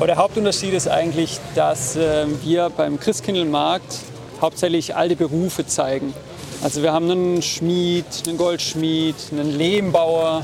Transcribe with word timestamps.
Aber 0.00 0.06
der 0.06 0.16
Hauptunterschied 0.16 0.72
ist 0.72 0.88
eigentlich, 0.88 1.38
dass 1.54 1.94
äh, 1.94 2.24
wir 2.42 2.70
beim 2.74 2.98
Christkindlmarkt 2.98 3.98
hauptsächlich 4.40 4.96
alte 4.96 5.14
Berufe 5.14 5.66
zeigen. 5.66 6.14
Also 6.62 6.82
wir 6.82 6.94
haben 6.94 7.10
einen 7.10 7.42
Schmied, 7.42 8.06
einen 8.26 8.38
Goldschmied, 8.38 9.14
einen 9.30 9.58
Lehmbauer, 9.58 10.42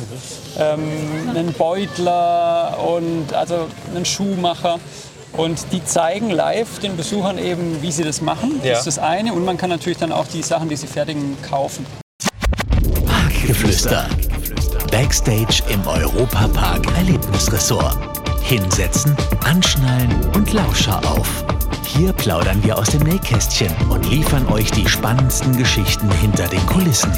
ähm, 0.58 0.90
einen 1.34 1.54
Beutler 1.54 2.76
und 2.86 3.32
also 3.32 3.66
einen 3.94 4.04
Schuhmacher. 4.04 4.78
Und 5.32 5.58
die 5.72 5.82
zeigen 5.82 6.28
live 6.28 6.78
den 6.80 6.94
Besuchern 6.98 7.38
eben, 7.38 7.80
wie 7.80 7.92
sie 7.92 8.04
das 8.04 8.20
machen. 8.20 8.56
Das 8.58 8.66
Ja. 8.66 8.78
ist 8.80 8.86
das 8.86 8.98
eine. 8.98 9.32
Und 9.32 9.46
man 9.46 9.56
kann 9.56 9.70
natürlich 9.70 9.96
dann 9.96 10.12
auch 10.12 10.26
die 10.26 10.42
Sachen, 10.42 10.68
die 10.68 10.76
sie 10.76 10.86
fertigen, 10.86 11.34
kaufen. 11.40 11.86
Parkgeflüster. 13.06 14.06
Backstage 14.90 15.62
im 15.70 15.86
Europapark 15.86 16.86
Erlebnisressort. 16.98 18.25
Hinsetzen, 18.46 19.16
anschnallen 19.44 20.08
und 20.36 20.52
Lauscher 20.52 21.00
auf. 21.10 21.44
Hier 21.84 22.12
plaudern 22.12 22.62
wir 22.62 22.78
aus 22.78 22.90
dem 22.90 23.02
Nähkästchen 23.02 23.74
und 23.88 24.08
liefern 24.08 24.46
euch 24.46 24.70
die 24.70 24.88
spannendsten 24.88 25.56
Geschichten 25.56 26.08
hinter 26.12 26.46
den 26.46 26.64
Kulissen. 26.66 27.10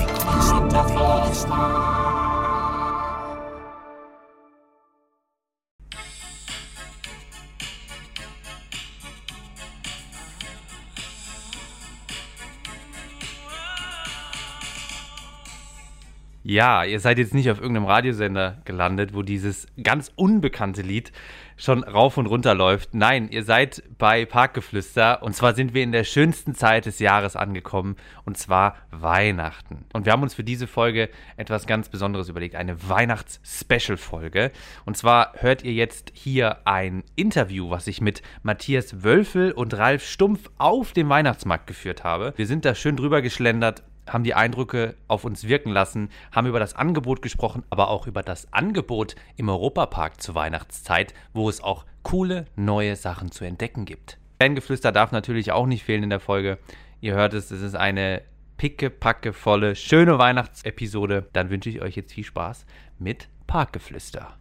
Ja, 16.51 16.83
ihr 16.83 16.99
seid 16.99 17.19
jetzt 17.19 17.35
nicht 17.35 17.51
auf 17.51 17.61
irgendeinem 17.61 17.85
Radiosender 17.85 18.63
gelandet, 18.65 19.13
wo 19.13 19.21
dieses 19.21 19.67
ganz 19.83 20.11
unbekannte 20.17 20.81
Lied 20.81 21.13
schon 21.59 21.85
rauf 21.85 22.17
und 22.17 22.25
runter 22.25 22.55
läuft. 22.55 22.95
Nein, 22.95 23.29
ihr 23.31 23.45
seid 23.45 23.83
bei 23.99 24.25
Parkgeflüster 24.25 25.23
und 25.23 25.35
zwar 25.35 25.55
sind 25.55 25.75
wir 25.75 25.83
in 25.83 25.93
der 25.93 26.05
schönsten 26.05 26.55
Zeit 26.55 26.87
des 26.87 27.01
Jahres 27.01 27.37
angekommen 27.37 27.97
und 28.25 28.39
zwar 28.39 28.77
Weihnachten. 28.91 29.85
Und 29.93 30.07
wir 30.07 30.13
haben 30.15 30.23
uns 30.23 30.33
für 30.33 30.43
diese 30.43 30.67
Folge 30.67 31.11
etwas 31.37 31.67
ganz 31.67 31.91
Besonderes 31.91 32.31
überlegt, 32.31 32.55
eine 32.55 32.89
Weihnachts-Special-Folge. 32.89 34.51
Und 34.87 34.97
zwar 34.97 35.35
hört 35.35 35.65
ihr 35.65 35.75
jetzt 35.75 36.13
hier 36.15 36.67
ein 36.67 37.05
Interview, 37.15 37.69
was 37.69 37.87
ich 37.87 38.01
mit 38.01 38.23
Matthias 38.43 39.05
Wölfel 39.05 39.53
und 39.53 39.77
Ralf 39.77 40.03
Stumpf 40.03 40.49
auf 40.57 40.95
dem 40.95 41.11
Weihnachtsmarkt 41.11 41.67
geführt 41.67 42.05
habe. 42.05 42.33
Wir 42.37 42.47
sind 42.47 42.65
da 42.65 42.75
schön 42.75 42.97
drüber 42.97 43.21
geschlendert, 43.21 43.83
haben 44.13 44.25
die 44.25 44.35
Eindrücke 44.35 44.95
auf 45.07 45.25
uns 45.25 45.45
wirken 45.47 45.71
lassen, 45.71 46.11
haben 46.33 46.47
über 46.47 46.61
das 46.61 46.75
Angebot 46.75 47.23
gesprochen, 47.23 47.65
aber 47.71 47.89
auch 47.89 48.07
über 48.07 48.23
das 48.23 48.53
Angebot 48.53 49.15
im 49.37 49.49
Europapark 49.49 50.21
zur 50.21 50.35
Weihnachtszeit, 50.35 51.15
wo 51.33 51.49
es 51.49 51.63
auch 51.63 51.85
coole 52.03 52.47
neue 52.57 52.97
Sachen 52.97 53.31
zu 53.31 53.45
entdecken 53.45 53.85
gibt. 53.85 54.19
Fangeflüster 54.41 54.93
darf 54.93 55.13
natürlich 55.13 55.53
auch 55.53 55.67
nicht 55.67 55.85
fehlen 55.85 56.05
in 56.05 56.11
der 56.11 56.21
Folge. 56.21 56.59
Ihr 57.01 57.15
hört 57.15 57.35
es, 57.35 57.51
es 57.51 57.63
ist 57.63 57.77
eine 57.77 58.23
picke, 58.57 58.93
volle, 59.33 59.77
schöne 59.77 60.19
Weihnachtsepisode. 60.19 61.29
Dann 61.33 61.51
wünsche 61.51 61.71
ich 61.71 61.81
euch 61.81 61.97
jetzt 61.97 62.13
viel 62.13 62.25
Spaß 62.25 62.67
mit 62.99 63.29
Parkgeflüster. 63.47 64.37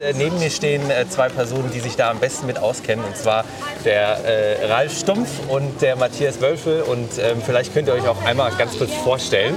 Äh, 0.00 0.12
Neben 0.12 0.40
mir 0.40 0.50
stehen 0.50 0.90
äh, 0.90 1.08
zwei 1.08 1.28
Personen, 1.28 1.70
die 1.72 1.78
sich 1.78 1.94
da 1.94 2.10
am 2.10 2.18
besten 2.18 2.46
mit 2.46 2.58
auskennen. 2.58 3.04
Und 3.04 3.16
zwar 3.16 3.44
der 3.84 4.24
äh, 4.24 4.66
Ralf 4.66 4.98
Stumpf 4.98 5.28
und 5.48 5.82
der 5.82 5.94
Matthias 5.94 6.40
Wölfel. 6.40 6.82
Und 6.82 7.10
ähm, 7.20 7.40
vielleicht 7.40 7.72
könnt 7.72 7.86
ihr 7.86 7.94
euch 7.94 8.08
auch 8.08 8.20
einmal 8.24 8.50
ganz 8.58 8.76
kurz 8.76 8.92
vorstellen, 8.92 9.54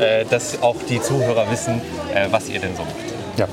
äh, 0.00 0.24
dass 0.24 0.60
auch 0.60 0.74
die 0.88 1.00
Zuhörer 1.00 1.48
wissen, 1.52 1.80
äh, 2.12 2.26
was 2.32 2.48
ihr 2.48 2.58
denn 2.58 2.74
so 2.74 2.82
macht. 2.82 2.96
Ja, 3.36 3.46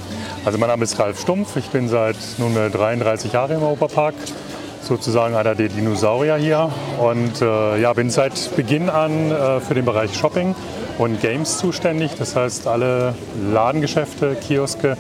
also 0.44 0.58
mein 0.58 0.70
Name 0.70 0.86
ist 0.86 0.98
Ralf 0.98 1.22
Stumpf. 1.22 1.56
Ich 1.56 1.70
bin 1.70 1.88
seit 1.88 2.18
nunmehr 2.40 2.72
33 2.72 3.32
Jahren 3.32 3.58
im 3.58 3.62
Europapark, 3.62 4.16
sozusagen 4.82 5.36
einer 5.36 5.54
der 5.54 5.70
Dinosaurier 5.70 6.38
hier. 6.38 6.72
Und 7.00 7.44
äh, 7.44 7.80
ja, 7.80 7.94
bin 7.94 8.10
seit 8.10 8.56
Beginn 8.56 8.90
an 8.90 9.62
für 9.62 9.76
den 9.76 9.86
Bereich 9.86 10.16
Shopping 10.18 10.56
und 10.98 11.22
Games 11.22 11.60
zuständig. 11.60 12.12
Das 12.18 12.36
heißt, 12.36 12.66
alle 12.66 13.14
Ladengeschäfte, 13.52 14.36
Kioske, 14.36 14.98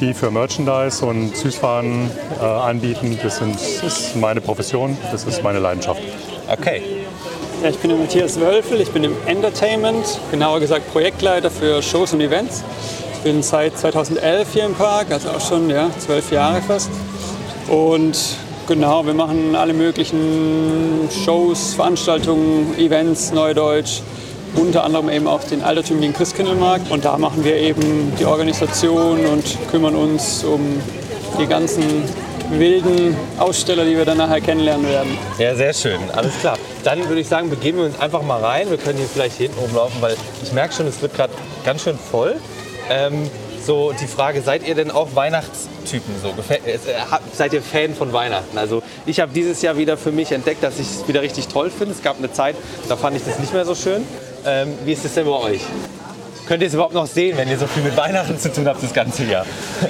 die 0.00 0.14
für 0.14 0.30
Merchandise 0.30 1.04
und 1.04 1.36
Süßwaren 1.36 2.10
äh, 2.40 2.44
anbieten, 2.44 3.18
das, 3.22 3.36
sind, 3.36 3.54
das 3.54 3.82
ist 3.82 4.16
meine 4.16 4.40
Profession, 4.40 4.96
das 5.12 5.24
ist 5.24 5.42
meine 5.42 5.58
Leidenschaft. 5.58 6.00
Okay. 6.50 6.82
Ja, 7.62 7.68
ich 7.68 7.78
bin 7.78 7.90
der 7.90 7.98
Matthias 7.98 8.40
Wölfel, 8.40 8.80
ich 8.80 8.90
bin 8.90 9.04
im 9.04 9.14
Entertainment, 9.26 10.18
genauer 10.30 10.60
gesagt 10.60 10.90
Projektleiter 10.90 11.50
für 11.50 11.82
Shows 11.82 12.14
und 12.14 12.22
Events. 12.22 12.64
Ich 13.12 13.20
bin 13.20 13.42
seit 13.42 13.76
2011 13.76 14.52
hier 14.52 14.64
im 14.64 14.74
Park, 14.74 15.08
also 15.10 15.28
auch 15.28 15.40
schon 15.40 15.68
ja, 15.68 15.90
zwölf 15.98 16.32
Jahre 16.32 16.62
fast. 16.62 16.90
Und 17.68 18.18
genau, 18.66 19.04
wir 19.04 19.12
machen 19.12 19.54
alle 19.54 19.74
möglichen 19.74 21.10
Shows, 21.24 21.74
Veranstaltungen, 21.74 22.78
Events, 22.78 23.32
Neudeutsch. 23.32 24.00
Unter 24.54 24.84
anderem 24.84 25.08
eben 25.08 25.26
auch 25.26 25.42
den 25.44 25.62
altertümlichen 25.62 26.14
Christkindlmarkt. 26.14 26.90
Und 26.90 27.04
da 27.04 27.16
machen 27.18 27.44
wir 27.44 27.56
eben 27.56 28.12
die 28.18 28.24
Organisation 28.26 29.24
und 29.26 29.44
kümmern 29.70 29.94
uns 29.94 30.44
um 30.44 30.80
die 31.38 31.46
ganzen 31.46 31.84
wilden 32.50 33.16
Aussteller, 33.38 33.84
die 33.84 33.96
wir 33.96 34.04
dann 34.04 34.18
nachher 34.18 34.40
kennenlernen 34.40 34.88
werden. 34.88 35.16
Ja, 35.38 35.54
sehr 35.54 35.72
schön. 35.72 35.98
Alles 36.12 36.32
klar. 36.40 36.58
Dann 36.82 36.98
würde 37.08 37.20
ich 37.20 37.28
sagen, 37.28 37.48
begeben 37.48 37.78
wir 37.78 37.84
uns 37.84 38.00
einfach 38.00 38.22
mal 38.22 38.40
rein. 38.40 38.68
Wir 38.70 38.76
können 38.78 38.98
hier 38.98 39.06
vielleicht 39.06 39.36
hinten 39.36 39.58
rumlaufen, 39.60 40.02
weil 40.02 40.16
ich 40.42 40.52
merke 40.52 40.74
schon, 40.74 40.86
es 40.88 41.00
wird 41.00 41.14
gerade 41.14 41.32
ganz 41.64 41.82
schön 41.84 41.96
voll. 41.96 42.36
Ähm, 42.90 43.30
so 43.64 43.92
die 43.92 44.06
Frage, 44.06 44.42
seid 44.42 44.66
ihr 44.66 44.74
denn 44.74 44.90
auch 44.90 45.14
Weihnachtstypen? 45.14 46.14
So? 46.20 46.28
Äh, 46.52 46.78
habt- 47.10 47.36
Seid 47.36 47.52
ihr 47.52 47.62
Fan 47.62 47.94
von 47.94 48.12
Weihnachten? 48.12 48.58
Also 48.58 48.82
ich 49.06 49.20
habe 49.20 49.30
dieses 49.32 49.62
Jahr 49.62 49.76
wieder 49.76 49.96
für 49.96 50.10
mich 50.10 50.32
entdeckt, 50.32 50.64
dass 50.64 50.80
ich 50.80 50.86
es 50.88 51.06
wieder 51.08 51.22
richtig 51.22 51.46
toll 51.46 51.70
finde. 51.70 51.94
Es 51.94 52.02
gab 52.02 52.18
eine 52.18 52.32
Zeit, 52.32 52.56
da 52.88 52.96
fand 52.96 53.16
ich 53.16 53.22
das 53.24 53.38
nicht 53.38 53.52
mehr 53.54 53.64
so 53.64 53.74
schön. 53.76 54.02
Ähm, 54.46 54.74
wie 54.84 54.92
ist 54.92 55.04
es 55.04 55.14
denn 55.14 55.26
bei 55.26 55.32
euch? 55.32 55.60
Könnt 56.46 56.62
ihr 56.62 56.68
es 56.68 56.74
überhaupt 56.74 56.94
noch 56.94 57.06
sehen, 57.06 57.36
wenn 57.36 57.48
ihr 57.48 57.58
so 57.58 57.66
viel 57.66 57.82
mit 57.82 57.96
Weihnachten 57.96 58.36
zu 58.36 58.52
tun 58.52 58.66
habt 58.66 58.82
das 58.82 58.92
ganze 58.92 59.24
Jahr? 59.24 59.46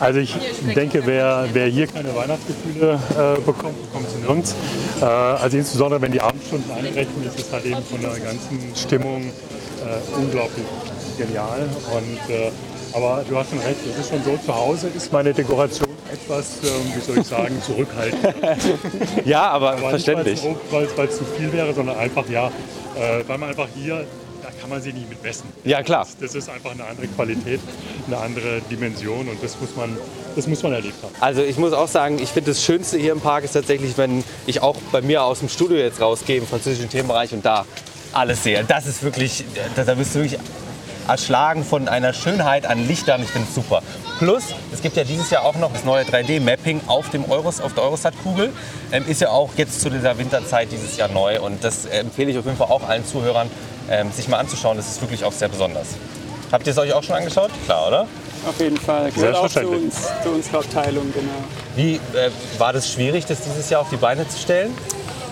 Also 0.00 0.18
ich 0.18 0.34
denke, 0.74 1.02
wer, 1.06 1.46
wer 1.52 1.68
hier 1.68 1.86
keine 1.86 2.14
Weihnachtsgefühle 2.14 2.98
äh, 3.12 3.40
bekommt, 3.40 3.80
bekommt 3.86 4.10
sie 4.10 4.18
nirgends. 4.18 4.54
Äh, 5.00 5.04
also 5.04 5.56
insbesondere 5.56 6.02
wenn 6.02 6.10
die 6.10 6.20
Abendstunden 6.20 6.68
einbrechen, 6.72 7.24
ist 7.24 7.38
es 7.38 7.52
halt 7.52 7.64
eben 7.64 7.82
von 7.84 8.00
der 8.00 8.10
ganzen 8.10 8.72
Stimmung 8.74 9.22
äh, 9.22 10.18
unglaublich 10.18 10.66
genial. 11.16 11.68
Und, 11.94 12.34
äh, 12.34 12.50
aber 12.92 13.24
du 13.28 13.36
hast 13.36 13.50
schon 13.50 13.60
recht, 13.60 13.78
es 13.88 14.00
ist 14.00 14.10
schon 14.10 14.22
so, 14.24 14.36
zu 14.44 14.54
Hause 14.54 14.88
ist 14.94 15.12
meine 15.12 15.32
Dekoration 15.32 15.88
etwas, 16.12 16.58
ähm, 16.64 16.92
wie 16.94 17.00
soll 17.00 17.18
ich 17.18 17.26
sagen, 17.26 17.62
zurückhaltend. 17.64 18.34
Ja, 19.24 19.48
aber 19.48 19.70
Aber 19.70 19.80
nicht, 19.80 19.90
verständlich. 19.90 20.40
Es 20.44 20.96
weil 20.96 21.06
es 21.08 21.16
zu 21.16 21.24
viel 21.24 21.52
wäre, 21.52 21.72
sondern 21.72 21.96
einfach, 21.96 22.28
ja, 22.28 22.50
äh, 22.96 23.26
weil 23.26 23.38
man 23.38 23.50
einfach 23.50 23.68
hier, 23.74 24.06
da 24.42 24.50
kann 24.60 24.70
man 24.70 24.80
sich 24.82 24.94
nicht 24.94 25.08
mit 25.08 25.22
messen. 25.22 25.44
Ja, 25.64 25.82
klar. 25.82 26.06
Das 26.20 26.34
ist 26.34 26.48
einfach 26.48 26.72
eine 26.72 26.84
andere 26.84 27.06
Qualität, 27.08 27.60
eine 28.06 28.18
andere 28.18 28.60
Dimension 28.70 29.28
und 29.28 29.42
das 29.42 29.58
muss 29.60 29.74
man, 29.76 29.96
das 30.36 30.46
muss 30.46 30.62
man 30.62 30.72
erlebt 30.72 31.02
haben. 31.02 31.14
Also 31.20 31.42
ich 31.42 31.56
muss 31.56 31.72
auch 31.72 31.88
sagen, 31.88 32.18
ich 32.18 32.28
finde 32.28 32.50
das 32.50 32.62
Schönste 32.62 32.98
hier 32.98 33.12
im 33.12 33.20
Park 33.20 33.44
ist 33.44 33.52
tatsächlich, 33.52 33.96
wenn 33.96 34.22
ich 34.46 34.60
auch 34.62 34.76
bei 34.92 35.00
mir 35.00 35.22
aus 35.22 35.40
dem 35.40 35.48
Studio 35.48 35.78
jetzt 35.78 36.00
rausgehe 36.00 36.38
im 36.38 36.46
französischen 36.46 36.90
Themenbereich 36.90 37.32
und 37.32 37.44
da 37.44 37.64
alles 38.12 38.42
sehe. 38.42 38.64
Das 38.66 38.86
ist 38.86 39.02
wirklich, 39.02 39.44
da, 39.74 39.84
da 39.84 39.94
bist 39.94 40.14
du 40.14 40.20
wirklich 40.20 40.38
erschlagen 41.08 41.64
von 41.64 41.88
einer 41.88 42.12
Schönheit 42.12 42.66
an 42.66 42.86
Lichtern. 42.86 43.22
Ich 43.22 43.30
finde 43.30 43.48
es 43.48 43.54
super. 43.54 43.82
Plus, 44.18 44.44
es 44.72 44.82
gibt 44.82 44.96
ja 44.96 45.04
dieses 45.04 45.30
Jahr 45.30 45.44
auch 45.44 45.56
noch 45.56 45.72
das 45.72 45.84
neue 45.84 46.04
3D-Mapping 46.04 46.82
auf, 46.86 47.10
dem 47.10 47.30
Euros, 47.30 47.60
auf 47.60 47.74
der 47.74 47.84
Eurostat-Kugel. 47.84 48.52
Ähm, 48.92 49.04
ist 49.08 49.20
ja 49.20 49.30
auch 49.30 49.50
jetzt 49.56 49.80
zu 49.80 49.90
dieser 49.90 50.16
Winterzeit 50.18 50.70
dieses 50.70 50.96
Jahr 50.96 51.08
neu 51.08 51.40
und 51.40 51.62
das 51.64 51.86
äh, 51.86 51.98
empfehle 51.98 52.30
ich 52.30 52.38
auf 52.38 52.44
jeden 52.44 52.56
Fall 52.56 52.68
auch 52.68 52.88
allen 52.88 53.04
Zuhörern, 53.04 53.50
ähm, 53.90 54.12
sich 54.12 54.28
mal 54.28 54.38
anzuschauen. 54.38 54.76
Das 54.76 54.88
ist 54.88 55.00
wirklich 55.00 55.24
auch 55.24 55.32
sehr 55.32 55.48
besonders. 55.48 55.88
Habt 56.52 56.66
ihr 56.66 56.72
es 56.72 56.78
euch 56.78 56.92
auch 56.92 57.02
schon 57.02 57.16
angeschaut? 57.16 57.50
Klar, 57.64 57.88
oder? 57.88 58.06
Auf 58.46 58.60
jeden 58.60 58.76
Fall. 58.76 59.10
Gehört 59.10 59.36
auch 59.36 59.48
zu, 59.48 59.66
uns, 59.66 60.08
zu 60.22 60.30
unserer 60.30 60.58
Abteilung, 60.58 61.12
genau. 61.12 61.32
Wie 61.74 61.94
äh, 61.94 62.30
war 62.58 62.72
das 62.72 62.92
schwierig, 62.92 63.26
das 63.26 63.40
dieses 63.40 63.70
Jahr 63.70 63.80
auf 63.80 63.90
die 63.90 63.96
Beine 63.96 64.28
zu 64.28 64.38
stellen? 64.38 64.72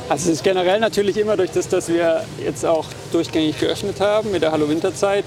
Also 0.09 0.31
es 0.31 0.37
ist 0.37 0.45
generell 0.45 0.81
natürlich 0.81 1.17
immer 1.17 1.37
durch 1.37 1.51
das, 1.53 1.69
dass 1.69 1.89
wir 1.89 2.25
jetzt 2.45 2.67
auch 2.67 2.87
durchgängig 3.13 3.59
geöffnet 3.59 4.01
haben 4.01 4.31
mit 4.31 4.43
der 4.43 4.53
Hallo-Winterzeit, 4.53 5.25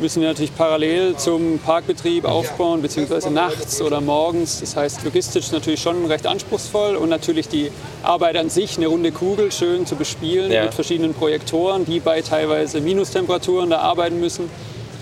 müssen 0.00 0.20
wir 0.20 0.28
natürlich 0.28 0.54
parallel 0.54 1.16
zum 1.16 1.58
Parkbetrieb 1.58 2.24
aufbauen, 2.24 2.82
beziehungsweise 2.82 3.30
nachts 3.30 3.80
oder 3.82 4.00
morgens. 4.00 4.60
Das 4.60 4.76
heißt, 4.76 5.04
logistisch 5.04 5.50
natürlich 5.52 5.80
schon 5.80 6.04
recht 6.06 6.26
anspruchsvoll 6.26 6.96
und 6.96 7.08
natürlich 7.08 7.48
die 7.48 7.70
Arbeit 8.02 8.36
an 8.36 8.50
sich, 8.50 8.76
eine 8.76 8.86
runde 8.86 9.12
Kugel 9.12 9.50
schön 9.52 9.86
zu 9.86 9.96
bespielen 9.96 10.50
Ja. 10.52 10.64
mit 10.64 10.74
verschiedenen 10.74 11.14
Projektoren, 11.14 11.84
die 11.84 12.00
bei 12.00 12.22
teilweise 12.22 12.80
Minustemperaturen 12.80 13.70
da 13.70 13.78
arbeiten 13.78 14.20
müssen. 14.20 14.50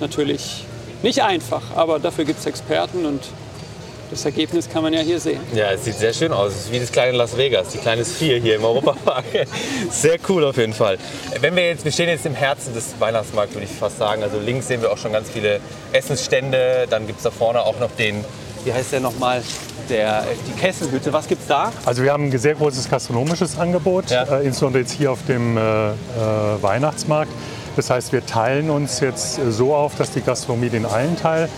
Natürlich 0.01 0.65
nicht 1.03 1.23
einfach, 1.23 1.63
aber 1.75 1.99
dafür 1.99 2.25
gibt 2.25 2.41
es 2.41 2.47
Experten 2.47 3.07
und 3.07 3.21
das 4.11 4.25
Ergebnis 4.25 4.69
kann 4.69 4.83
man 4.83 4.93
ja 4.93 5.01
hier 5.01 5.19
sehen. 5.21 5.41
Ja, 5.55 5.71
es 5.73 5.85
sieht 5.85 5.97
sehr 5.99 6.13
schön 6.13 6.33
aus. 6.33 6.53
Es 6.53 6.59
ist 6.67 6.73
wie 6.73 6.79
das 6.81 6.93
kleine 6.93 7.17
Las 7.17 7.37
Vegas, 7.37 7.69
die 7.71 7.79
kleine 7.79 8.05
Sphere 8.05 8.39
hier 8.41 8.57
im 8.57 8.65
Europapark. 8.65 9.25
Sehr 9.91 10.19
cool 10.29 10.45
auf 10.45 10.57
jeden 10.57 10.73
Fall. 10.73 10.99
Wenn 11.41 11.57
wir 11.57 11.67
jetzt, 11.69 11.85
wir 11.85 11.93
stehen 11.93 12.09
jetzt 12.09 12.27
im 12.27 12.35
Herzen 12.35 12.75
des 12.75 12.95
Weihnachtsmarkts, 12.99 13.55
würde 13.55 13.67
ich 13.67 13.71
fast 13.73 13.99
sagen. 13.99 14.23
Also 14.23 14.39
links 14.39 14.69
sehen 14.69 14.83
wir 14.83 14.93
auch 14.93 14.99
schon 14.99 15.13
ganz 15.13 15.29
viele 15.31 15.61
Essensstände. 15.93 16.87
Dann 16.89 17.07
gibt 17.07 17.19
es 17.19 17.25
da 17.25 17.31
vorne 17.31 17.61
auch 17.63 17.79
noch 17.81 17.91
den, 17.99 18.25
wie 18.65 18.73
heißt 18.73 18.93
der 18.93 19.01
nochmal? 19.01 19.43
der, 19.89 20.25
die 20.47 20.61
Kesselhütte. 20.61 21.13
Was 21.13 21.29
gibt's 21.29 21.47
da? 21.47 21.73
Also 21.85 22.03
wir 22.03 22.13
haben 22.13 22.25
ein 22.29 22.39
sehr 22.39 22.55
großes 22.55 22.91
gastronomisches 22.91 23.57
Angebot, 23.57 24.11
Ja. 24.11 24.25
äh, 24.25 24.45
insbesondere 24.45 24.83
jetzt 24.83 24.93
hier 24.93 25.13
auf 25.13 25.21
dem 25.29 25.57
äh, 25.57 25.61
äh, 25.91 25.93
Weihnachtsmarkt. 26.61 27.31
Das 27.77 27.91
heißt, 27.91 28.13
wir 28.13 28.25
teilen 28.25 28.71
uns 28.71 29.01
jetzt 29.01 29.39
so 29.51 29.75
auf, 29.75 29.95
dass 29.97 30.11
die 30.11 30.23
Gastronomie 30.23 30.71
den 30.71 30.87
einen 30.87 31.17
Teil 31.17 31.49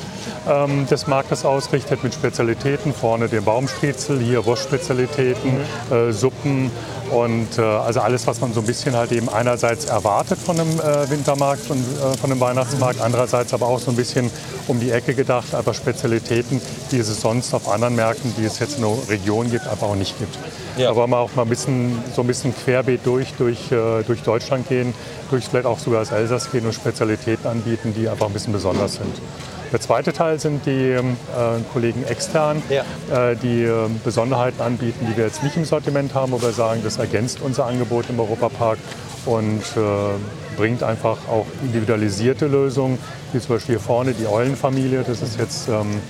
ähm, 0.48 0.86
des 0.86 1.06
Marktes 1.06 1.44
ausrichtet 1.44 2.02
mit 2.02 2.12
Spezialitäten. 2.12 2.92
Vorne 2.92 3.28
den 3.28 3.44
Baumstriezel, 3.44 4.18
hier 4.18 4.44
Wurstspezialitäten, 4.44 5.60
äh, 5.90 6.12
Suppen 6.12 6.72
und 7.10 7.58
äh, 7.58 7.62
also 7.62 8.00
alles, 8.00 8.26
was 8.26 8.40
man 8.40 8.52
so 8.52 8.60
ein 8.60 8.66
bisschen 8.66 8.94
halt 8.94 9.12
eben 9.12 9.28
einerseits 9.28 9.86
erwartet 9.86 10.38
von 10.38 10.58
einem 10.58 10.78
äh, 10.80 11.10
Wintermarkt 11.10 11.70
und 11.70 11.80
äh, 11.80 12.16
von 12.16 12.30
einem 12.30 12.40
Weihnachtsmarkt, 12.40 13.00
andererseits 13.00 13.54
aber 13.54 13.66
auch 13.66 13.78
so 13.78 13.90
ein 13.90 13.96
bisschen 13.96 14.30
um 14.66 14.80
die 14.80 14.90
Ecke 14.90 15.14
gedacht, 15.14 15.54
einfach 15.54 15.74
Spezialitäten, 15.74 16.60
die 16.90 16.98
es 16.98 17.20
sonst 17.20 17.54
auf 17.54 17.68
anderen 17.68 17.96
Märkten, 17.96 18.34
die 18.36 18.44
es 18.44 18.58
jetzt 18.58 18.78
in 18.78 18.82
der 18.82 18.96
Region 19.08 19.50
gibt, 19.50 19.66
einfach 19.66 19.88
auch 19.88 19.96
nicht 19.96 20.18
gibt. 20.18 20.38
Ja. 20.76 20.90
Aber 20.90 21.06
mal 21.06 21.18
auch 21.18 21.34
mal 21.34 21.42
ein 21.42 21.48
bisschen, 21.48 22.02
so 22.14 22.22
ein 22.22 22.26
bisschen 22.26 22.54
querbeet 22.54 23.00
durch, 23.04 23.32
durch, 23.34 23.72
äh, 23.72 24.02
durch 24.06 24.22
Deutschland 24.22 24.68
gehen, 24.68 24.94
durch 25.30 25.46
vielleicht 25.46 25.66
auch 25.66 25.78
sogar 25.78 26.00
das 26.00 26.12
Elsass 26.12 26.50
gehen 26.50 26.66
und 26.66 26.74
Spezialitäten 26.74 27.46
anbieten, 27.46 27.94
die 27.96 28.08
einfach 28.08 28.26
ein 28.26 28.32
bisschen 28.32 28.52
besonders 28.52 28.94
sind. 28.94 29.14
Der 29.72 29.80
zweite 29.80 30.12
Teil 30.12 30.38
sind 30.40 30.64
die 30.64 30.70
ähm, 30.90 31.16
äh, 31.36 31.60
Kollegen 31.72 32.04
extern, 32.04 32.62
Ja. 32.70 32.82
äh, 33.32 33.36
die 33.36 33.64
äh, 33.64 33.72
Besonderheiten 34.02 34.62
anbieten, 34.62 35.06
die 35.10 35.16
wir 35.16 35.24
jetzt 35.26 35.42
nicht 35.42 35.56
im 35.56 35.64
Sortiment 35.66 36.14
haben, 36.14 36.32
wo 36.32 36.40
wir 36.40 36.52
sagen, 36.52 36.80
das 36.82 36.96
ergänzt 36.98 37.40
unser 37.42 37.66
Angebot 37.66 38.06
im 38.08 38.18
Europapark 38.18 38.78
und 39.26 39.60
äh, 39.76 40.56
bringt 40.56 40.82
einfach 40.82 41.18
auch 41.30 41.44
individualisierte 41.62 42.46
Lösungen, 42.46 42.98
wie 43.32 43.40
zum 43.40 43.56
Beispiel 43.56 43.74
hier 43.76 43.80
vorne 43.84 44.12
die 44.14 44.26
Eulenfamilie. 44.26 45.04
Das 45.06 45.20
ist 45.20 45.38
jetzt 45.38 45.68
ähm, 45.68 46.00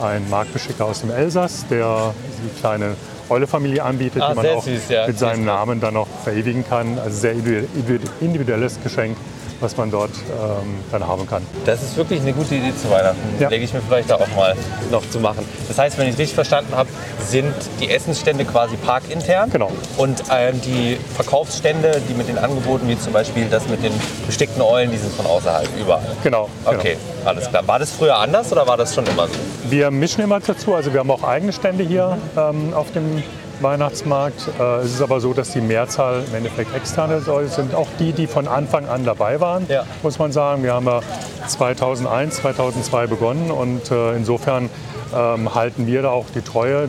ein 0.00 0.28
Marktbeschicker 0.30 0.84
aus 0.84 1.00
dem 1.00 1.10
Elsass, 1.10 1.66
der 1.68 2.14
die 2.44 2.60
kleine 2.60 2.94
Eule-Familie 3.28 3.82
anbietet, 3.84 4.22
Ah, 4.22 4.30
die 4.30 4.36
man 4.36 4.46
auch 4.46 4.64
süß, 4.64 4.88
ja. 4.88 5.06
mit 5.08 5.18
seinem 5.18 5.44
Namen 5.44 5.80
dann 5.80 5.94
noch 5.94 6.06
verewigen 6.24 6.64
kann. 6.68 6.98
Also 6.98 7.16
sehr 7.18 7.34
individu- 7.34 8.08
individuelles 8.20 8.78
Geschenk, 8.82 9.16
was 9.60 9.76
man 9.76 9.90
dort 9.90 10.10
ähm, 10.10 10.80
dann 10.90 11.06
haben 11.06 11.26
kann. 11.26 11.46
Das 11.64 11.82
ist 11.82 11.96
wirklich 11.96 12.20
eine 12.20 12.32
gute 12.32 12.54
Idee 12.54 12.72
zu 12.76 12.90
Weihnachten. 12.90 13.18
Ja. 13.38 13.48
Lege 13.48 13.64
ich 13.64 13.72
mir 13.72 13.80
vielleicht 13.80 14.10
da 14.10 14.16
auch 14.16 14.34
mal 14.36 14.56
noch 14.90 15.08
zu 15.10 15.20
machen. 15.20 15.44
Das 15.68 15.78
heißt, 15.78 15.98
wenn 15.98 16.06
ich 16.06 16.14
es 16.14 16.18
richtig 16.18 16.34
verstanden 16.34 16.74
habe, 16.74 16.88
sind 17.26 17.54
die 17.80 17.90
Essensstände 17.90 18.44
quasi 18.44 18.76
parkintern. 18.76 19.50
Genau. 19.50 19.70
Und 19.96 20.22
ähm, 20.30 20.60
die 20.62 20.98
Verkaufsstände, 21.14 22.00
die 22.08 22.14
mit 22.14 22.28
den 22.28 22.38
Angeboten, 22.38 22.88
wie 22.88 22.98
zum 22.98 23.12
Beispiel 23.12 23.46
das 23.48 23.68
mit 23.68 23.82
den 23.82 23.92
bestickten 24.26 24.62
Eulen, 24.62 24.90
die 24.90 24.98
sind 24.98 25.12
von 25.14 25.26
außerhalb, 25.26 25.68
überall. 25.78 26.02
Genau. 26.22 26.48
Okay, 26.64 26.96
alles 27.24 27.48
klar. 27.48 27.66
War 27.66 27.78
das 27.78 27.90
früher 27.90 28.16
anders 28.16 28.50
oder 28.52 28.66
war 28.66 28.76
das 28.76 28.94
schon 28.94 29.06
immer 29.06 29.26
so? 29.26 29.32
Genau. 29.32 29.70
Wir 29.70 29.90
mischen 29.90 30.22
immer 30.22 30.40
dazu, 30.40 30.74
also 30.74 30.92
wir 30.92 31.00
haben 31.00 31.10
auch 31.10 31.22
eigene 31.22 31.52
Stände 31.52 31.84
hier 31.84 32.18
ähm, 32.36 32.72
auf 32.74 32.90
dem 32.92 33.22
Weihnachtsmarkt. 33.62 34.48
Äh, 34.58 34.62
es 34.78 34.94
ist 34.94 35.02
aber 35.02 35.20
so, 35.20 35.32
dass 35.32 35.50
die 35.52 35.60
Mehrzahl 35.60 36.22
im 36.28 36.34
Endeffekt 36.34 36.74
externe 36.74 37.20
Säule 37.20 37.48
sind. 37.48 37.74
Auch 37.74 37.88
die, 37.98 38.12
die 38.12 38.26
von 38.26 38.48
Anfang 38.48 38.88
an 38.88 39.04
dabei 39.04 39.40
waren, 39.40 39.66
Ja. 39.68 39.84
muss 40.02 40.18
man 40.18 40.32
sagen. 40.32 40.62
Wir 40.62 40.74
haben 40.74 40.86
ja 40.86 41.00
2001, 41.48 42.36
2002 42.36 43.06
begonnen 43.06 43.50
und 43.50 43.90
äh, 43.90 44.14
insofern 44.16 44.70
ähm, 45.14 45.54
halten 45.54 45.86
wir 45.86 46.02
da 46.02 46.10
auch 46.10 46.26
die 46.34 46.42
Treue. 46.42 46.88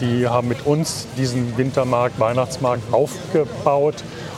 Die 0.00 0.28
haben 0.28 0.48
mit 0.48 0.66
uns 0.66 1.06
diesen 1.16 1.56
Wintermarkt, 1.56 2.20
Weihnachtsmarkt 2.20 2.92
aufgebaut. 2.92 3.94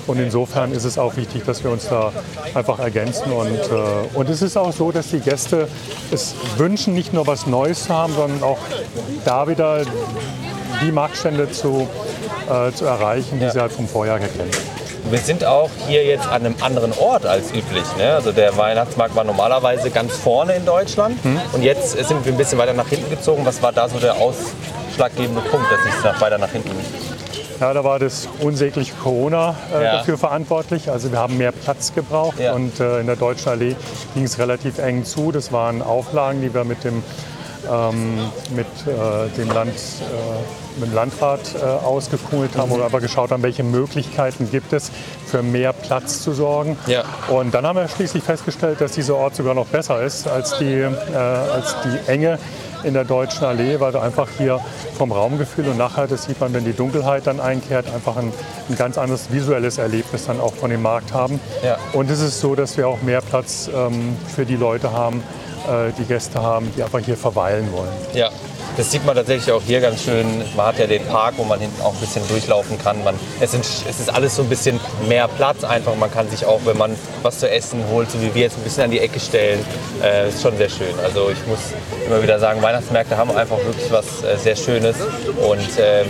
Und 0.07 0.19
insofern 0.19 0.73
ist 0.73 0.85
es 0.85 0.97
auch 0.97 1.17
wichtig, 1.17 1.45
dass 1.45 1.63
wir 1.65 1.71
uns 1.71 1.87
da 1.89 2.13
einfach 2.55 2.79
ergänzen. 2.79 3.31
Und, 3.31 3.49
äh, 3.51 4.17
und 4.17 4.31
es 4.31 4.41
ist 4.41 4.57
auch 4.57 4.73
so, 4.73 4.91
dass 4.91 5.09
die 5.09 5.21
Gäste 5.21 5.69
es 6.11 6.35
wünschen, 6.57 6.95
nicht 6.95 7.13
nur 7.13 7.27
was 7.27 7.47
Neues 7.47 7.85
zu 7.85 7.95
haben, 7.95 8.15
sondern 8.15 8.43
auch 8.43 8.57
da 9.27 9.47
wieder 9.49 9.83
die 10.83 10.93
Marktstände 10.93 11.51
zu, 11.51 11.89
äh, 12.51 12.73
zu 12.73 12.85
erreichen, 12.87 13.39
die 13.39 13.45
Ja. 13.47 13.51
sie 13.53 13.61
halt 13.61 13.73
vom 13.73 13.89
Vorjahr 13.89 14.19
kennen. 14.19 14.51
Wir 15.11 15.19
sind 15.21 15.45
auch 15.45 15.71
hier 15.87 16.05
jetzt 16.05 16.27
an 16.27 16.45
einem 16.45 16.55
anderen 16.61 16.93
Ort 16.99 17.25
als 17.25 17.51
üblich. 17.51 17.85
Ne? 17.97 18.13
Also 18.15 18.31
der 18.33 18.57
Weihnachtsmarkt 18.59 19.15
war 19.17 19.25
normalerweise 19.25 19.91
ganz 19.91 20.15
vorne 20.17 20.55
in 20.55 20.67
Deutschland 20.67 21.25
Mhm. 21.25 21.41
und 21.53 21.63
jetzt 21.63 21.93
sind 21.93 22.25
wir 22.25 22.33
ein 22.33 22.37
bisschen 22.37 22.59
weiter 22.59 22.75
nach 22.75 22.89
hinten 22.89 23.09
gezogen. 23.09 23.47
Was 23.47 23.63
war 23.63 23.73
da 23.73 23.89
so 23.89 23.99
der 23.99 24.17
ausschlaggebende 24.17 25.41
Punkt, 25.43 25.67
dass 25.73 25.83
sich 25.83 26.05
nach 26.05 26.21
weiter 26.21 26.37
nach 26.39 26.51
hinten 26.51 26.71
Ja, 27.61 27.73
da 27.75 27.83
war 27.83 27.99
das 27.99 28.29
unsägliche 28.41 28.93
Corona 29.03 29.55
äh, 29.75 29.83
Ja. 29.83 29.93
dafür 29.97 30.17
verantwortlich. 30.19 30.91
Also 30.91 31.11
wir 31.11 31.19
haben 31.19 31.39
mehr 31.39 31.51
Platz 31.53 31.93
gebraucht 31.95 32.39
Ja. 32.39 32.53
und 32.53 32.79
äh, 32.79 33.01
in 33.01 33.07
der 33.07 33.17
Deutschen 33.17 33.49
Allee 33.51 33.75
ging 34.15 34.25
es 34.25 34.39
relativ 34.39 34.79
eng 34.79 35.05
zu. 35.05 35.33
Das 35.33 35.51
waren 35.53 35.81
Auflagen, 35.83 36.41
die 36.43 36.53
wir 36.55 36.63
mit 36.65 36.85
dem, 36.85 37.03
ähm, 37.71 38.19
mit, 38.55 38.67
äh, 38.87 39.29
dem, 39.37 39.51
Land, 39.51 39.75
äh, 39.75 40.81
mit 40.81 40.91
dem 40.91 40.95
Landrat 40.95 41.41
äh, 41.55 41.65
ausgekungelt 41.65 42.57
haben, 42.57 42.71
wo 42.71 42.77
wir 42.77 42.85
aber 42.85 43.01
geschaut 43.01 43.31
haben, 43.31 43.43
welche 43.43 43.65
Möglichkeiten 43.65 44.51
gibt 44.51 44.73
es, 44.73 44.91
für 45.27 45.43
mehr 45.43 45.73
Platz 45.73 46.23
zu 46.23 46.33
sorgen. 46.33 46.79
Ja. 46.87 47.05
Und 47.29 47.55
dann 47.55 47.67
haben 47.67 47.77
wir 47.77 47.89
schließlich 47.89 48.23
festgestellt, 48.23 48.81
dass 48.81 48.93
dieser 48.93 49.17
Ort 49.17 49.37
sogar 49.37 49.55
noch 49.55 49.67
besser 49.67 50.03
ist 50.03 50.27
als 50.29 50.59
die, 50.59 50.75
äh, 50.75 51.17
als 51.17 51.77
die 51.85 52.11
Enge 52.11 52.39
in 52.85 52.95
der 52.95 53.05
Deutschen 53.05 53.45
Allee, 53.45 53.81
weil 53.81 53.93
wir 53.93 54.03
einfach 54.03 54.29
hier 54.39 54.61
vom 54.97 55.13
Raumgefühl 55.13 55.69
und 55.69 55.79
nachher, 55.79 56.07
das 56.07 56.25
sieht 56.25 56.41
man, 56.41 56.53
wenn 56.55 56.65
die 56.65 56.73
Dunkelheit 56.73 57.27
dann 57.27 57.41
einkehrt, 57.41 57.93
einfach 57.93 58.17
ein, 58.17 58.33
ein 58.69 58.77
ganz 58.77 58.99
anderes 58.99 59.33
visuelles 59.33 59.79
Erlebnis 59.79 60.27
dann 60.27 60.41
auch 60.41 60.55
von 60.55 60.71
dem 60.71 60.83
Markt 60.83 61.13
haben. 61.13 61.41
Ja. 61.65 61.77
Und 61.93 62.11
es 62.11 62.21
ist 62.21 62.41
so, 62.41 62.55
dass 62.55 62.77
wir 62.77 62.89
auch 62.89 63.03
mehr 63.03 63.21
Platz 63.21 63.69
ähm, 63.75 64.17
für 64.35 64.47
die 64.47 64.57
Leute 64.57 64.93
haben, 64.93 65.23
äh, 65.69 65.93
die 65.99 66.05
Gäste 66.05 66.43
haben, 66.43 66.73
die 66.77 66.83
einfach 66.83 67.01
hier 67.01 67.17
verweilen 67.17 67.71
wollen. 67.73 67.93
Ja, 68.15 68.31
das 68.79 68.93
sieht 68.93 69.05
man 69.05 69.17
tatsächlich 69.17 69.53
auch 69.53 69.61
hier 69.61 69.81
ganz 69.81 70.05
schön. 70.05 70.25
Man 70.57 70.67
hat 70.67 70.79
ja 70.79 70.87
den 70.87 71.05
Park, 71.07 71.35
wo 71.37 71.43
man 71.43 71.59
hinten 71.59 71.83
auch 71.83 71.93
ein 71.93 71.99
bisschen 71.99 72.27
durchlaufen 72.29 72.79
kann. 72.79 73.03
Man, 73.03 73.17
es, 73.41 73.51
sind, 73.51 73.65
es 73.65 73.99
ist 73.99 74.09
alles 74.09 74.37
so 74.37 74.43
ein 74.43 74.49
bisschen 74.49 74.79
mehr 75.09 75.27
Platz 75.27 75.65
einfach. 75.65 75.97
Man 75.97 76.13
kann 76.13 76.31
sich 76.31 76.47
auch, 76.47 76.61
wenn 76.65 76.79
man 76.79 76.95
was 77.23 77.41
zu 77.41 77.51
essen 77.51 77.83
holt, 77.91 78.09
so 78.09 78.23
wie 78.23 78.33
wir 78.37 78.43
jetzt 78.43 78.57
ein 78.57 78.63
bisschen 78.63 78.85
an 78.85 78.93
die 78.93 79.01
Ecke 79.01 79.19
stellen. 79.19 79.65
Äh, 80.01 80.29
ist 80.29 80.43
schon 80.43 80.57
sehr 80.57 80.69
schön. 80.69 80.95
Also 81.03 81.29
ich 81.29 81.45
muss 81.49 81.59
immer 82.07 82.23
wieder 82.23 82.39
sagen, 82.39 82.63
Weihnachtsmärkte 82.63 83.17
haben 83.17 83.33
einfach 83.33 83.59
wirklich 83.59 83.91
was 83.91 84.23
äh, 84.23 84.37
sehr 84.37 84.55
Schönes. 84.55 84.95
Und 85.01 85.69
ähm, 85.81 86.07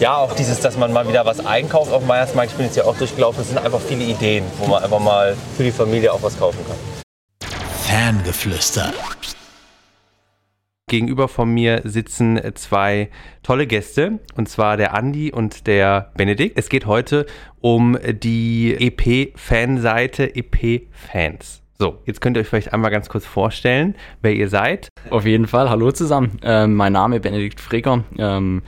ja, 0.00 0.16
auch 0.16 0.32
dieses, 0.32 0.58
dass 0.58 0.76
man 0.76 0.92
mal 0.92 1.06
wieder 1.06 1.24
was 1.24 1.46
einkauft 1.46 1.92
auf 1.92 2.00
dem 2.00 2.08
Weihnachtsmarkt. 2.08 2.50
Ich 2.50 2.56
bin 2.56 2.66
jetzt 2.66 2.76
ja 2.76 2.84
auch 2.84 2.96
durchgelaufen. 2.96 3.42
Es 3.42 3.48
sind 3.48 3.58
einfach 3.58 3.80
viele 3.80 4.02
Ideen, 4.02 4.44
wo 4.58 4.66
man 4.66 4.82
einfach 4.82 4.98
mal 4.98 5.36
für 5.56 5.62
die 5.62 5.70
Familie 5.70 6.12
auch 6.12 6.20
was 6.20 6.36
kaufen 6.36 6.58
kann. 6.66 6.98
Fangeflüster. 7.88 8.92
Gegenüber 10.90 11.26
von 11.26 11.48
mir 11.48 11.80
sitzen 11.84 12.38
zwei 12.54 13.08
tolle 13.42 13.66
Gäste, 13.66 14.18
und 14.36 14.46
zwar 14.46 14.76
der 14.76 14.92
Andi 14.92 15.32
und 15.32 15.66
der 15.66 16.12
Benedikt. 16.14 16.58
Es 16.58 16.68
geht 16.68 16.84
heute 16.84 17.24
um 17.62 17.96
die 18.06 18.74
EP-Fanseite 18.78 20.36
EP-Fans. 20.36 21.62
So, 21.78 22.02
jetzt 22.04 22.20
könnt 22.20 22.36
ihr 22.36 22.42
euch 22.42 22.48
vielleicht 22.48 22.74
einmal 22.74 22.90
ganz 22.90 23.08
kurz 23.08 23.24
vorstellen, 23.24 23.94
wer 24.20 24.34
ihr 24.34 24.50
seid. 24.50 24.90
Auf 25.08 25.24
jeden 25.24 25.46
Fall, 25.46 25.70
hallo 25.70 25.90
zusammen. 25.90 26.38
Ähm, 26.42 26.74
mein 26.74 26.92
Name 26.92 27.16
ist 27.16 27.22
Benedikt 27.22 27.58
Freger. 27.58 28.04
Ähm, 28.18 28.60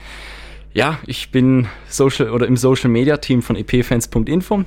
ja, 0.73 0.97
ich 1.05 1.29
bin 1.29 1.67
Social 1.87 2.31
oder 2.31 2.47
im 2.47 2.57
Social 2.57 2.89
Media 2.89 3.17
Team 3.17 3.43
von 3.43 3.55
epfans.info. 3.55 4.65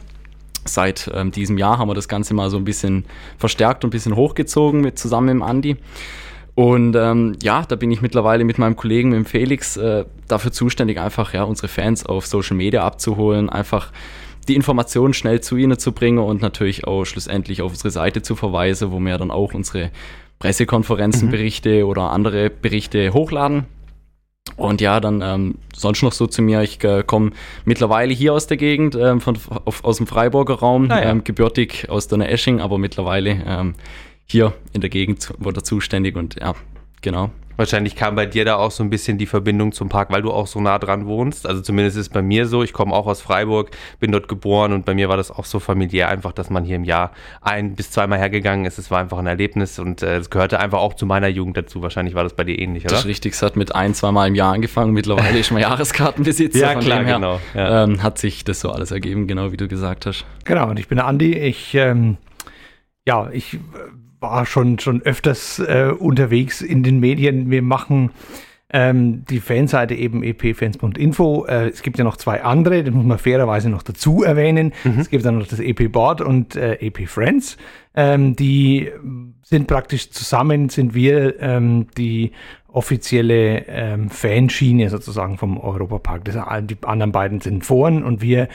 Seit 0.65 1.11
ähm, 1.15 1.31
diesem 1.31 1.59
Jahr 1.59 1.79
haben 1.79 1.89
wir 1.89 1.95
das 1.95 2.09
Ganze 2.09 2.35
mal 2.35 2.51
so 2.51 2.57
ein 2.57 2.65
bisschen 2.65 3.05
verstärkt 3.39 3.85
und 3.85 3.89
ein 3.89 3.93
bisschen 3.93 4.17
hochgezogen 4.17 4.81
mit 4.81 4.99
zusammen 4.99 5.39
mit 5.39 5.47
Andi. 5.47 5.77
Und 6.55 6.95
ähm, 6.95 7.37
ja, 7.43 7.65
da 7.67 7.75
bin 7.77 7.91
ich 7.91 8.01
mittlerweile 8.01 8.45
mit 8.45 8.59
meinem 8.59 8.77
Kollegen, 8.77 9.11
mit 9.11 9.19
dem 9.19 9.25
Felix, 9.25 9.77
äh, 9.77 10.05
dafür 10.29 10.53
zuständig, 10.53 11.01
einfach 11.01 11.35
ja, 11.35 11.43
unsere 11.43 11.69
Fans 11.69 12.07
auf 12.07 12.27
Social 12.27 12.57
Media 12.57 12.85
abzuholen, 12.85 13.51
einfach 13.51 13.91
die 14.47 14.55
Informationen 14.55 15.15
schnell 15.15 15.41
zu 15.41 15.57
ihnen 15.57 15.79
zu 15.79 15.93
bringen 15.93 16.19
und 16.19 16.43
natürlich 16.43 16.87
auch 16.87 17.05
schlussendlich 17.05 17.63
auf 17.63 17.73
unsere 17.73 17.91
Seite 17.91 18.23
zu 18.23 18.37
verweisen, 18.37 18.93
wo 18.93 19.01
wir 19.01 19.19
dann 19.19 19.31
auch 19.31 19.55
unsere 19.55 19.91
Pressekonferenzen, 20.39 21.31
Berichte 21.31 21.87
oder 21.87 22.11
andere 22.11 22.51
Berichte 22.51 23.13
hochladen. 23.13 23.65
Und 24.57 24.81
ja, 24.81 25.01
dann 25.01 25.21
ähm, 25.23 25.55
sonst 25.75 26.03
noch 26.03 26.13
so 26.13 26.27
zu 26.27 26.43
mir, 26.43 26.63
ich 26.63 26.83
äh, 26.85 27.03
komme 27.03 27.31
mittlerweile 27.65 28.13
hier 28.13 28.35
aus 28.35 28.47
der 28.47 28.57
Gegend, 28.57 28.95
ähm, 28.95 29.21
von, 29.21 29.39
auf, 29.65 29.85
aus 29.85 29.97
dem 29.97 30.07
Freiburger 30.07 30.55
Raum, 30.55 30.91
Ah 30.91 31.03
ja. 31.03 31.11
ähm, 31.11 31.25
gebürtig 31.25 31.89
aus 31.89 32.09
Donaueschingen, 32.09 32.61
aber 32.61 32.79
mittlerweile 32.79 33.43
ähm, 33.47 33.75
hier 34.27 34.53
in 34.73 34.81
der 34.81 34.91
Gegend 34.91 35.33
wurde 35.39 35.63
zuständig 35.63 36.17
und 36.17 36.37
ja, 36.41 36.55
genau. 37.03 37.31
Wahrscheinlich 37.57 37.97
kam 37.97 38.15
bei 38.15 38.27
dir 38.27 38.45
da 38.45 38.57
auch 38.57 38.71
so 38.71 38.83
ein 38.83 38.91
bisschen 38.91 39.19
die 39.19 39.27
Verbindung 39.27 39.73
zum 39.73 39.89
Park, 39.89 40.11
weil 40.11 40.23
du 40.23 40.33
auch 40.33 40.47
so 40.47 40.61
nah 40.61 40.79
dran 40.79 41.07
wohnst. 41.07 41.47
Also 41.47 41.61
zumindest 41.63 41.97
ist 41.97 42.07
es 42.07 42.09
bei 42.09 42.23
mir 42.23 42.47
so. 42.47 42.63
Ich 42.63 42.73
komme 42.73 42.95
auch 42.95 43.07
aus 43.07 43.21
Freiburg, 43.21 43.71
bin 44.01 44.13
dort 44.13 44.29
geboren 44.29 44.73
und 44.73 44.85
bei 44.85 44.95
mir 44.95 45.09
war 45.09 45.17
das 45.17 45.31
auch 45.31 45.45
so 45.45 45.61
familiär 45.61 46.09
einfach, 46.09 46.33
dass 46.33 46.51
man 46.51 46.65
hier 46.65 46.77
im 46.77 46.85
Jahr 46.85 47.13
ein 47.41 47.75
bis 47.75 47.91
zweimal 47.91 48.19
hergegangen 48.19 48.65
ist. 48.65 48.79
Es 48.79 48.91
war 48.91 48.99
einfach 49.01 49.19
ein 49.19 49.27
Erlebnis 49.27 49.79
und 49.79 50.03
äh, 50.03 50.17
es 50.17 50.31
gehörte 50.31 50.59
einfach 50.61 50.79
auch 50.79 50.95
zu 50.95 51.07
meiner 51.07 51.29
Jugend 51.29 51.57
dazu. 51.57 51.83
Wahrscheinlich 51.83 52.15
war 52.15 52.25
das 52.25 52.35
bei 52.35 52.45
dir 52.45 52.59
ähnlich, 52.59 52.83
Das 52.85 52.93
oder? 52.93 52.99
ist 53.01 53.07
richtig, 53.07 53.35
es 53.35 53.43
hat 53.43 53.57
mit 53.57 53.75
ein, 53.75 53.95
zweimal 53.95 54.29
im 54.29 54.35
Jahr 54.35 54.53
angefangen. 54.53 54.93
Mittlerweile 54.93 55.39
ist 55.39 55.51
man 55.51 55.61
Jahreskartenbesitzer. 55.95 56.59
Ja, 56.59 56.75
klar, 56.75 57.05
her, 57.05 57.15
genau, 57.15 57.41
ja. 57.55 57.85
Ähm, 57.85 58.03
hat 58.03 58.19
sich 58.19 58.45
das 58.45 58.61
so 58.61 58.71
alles 58.71 58.91
ergeben, 58.91 59.27
genau 59.27 59.53
wie 59.53 59.57
du 59.57 59.69
gesagt 59.69 60.07
hast. 60.07 60.25
Genau, 60.45 60.69
und 60.71 60.79
ich 60.79 60.89
bin 60.89 60.97
der 60.97 61.07
Andi. 61.07 61.35
Ich, 61.35 61.75
ähm, 61.75 62.17
ja, 63.07 63.29
ich 63.31 63.55
äh, 63.55 63.59
war 64.25 64.47
schon, 64.47 64.79
schon 64.79 65.03
öfters 65.03 65.59
äh, 65.59 65.93
unterwegs 65.97 66.63
in 66.63 66.83
den 66.83 66.99
Medien. 66.99 67.51
Wir 67.51 67.63
machen 67.63 68.11
ähm, 68.71 69.25
die 69.27 69.41
Fanseite 69.41 69.95
eben 69.95 70.23
epfans.info. 70.23 71.45
Äh, 71.47 71.69
es 71.69 71.83
gibt 71.83 71.99
ja 71.99 72.05
noch 72.05 72.17
zwei 72.17 72.43
andere, 72.43 72.83
das 72.83 72.95
muss 72.95 73.05
man 73.05 73.19
fairerweise 73.19 73.69
noch 73.69 73.83
dazu 73.83 74.25
erwähnen. 74.25 74.73
Mhm. 74.83 74.99
Es 74.99 75.11
gibt 75.11 75.25
dann 75.25 75.39
noch 75.39 75.47
das 75.47 75.61
EP 75.61 75.93
Board 75.93 76.21
und 76.21 76.57
äh, 76.57 76.75
EP 76.81 77.07
Friends. 77.07 77.57
Ähm, 77.95 78.35
die 78.35 78.91
sind 79.43 79.67
praktisch 79.69 80.11
zusammen, 80.11 80.71
sind 80.71 80.95
wir 80.95 81.41
ähm, 81.41 81.87
die 81.97 82.33
offizielle 82.67 83.67
ähm, 83.69 84.11
Fanschiene 84.11 84.89
sozusagen 84.91 85.39
vom 85.39 85.61
Europapark. 85.61 86.25
Das, 86.25 86.37
die 86.63 86.77
anderen 86.83 87.13
beiden 87.13 87.41
sind 87.41 87.65
Foren 87.65 88.03
und 88.03 88.23
wir 88.23 88.49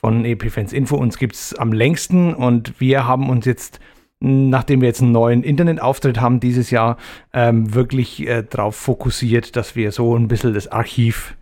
von 0.00 0.24
EP 0.24 0.50
Fans 0.50 0.72
Info. 0.72 0.96
Uns 0.96 1.18
gibt 1.18 1.34
es 1.34 1.54
am 1.54 1.72
längsten 1.72 2.34
und 2.34 2.80
wir 2.80 3.06
haben 3.06 3.28
uns 3.28 3.44
jetzt 3.44 3.80
nachdem 4.20 4.80
wir 4.82 4.88
jetzt 4.88 5.02
einen 5.02 5.12
neuen 5.12 5.42
Internetauftritt 5.42 6.20
haben 6.20 6.40
dieses 6.40 6.70
Jahr, 6.70 6.96
ähm, 7.32 7.74
wirklich 7.74 8.26
äh, 8.28 8.44
darauf 8.48 8.76
fokussiert, 8.76 9.56
dass 9.56 9.76
wir 9.76 9.92
so 9.92 10.14
ein 10.16 10.28
bisschen 10.28 10.54
das 10.54 10.68
Archiv 10.68 11.36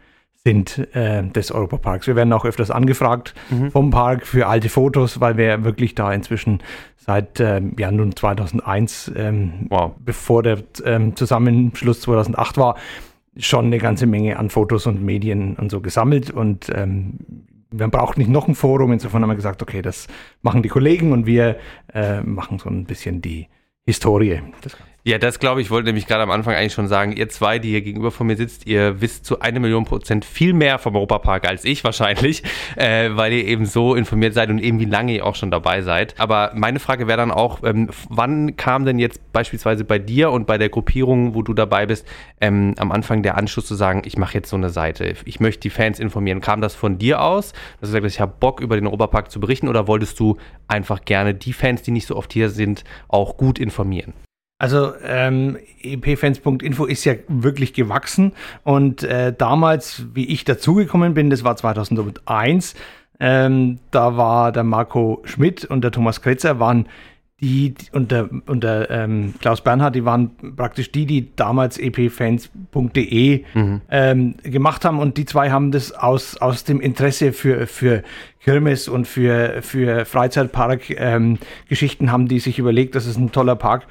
sind 0.45 0.89
äh, 0.95 1.25
des 1.25 1.51
Europaparks. 1.51 2.07
Wir 2.07 2.15
werden 2.17 2.33
auch 2.33 2.45
öfters 2.45 2.71
angefragt 2.71 3.35
vom 3.73 3.91
Park 3.91 4.27
für 4.27 4.47
alte 4.47 4.69
Fotos, 4.69 5.21
weil 5.21 5.37
wir 5.37 5.65
wirklich 5.65 5.95
da 5.97 6.13
inzwischen 6.13 6.61
seit 6.97 7.41
ähm, 7.41 7.75
ja 7.79 7.91
nun 7.91 8.15
2001, 8.15 9.13
ähm, 9.17 9.67
Wow. 9.69 9.93
bevor 10.05 10.43
der 10.45 10.59
ähm, 10.85 11.17
Zusammenschluss 11.17 12.01
2008 12.03 12.57
war, 12.57 12.77
schon 13.37 13.67
eine 13.67 13.79
ganze 13.79 14.07
Menge 14.07 14.39
an 14.39 14.49
Fotos 14.51 14.87
und 14.87 15.03
Medien 15.03 15.57
und 15.57 15.71
so 15.71 15.81
gesammelt 15.81 16.31
und 16.31 16.71
ähm, 16.75 17.19
man 17.71 17.91
braucht 17.91 18.19
nicht 18.19 18.31
noch 18.31 18.49
ein 18.49 18.55
Forum. 18.55 18.93
Insofern 18.93 19.23
haben 19.23 19.31
wir 19.31 19.37
gesagt, 19.37 19.63
okay, 19.63 19.83
das 19.83 20.07
machen 20.43 20.63
die 20.63 20.69
Kollegen 20.69 21.13
und 21.13 21.27
wir 21.27 21.59
äh, 21.93 22.21
machen 22.21 22.59
so 22.59 22.69
ein 22.69 22.85
bisschen 22.85 23.21
die 23.21 23.49
Historie. 23.85 24.43
Ja, 25.09 25.17
das 25.17 25.39
glaube 25.39 25.63
ich, 25.63 25.71
wollte 25.71 25.87
nämlich 25.87 26.07
gerade 26.07 26.23
am 26.23 26.31
Anfang 26.31 26.55
eigentlich 26.55 26.75
schon 26.75 26.87
sagen. 26.87 27.13
Ihr 27.13 27.31
zwei, 27.31 27.59
die 27.59 27.71
hier 27.71 27.81
gegenüber 27.81 28.11
von 28.11 28.27
mir 28.27 28.37
sitzt, 28.37 28.67
ihr 28.67 29.01
wisst 29.01 29.25
zu 29.25 29.41
eine 29.41 29.59
Million 29.59 29.87
Prozent 29.87 30.27
viel 30.27 30.53
mehr 30.53 30.79
vom 30.79 30.97
Europapark 30.97 31.49
als 31.49 31.65
ich 31.65 31.83
wahrscheinlich, 31.83 32.43
äh, 32.77 33.09
weil 33.13 33.33
ihr 33.33 33.47
eben 33.47 33.65
so 33.65 33.95
informiert 33.95 34.35
seid 34.35 34.51
und 34.51 34.59
eben 34.59 34.81
wie 34.81 34.85
lange 34.85 35.15
ihr 35.15 35.25
auch 35.25 35.35
schon 35.35 35.51
dabei 35.51 35.81
seid. 35.81 36.15
Aber 36.19 36.51
meine 36.55 36.79
Frage 36.79 37.07
wäre 37.07 37.17
dann 37.17 37.31
auch, 37.31 37.63
ähm, 37.65 37.89
wann 38.11 38.57
kam 38.57 38.85
denn 38.85 38.99
jetzt 38.99 39.33
beispielsweise 39.33 39.87
bei 39.87 39.99
dir 39.99 40.31
und 40.31 40.47
bei 40.47 40.59
der 40.59 40.69
Gruppierung, 40.69 41.35
wo 41.35 41.41
du 41.41 41.55
dabei 41.55 41.87
bist, 41.87 42.07
ähm, 42.43 42.75
am 42.77 42.93
Anfang 42.93 43.23
der 43.23 43.39
Anschluss 43.39 43.65
zu 43.65 43.77
sagen, 43.77 44.03
ich 44.05 44.19
mache 44.19 44.35
jetzt 44.35 44.51
so 44.51 44.57
eine 44.57 44.69
Seite, 44.69 45.15
ich 45.25 45.41
möchte 45.41 45.61
die 45.61 45.71
Fans 45.71 46.01
informieren. 46.01 46.43
Kam 46.43 46.61
das 46.61 46.75
von 46.75 46.99
dir 46.99 47.23
aus, 47.23 47.55
dass 47.81 47.89
du 47.89 47.93
sagst, 47.95 48.15
ich 48.15 48.21
habe 48.21 48.35
Bock 48.39 48.61
über 48.61 48.77
den 48.77 48.87
Europapark 48.87 49.31
zu 49.31 49.41
berichten 49.41 49.69
oder 49.69 49.87
wolltest 49.87 50.21
du 50.21 50.37
einfach 50.67 51.07
gerne 51.07 51.33
die 51.33 51.55
Fans, 51.55 51.81
die 51.81 51.93
nicht 51.93 52.07
so 52.07 52.15
oft 52.15 52.31
hier 52.31 52.51
sind, 52.51 52.85
auch 53.09 53.39
gut 53.39 53.59
informieren? 53.59 54.13
Also 54.59 54.93
ähm, 55.05 55.57
epfans.info 55.83 56.85
ist 56.85 57.05
ja 57.05 57.15
wirklich 57.29 57.75
gewachsen 57.75 58.33
und 58.65 59.05
äh, 59.05 59.33
damals, 59.33 60.07
wie 60.15 60.27
ich 60.27 60.45
dazugekommen 60.45 61.15
bin, 61.15 61.31
das 61.31 61.45
war 61.45 61.57
2001, 61.57 62.75
ähm, 63.21 63.79
da 63.93 64.17
war 64.17 64.51
der 64.51 64.65
Marco 64.65 65.23
Schmidt 65.25 65.65
und 65.65 65.83
der 65.83 65.93
Thomas 65.93 66.23
Kretzer 66.23 66.59
waren 66.59 66.87
die 67.41 67.41
die- 67.41 67.75
und 67.93 68.11
der, 68.11 68.29
und 68.47 68.65
der 68.65 68.91
ähm, 68.91 69.33
Klaus 69.41 69.61
Bernhard, 69.61 69.95
die 69.95 70.05
waren 70.05 70.33
praktisch 70.57 70.91
die, 70.91 71.07
die 71.07 71.37
damals 71.37 71.79
epfans.de 71.79 73.45
ähm, 73.91 74.35
gemacht 74.43 74.85
haben 74.85 74.99
und 74.99 75.17
die 75.19 75.25
zwei 75.25 75.53
haben 75.53 75.71
das 75.71 75.93
aus, 75.93 76.37
aus 76.39 76.65
dem 76.65 76.81
Interesse 76.81 77.33
für, 77.33 77.69
für 77.69 78.03
Kirmes 78.41 78.89
und 78.89 79.07
für, 79.07 79.63
für 79.63 80.05
Freizeitpark-Geschichten 80.05 82.11
haben 82.11 82.27
die 82.27 82.41
sich 82.41 82.59
überlegt, 82.59 82.97
das 82.97 83.07
ist 83.07 83.19
ein 83.19 83.31
toller 83.31 83.55
Park 83.55 83.87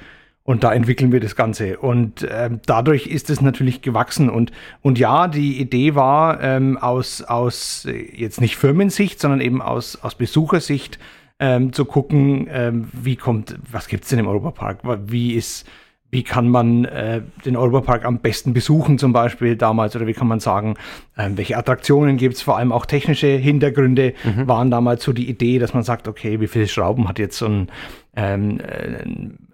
und 0.48 0.63
da 0.63 0.72
entwickeln 0.72 1.12
wir 1.12 1.20
das 1.20 1.36
Ganze. 1.36 1.77
Und 1.77 2.25
ähm, 2.32 2.62
dadurch 2.66 3.06
ist 3.08 3.30
es 3.30 3.42
natürlich 3.42 3.82
gewachsen. 3.82 4.30
Und, 4.30 4.54
und 4.82 4.98
ja, 4.98 5.27
die 5.27 5.60
Idee 5.60 5.94
war 5.94 6.42
ähm, 6.42 6.77
aus, 6.77 7.22
aus 7.22 7.84
äh, 7.84 8.16
jetzt 8.16 8.39
nicht 8.39 8.56
Firmensicht, 8.56 9.20
sondern 9.20 9.42
eben 9.42 9.62
aus, 9.62 9.98
aus 10.01 10.16
Besuchersicht 10.16 11.00
ähm, 11.42 11.74
zu 11.74 11.84
gucken, 11.84 12.48
ähm, 12.50 12.88
wie 12.94 13.18
kommt, 13.18 13.60
was 13.70 13.89
gibt 13.89 14.06
es 14.06 14.10
denn 14.10 14.20
im 14.20 14.27
Europapark? 14.30 14.80
Wie 15.08 15.34
ist, 15.34 15.68
wie 16.12 16.24
kann 16.24 16.48
man 16.48 16.86
äh, 16.86 17.24
den 17.44 17.58
Europapark 17.58 18.06
am 18.06 18.20
besten 18.20 18.54
besuchen 18.54 18.98
zum 18.98 19.12
Beispiel 19.12 19.58
damals 19.58 19.98
oder 19.98 20.08
wie 20.08 20.13
kann 20.13 20.30
man 20.30 20.39
sagen, 20.39 20.75
ähm, 21.18 21.38
welche 21.38 21.58
Attraktionen 21.58 22.16
gibt 22.16 22.36
es, 22.36 22.42
vor 22.42 22.58
allem 22.58 22.72
auch 22.72 22.86
technische 22.86 23.27
Hintergründe 23.27 24.13
waren 24.46 24.72
damals 24.72 25.04
so 25.04 25.12
die 25.12 25.30
Idee, 25.30 25.60
dass 25.60 25.74
man 25.74 25.84
sagt, 25.84 26.08
okay, 26.08 26.39
wie 26.39 26.48
viele 26.48 26.70
Schrauben 26.70 27.10
hat 27.10 27.20
jetzt 27.20 27.38
so 27.38 27.48
ein, 27.48 27.68
ähm, 28.16 28.62
äh, 28.62 29.04
ein 29.04 29.47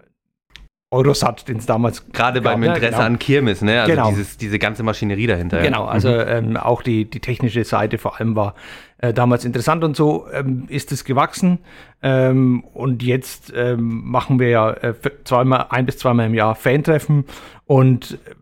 Eurosat, 0.94 1.48
den 1.48 1.58
es 1.58 1.66
damals 1.66 2.06
Gerade 2.12 2.40
gab, 2.40 2.52
beim? 2.54 2.62
Interesse 2.62 2.92
Genau. 2.92 3.04
an 3.04 3.18
Kirmes, 3.18 3.62
ne? 3.62 3.80
Also 3.82 3.92
Genau. 3.92 4.08
dieses, 4.10 4.36
diese 4.38 4.58
ganze 4.58 4.82
Maschinerie 4.82 5.26
dahinter. 5.26 5.58
ja. 5.58 5.64
Genau, 5.64 5.84
also 5.84 6.08
ähm, 6.08 6.56
auch 6.56 6.82
die, 6.82 7.04
die 7.04 7.20
technische 7.20 7.64
Seite 7.64 7.98
vor 7.98 8.18
allem 8.18 8.36
war 8.36 8.54
äh, 8.98 9.12
damals 9.12 9.44
interessant 9.44 9.84
und 9.84 9.96
so 9.96 10.26
ähm, 10.32 10.64
ist 10.68 10.92
es 10.92 11.04
gewachsen. 11.04 11.58
Ähm, 12.02 12.64
und 12.72 13.02
jetzt 13.02 13.52
ähm, 13.54 14.02
machen 14.04 14.38
wir 14.38 14.48
ja 14.48 14.70
äh, 14.70 14.94
zweimal, 15.24 15.66
ein 15.70 15.86
bis 15.86 15.98
zweimal 15.98 16.26
im 16.26 16.34
Jahr 16.34 16.54
Fantreffen 16.54 17.24
und 17.66 18.12
äh, 18.26 18.34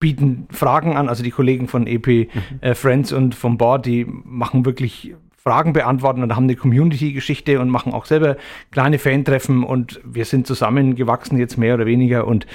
bieten 0.00 0.46
Fragen 0.50 0.96
an. 0.96 1.08
Also 1.08 1.22
die 1.22 1.30
Kollegen 1.30 1.68
von 1.68 1.86
EP 1.86 2.28
äh, 2.60 2.74
Friends 2.74 3.12
und 3.12 3.34
vom 3.34 3.58
Board, 3.58 3.84
die 3.86 4.04
machen 4.06 4.64
wirklich 4.64 5.14
Fragen 5.38 5.72
beantworten 5.72 6.22
und 6.22 6.34
haben 6.34 6.44
eine 6.44 6.56
Community-Geschichte 6.56 7.60
und 7.60 7.70
machen 7.70 7.94
auch 7.94 8.04
selber 8.04 8.36
kleine 8.70 8.98
Fantreffen 8.98 9.62
und 9.64 10.00
wir 10.04 10.24
sind 10.24 10.46
zusammengewachsen 10.46 11.38
jetzt 11.38 11.56
mehr 11.56 11.74
oder 11.74 11.86
weniger 11.86 12.26
und 12.26 12.46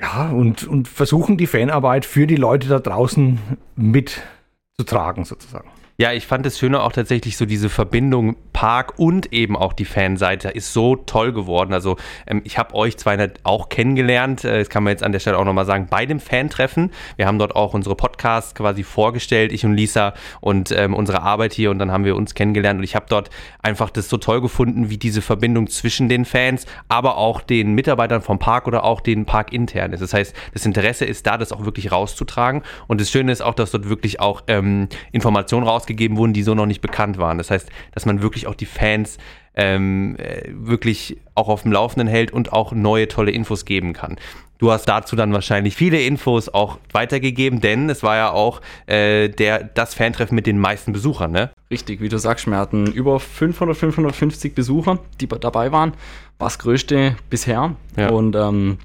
ja, 0.00 0.30
und, 0.30 0.66
und 0.66 0.88
versuchen 0.88 1.36
die 1.36 1.46
Fanarbeit 1.46 2.06
für 2.06 2.26
die 2.26 2.36
Leute 2.36 2.68
da 2.68 2.78
draußen 2.78 3.38
mitzutragen, 3.76 5.24
sozusagen. 5.24 5.68
Ja, 5.98 6.12
ich 6.12 6.26
fand 6.26 6.46
es 6.46 6.58
schöner 6.58 6.82
auch 6.82 6.92
tatsächlich 6.92 7.36
so 7.36 7.44
diese 7.44 7.68
Verbindung 7.68 8.36
Park 8.62 8.92
und 8.96 9.32
eben 9.32 9.56
auch 9.56 9.72
die 9.72 9.84
Fanseite 9.84 10.48
ist 10.50 10.72
so 10.72 10.94
toll 10.94 11.32
geworden. 11.32 11.72
Also 11.72 11.96
ähm, 12.28 12.42
ich 12.44 12.58
habe 12.58 12.76
euch 12.76 12.96
zwar 12.96 13.16
nicht 13.16 13.40
auch 13.42 13.70
kennengelernt, 13.70 14.44
äh, 14.44 14.60
das 14.60 14.68
kann 14.68 14.84
man 14.84 14.92
jetzt 14.92 15.02
an 15.02 15.10
der 15.10 15.18
Stelle 15.18 15.36
auch 15.36 15.44
nochmal 15.44 15.64
sagen, 15.64 15.88
bei 15.90 16.06
dem 16.06 16.20
Fantreffen. 16.20 16.92
Wir 17.16 17.26
haben 17.26 17.40
dort 17.40 17.56
auch 17.56 17.74
unsere 17.74 17.96
Podcasts 17.96 18.54
quasi 18.54 18.84
vorgestellt, 18.84 19.50
ich 19.50 19.64
und 19.64 19.74
Lisa 19.74 20.14
und 20.40 20.70
ähm, 20.70 20.94
unsere 20.94 21.22
Arbeit 21.22 21.54
hier 21.54 21.72
und 21.72 21.80
dann 21.80 21.90
haben 21.90 22.04
wir 22.04 22.14
uns 22.14 22.36
kennengelernt 22.36 22.78
und 22.78 22.84
ich 22.84 22.94
habe 22.94 23.06
dort 23.08 23.30
einfach 23.62 23.90
das 23.90 24.08
so 24.08 24.16
toll 24.16 24.40
gefunden, 24.40 24.90
wie 24.90 24.96
diese 24.96 25.22
Verbindung 25.22 25.66
zwischen 25.66 26.08
den 26.08 26.24
Fans, 26.24 26.64
aber 26.88 27.16
auch 27.16 27.40
den 27.40 27.74
Mitarbeitern 27.74 28.22
vom 28.22 28.38
Park 28.38 28.68
oder 28.68 28.84
auch 28.84 29.00
den 29.00 29.24
Park 29.24 29.52
intern 29.52 29.92
ist. 29.92 30.02
Das 30.02 30.14
heißt, 30.14 30.36
das 30.54 30.64
Interesse 30.64 31.04
ist 31.04 31.26
da, 31.26 31.36
das 31.36 31.50
auch 31.50 31.64
wirklich 31.64 31.90
rauszutragen 31.90 32.62
und 32.86 33.00
das 33.00 33.10
Schöne 33.10 33.32
ist 33.32 33.40
auch, 33.40 33.54
dass 33.54 33.72
dort 33.72 33.88
wirklich 33.88 34.20
auch 34.20 34.44
ähm, 34.46 34.86
Informationen 35.10 35.66
rausgegeben 35.66 36.16
wurden, 36.16 36.32
die 36.32 36.44
so 36.44 36.54
noch 36.54 36.66
nicht 36.66 36.80
bekannt 36.80 37.18
waren. 37.18 37.38
Das 37.38 37.50
heißt, 37.50 37.68
dass 37.90 38.06
man 38.06 38.22
wirklich 38.22 38.46
auch 38.46 38.51
die 38.54 38.66
Fans 38.66 39.18
ähm, 39.54 40.16
äh, 40.16 40.48
wirklich 40.52 41.18
auch 41.34 41.48
auf 41.48 41.62
dem 41.62 41.72
Laufenden 41.72 42.08
hält 42.08 42.30
und 42.32 42.52
auch 42.52 42.72
neue 42.72 43.08
tolle 43.08 43.30
Infos 43.30 43.64
geben 43.64 43.92
kann. 43.92 44.16
Du 44.58 44.70
hast 44.70 44.84
dazu 44.84 45.16
dann 45.16 45.32
wahrscheinlich 45.32 45.74
viele 45.74 46.00
Infos 46.00 46.48
auch 46.48 46.78
weitergegeben, 46.92 47.60
denn 47.60 47.90
es 47.90 48.04
war 48.04 48.16
ja 48.16 48.30
auch 48.30 48.60
äh, 48.86 49.28
der, 49.28 49.64
das 49.64 49.94
Fantreffen 49.94 50.36
mit 50.36 50.46
den 50.46 50.56
meisten 50.56 50.92
Besuchern, 50.92 51.32
ne? 51.32 51.50
Richtig, 51.68 52.00
wie 52.00 52.08
du 52.08 52.16
sagst, 52.16 52.46
wir 52.46 52.56
hatten 52.56 52.86
über 52.86 53.18
500, 53.18 53.76
550 53.76 54.54
Besucher, 54.54 55.00
die 55.20 55.26
dabei 55.26 55.72
waren. 55.72 55.94
War 56.38 56.46
das 56.46 56.60
größte 56.60 57.16
bisher. 57.28 57.74
Ja. 57.96 58.10
Und 58.10 58.36
ähm, 58.36 58.78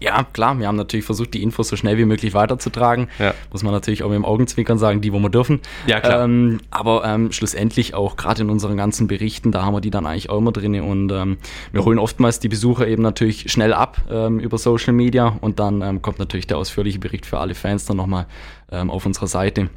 ja, 0.00 0.24
klar, 0.32 0.58
wir 0.58 0.68
haben 0.68 0.76
natürlich 0.76 1.04
versucht, 1.04 1.34
die 1.34 1.42
Infos 1.42 1.68
so 1.68 1.76
schnell 1.76 1.98
wie 1.98 2.04
möglich 2.04 2.34
weiterzutragen. 2.34 3.08
Ja. 3.18 3.34
Muss 3.50 3.62
man 3.62 3.72
natürlich 3.72 4.02
auch 4.02 4.08
mit 4.08 4.16
dem 4.16 4.24
Augenzwinkern 4.24 4.78
sagen, 4.78 5.00
die, 5.00 5.12
wo 5.12 5.18
wir 5.18 5.30
dürfen. 5.30 5.60
Ja, 5.86 6.00
klar. 6.00 6.24
Ähm, 6.24 6.60
aber 6.70 7.04
ähm, 7.04 7.32
schlussendlich 7.32 7.94
auch 7.94 8.16
gerade 8.16 8.42
in 8.42 8.50
unseren 8.50 8.76
ganzen 8.76 9.06
Berichten, 9.06 9.52
da 9.52 9.64
haben 9.64 9.74
wir 9.74 9.80
die 9.80 9.90
dann 9.90 10.06
eigentlich 10.06 10.30
auch 10.30 10.38
immer 10.38 10.52
drin. 10.52 10.80
Und 10.80 11.10
ähm, 11.12 11.38
wir 11.72 11.84
holen 11.84 11.98
oftmals 11.98 12.38
die 12.40 12.48
Besucher 12.48 12.86
eben 12.86 13.02
natürlich 13.02 13.50
schnell 13.50 13.72
ab 13.72 14.02
ähm, 14.10 14.38
über 14.38 14.58
Social 14.58 14.92
Media. 14.92 15.36
Und 15.40 15.58
dann 15.58 15.82
ähm, 15.82 16.02
kommt 16.02 16.18
natürlich 16.18 16.46
der 16.46 16.58
ausführliche 16.58 16.98
Bericht 16.98 17.26
für 17.26 17.38
alle 17.38 17.54
Fans 17.54 17.84
dann 17.86 17.96
nochmal 17.96 18.26
ähm, 18.70 18.90
auf 18.90 19.06
unserer 19.06 19.26
Seite. 19.26 19.70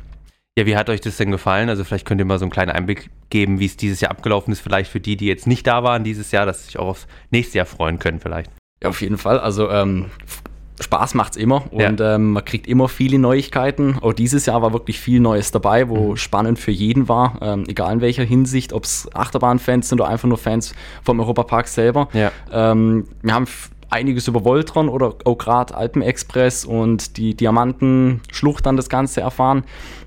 Ja, 0.55 0.67
wie 0.67 0.75
hat 0.75 0.89
euch 0.89 1.01
das 1.01 1.17
denn 1.17 1.31
gefallen? 1.31 1.69
Also 1.69 1.83
vielleicht 1.83 2.05
könnt 2.05 2.21
ihr 2.21 2.25
mal 2.25 2.37
so 2.37 2.45
einen 2.45 2.51
kleinen 2.51 2.69
Einblick 2.69 3.09
geben, 3.31 3.59
wie 3.59 3.65
es 3.65 3.75
dieses 3.75 4.01
Jahr 4.01 4.11
abgelaufen 4.11 4.53
ist, 4.53 4.59
vielleicht 4.59 4.91
für 4.91 4.99
die, 4.99 5.17
die 5.17 5.25
jetzt 5.25 5.47
nicht 5.47 5.65
da 5.65 5.83
waren 5.83 6.03
dieses 6.03 6.31
Jahr, 6.31 6.45
dass 6.45 6.59
sie 6.59 6.65
sich 6.65 6.79
auch 6.79 6.89
aufs 6.89 7.07
nächste 7.31 7.57
Jahr 7.57 7.65
freuen 7.65 7.97
können 7.97 8.19
vielleicht. 8.19 8.51
Ja, 8.83 8.89
auf 8.89 9.01
jeden 9.01 9.17
Fall. 9.17 9.39
Also 9.39 9.69
ähm, 9.69 10.07
Spaß 10.79 11.13
macht's 11.13 11.37
immer 11.37 11.63
Ja. 11.71 11.87
und 11.89 12.01
ähm, 12.01 12.31
man 12.33 12.43
kriegt 12.45 12.67
immer 12.67 12.89
viele 12.89 13.17
Neuigkeiten. 13.19 13.97
Auch 14.01 14.13
dieses 14.13 14.45
Jahr 14.45 14.61
war 14.61 14.73
wirklich 14.73 14.99
viel 14.99 15.19
Neues 15.19 15.51
dabei, 15.51 15.87
wo 15.89 16.11
Mhm. 16.11 16.17
spannend 16.17 16.59
für 16.59 16.71
jeden 16.71 17.07
war, 17.07 17.37
ähm, 17.41 17.63
egal 17.67 17.93
in 17.93 18.01
welcher 18.01 18.23
Hinsicht, 18.23 18.73
ob 18.73 18.83
es 18.83 19.07
Achterbahnfans 19.13 19.89
sind 19.89 20.01
oder 20.01 20.09
einfach 20.09 20.27
nur 20.27 20.37
Fans 20.37 20.73
vom 21.03 21.19
Europapark 21.19 21.67
selber. 21.67 22.09
Ja. 22.13 22.31
Ähm, 22.51 23.05
wir 23.21 23.33
haben 23.33 23.45
einiges 23.89 24.27
über 24.27 24.43
Voltron 24.43 24.89
oder 24.89 25.13
auch 25.23 25.37
gerade 25.37 25.75
Alpenexpress 25.75 26.65
und 26.65 27.15
die 27.17 27.35
Diamantenschlucht 27.35 28.65
dann 28.65 28.75
das 28.75 28.89
Ganze 28.89 29.21
erfahren. 29.21 29.63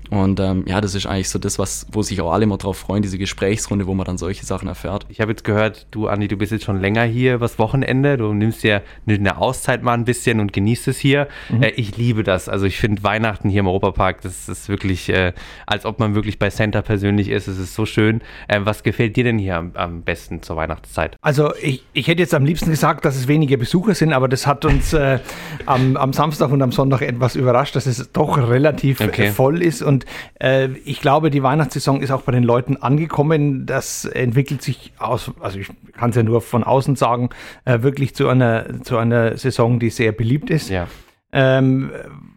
Und 0.09 0.39
ähm, 0.39 0.63
ja, 0.67 0.81
das 0.81 0.95
ist 0.95 1.05
eigentlich 1.05 1.29
so 1.29 1.39
das, 1.39 1.59
was, 1.59 1.87
wo 1.91 2.01
sich 2.01 2.21
auch 2.21 2.31
alle 2.31 2.43
immer 2.43 2.57
drauf 2.57 2.77
freuen, 2.77 3.01
diese 3.01 3.17
Gesprächsrunde, 3.17 3.87
wo 3.87 3.93
man 3.93 4.05
dann 4.05 4.17
solche 4.17 4.45
Sachen 4.45 4.67
erfährt. 4.67 5.05
Ich 5.09 5.21
habe 5.21 5.31
jetzt 5.31 5.43
gehört, 5.43 5.87
du, 5.91 6.07
Andi, 6.07 6.27
du 6.27 6.37
bist 6.37 6.51
jetzt 6.51 6.65
schon 6.65 6.79
länger 6.79 7.03
hier 7.03 7.35
übers 7.35 7.59
Wochenende. 7.59 8.17
Du 8.17 8.33
nimmst 8.33 8.63
dir 8.63 8.81
eine 9.07 9.37
Auszeit 9.37 9.83
mal 9.83 9.93
ein 9.93 10.05
bisschen 10.05 10.39
und 10.39 10.53
genießt 10.53 10.87
es 10.87 10.97
hier. 10.97 11.27
Mhm. 11.49 11.63
Äh, 11.63 11.69
ich 11.71 11.97
liebe 11.97 12.23
das. 12.23 12.49
Also 12.49 12.65
ich 12.65 12.77
finde 12.77 13.03
Weihnachten 13.03 13.49
hier 13.49 13.61
im 13.61 13.67
Europapark, 13.67 14.21
das 14.21 14.49
ist 14.49 14.69
wirklich, 14.69 15.09
äh, 15.09 15.33
als 15.65 15.85
ob 15.85 15.99
man 15.99 16.15
wirklich 16.15 16.39
bei 16.39 16.49
Center 16.49 16.81
persönlich 16.81 17.29
ist. 17.29 17.47
Es 17.47 17.57
ist 17.57 17.73
so 17.73 17.85
schön. 17.85 18.21
Äh, 18.47 18.61
was 18.63 18.83
gefällt 18.83 19.15
dir 19.15 19.23
denn 19.23 19.37
hier 19.37 19.57
am, 19.57 19.71
am, 19.73 20.01
besten 20.03 20.41
zur 20.41 20.55
Weihnachtszeit? 20.55 21.15
Also 21.21 21.53
ich, 21.61 21.83
ich 21.93 22.07
hätte 22.07 22.21
jetzt 22.21 22.33
am 22.33 22.45
liebsten 22.45 22.69
gesagt, 22.69 23.05
dass 23.05 23.15
es 23.15 23.27
weniger 23.27 23.57
Besucher 23.57 23.95
sind, 23.95 24.13
aber 24.13 24.27
das 24.27 24.47
hat 24.47 24.65
uns 24.65 24.93
äh, 24.93 25.19
am, 25.65 25.97
am 25.97 26.13
Samstag 26.13 26.51
und 26.51 26.61
am 26.61 26.71
Sonntag 26.71 27.01
etwas 27.01 27.35
überrascht, 27.35 27.75
dass 27.75 27.85
es 27.85 28.11
doch 28.11 28.37
relativ 28.37 29.01
okay. 29.01 29.31
voll 29.31 29.61
ist 29.61 29.81
und 29.81 29.96
und 29.97 30.05
äh, 30.39 30.67
ich 30.85 31.01
glaube, 31.01 31.31
die 31.31 31.41
Weihnachtssaison 31.41 32.01
ist 32.01 32.11
auch 32.11 32.21
bei 32.21 32.31
den 32.31 32.43
Leuten 32.43 32.77
angekommen. 32.77 33.65
Das 33.65 34.05
entwickelt 34.05 34.61
sich 34.61 34.93
aus, 34.99 35.31
also 35.39 35.57
ich 35.57 35.69
kann 35.93 36.11
es 36.11 36.15
ja 36.15 36.23
nur 36.23 36.41
von 36.41 36.63
außen 36.63 36.95
sagen, 36.95 37.29
äh, 37.65 37.81
wirklich 37.81 38.13
zu 38.13 38.27
einer, 38.27 38.83
zu 38.83 38.97
einer 38.97 39.37
Saison, 39.37 39.79
die 39.79 39.89
sehr 39.89 40.11
beliebt 40.11 40.51
ist. 40.51 40.69
Ja. 40.69 40.87
Ähm, 41.31 41.91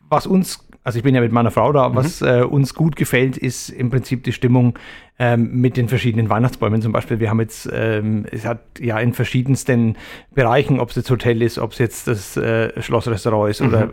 was 0.08 0.26
uns 0.26 0.66
also 0.82 0.98
ich 0.98 1.02
bin 1.02 1.14
ja 1.14 1.20
mit 1.20 1.32
meiner 1.32 1.50
Frau 1.50 1.72
da, 1.72 1.94
was 1.94 2.20
mhm. 2.20 2.28
äh, 2.28 2.42
uns 2.42 2.74
gut 2.74 2.96
gefällt, 2.96 3.36
ist 3.36 3.68
im 3.68 3.90
Prinzip 3.90 4.24
die 4.24 4.32
Stimmung 4.32 4.78
ähm, 5.18 5.60
mit 5.60 5.76
den 5.76 5.88
verschiedenen 5.88 6.30
Weihnachtsbäumen 6.30 6.80
zum 6.80 6.92
Beispiel. 6.92 7.20
Wir 7.20 7.28
haben 7.28 7.40
jetzt, 7.40 7.68
ähm, 7.72 8.26
es 8.30 8.46
hat 8.46 8.60
ja 8.78 8.98
in 8.98 9.12
verschiedensten 9.12 9.96
Bereichen, 10.34 10.80
ob 10.80 10.90
es 10.90 10.96
jetzt 10.96 11.10
Hotel 11.10 11.42
ist, 11.42 11.58
ob 11.58 11.72
es 11.72 11.78
jetzt 11.78 12.08
das 12.08 12.36
äh, 12.38 12.80
Schlossrestaurant 12.80 13.50
ist 13.50 13.60
mhm. 13.60 13.68
oder 13.68 13.90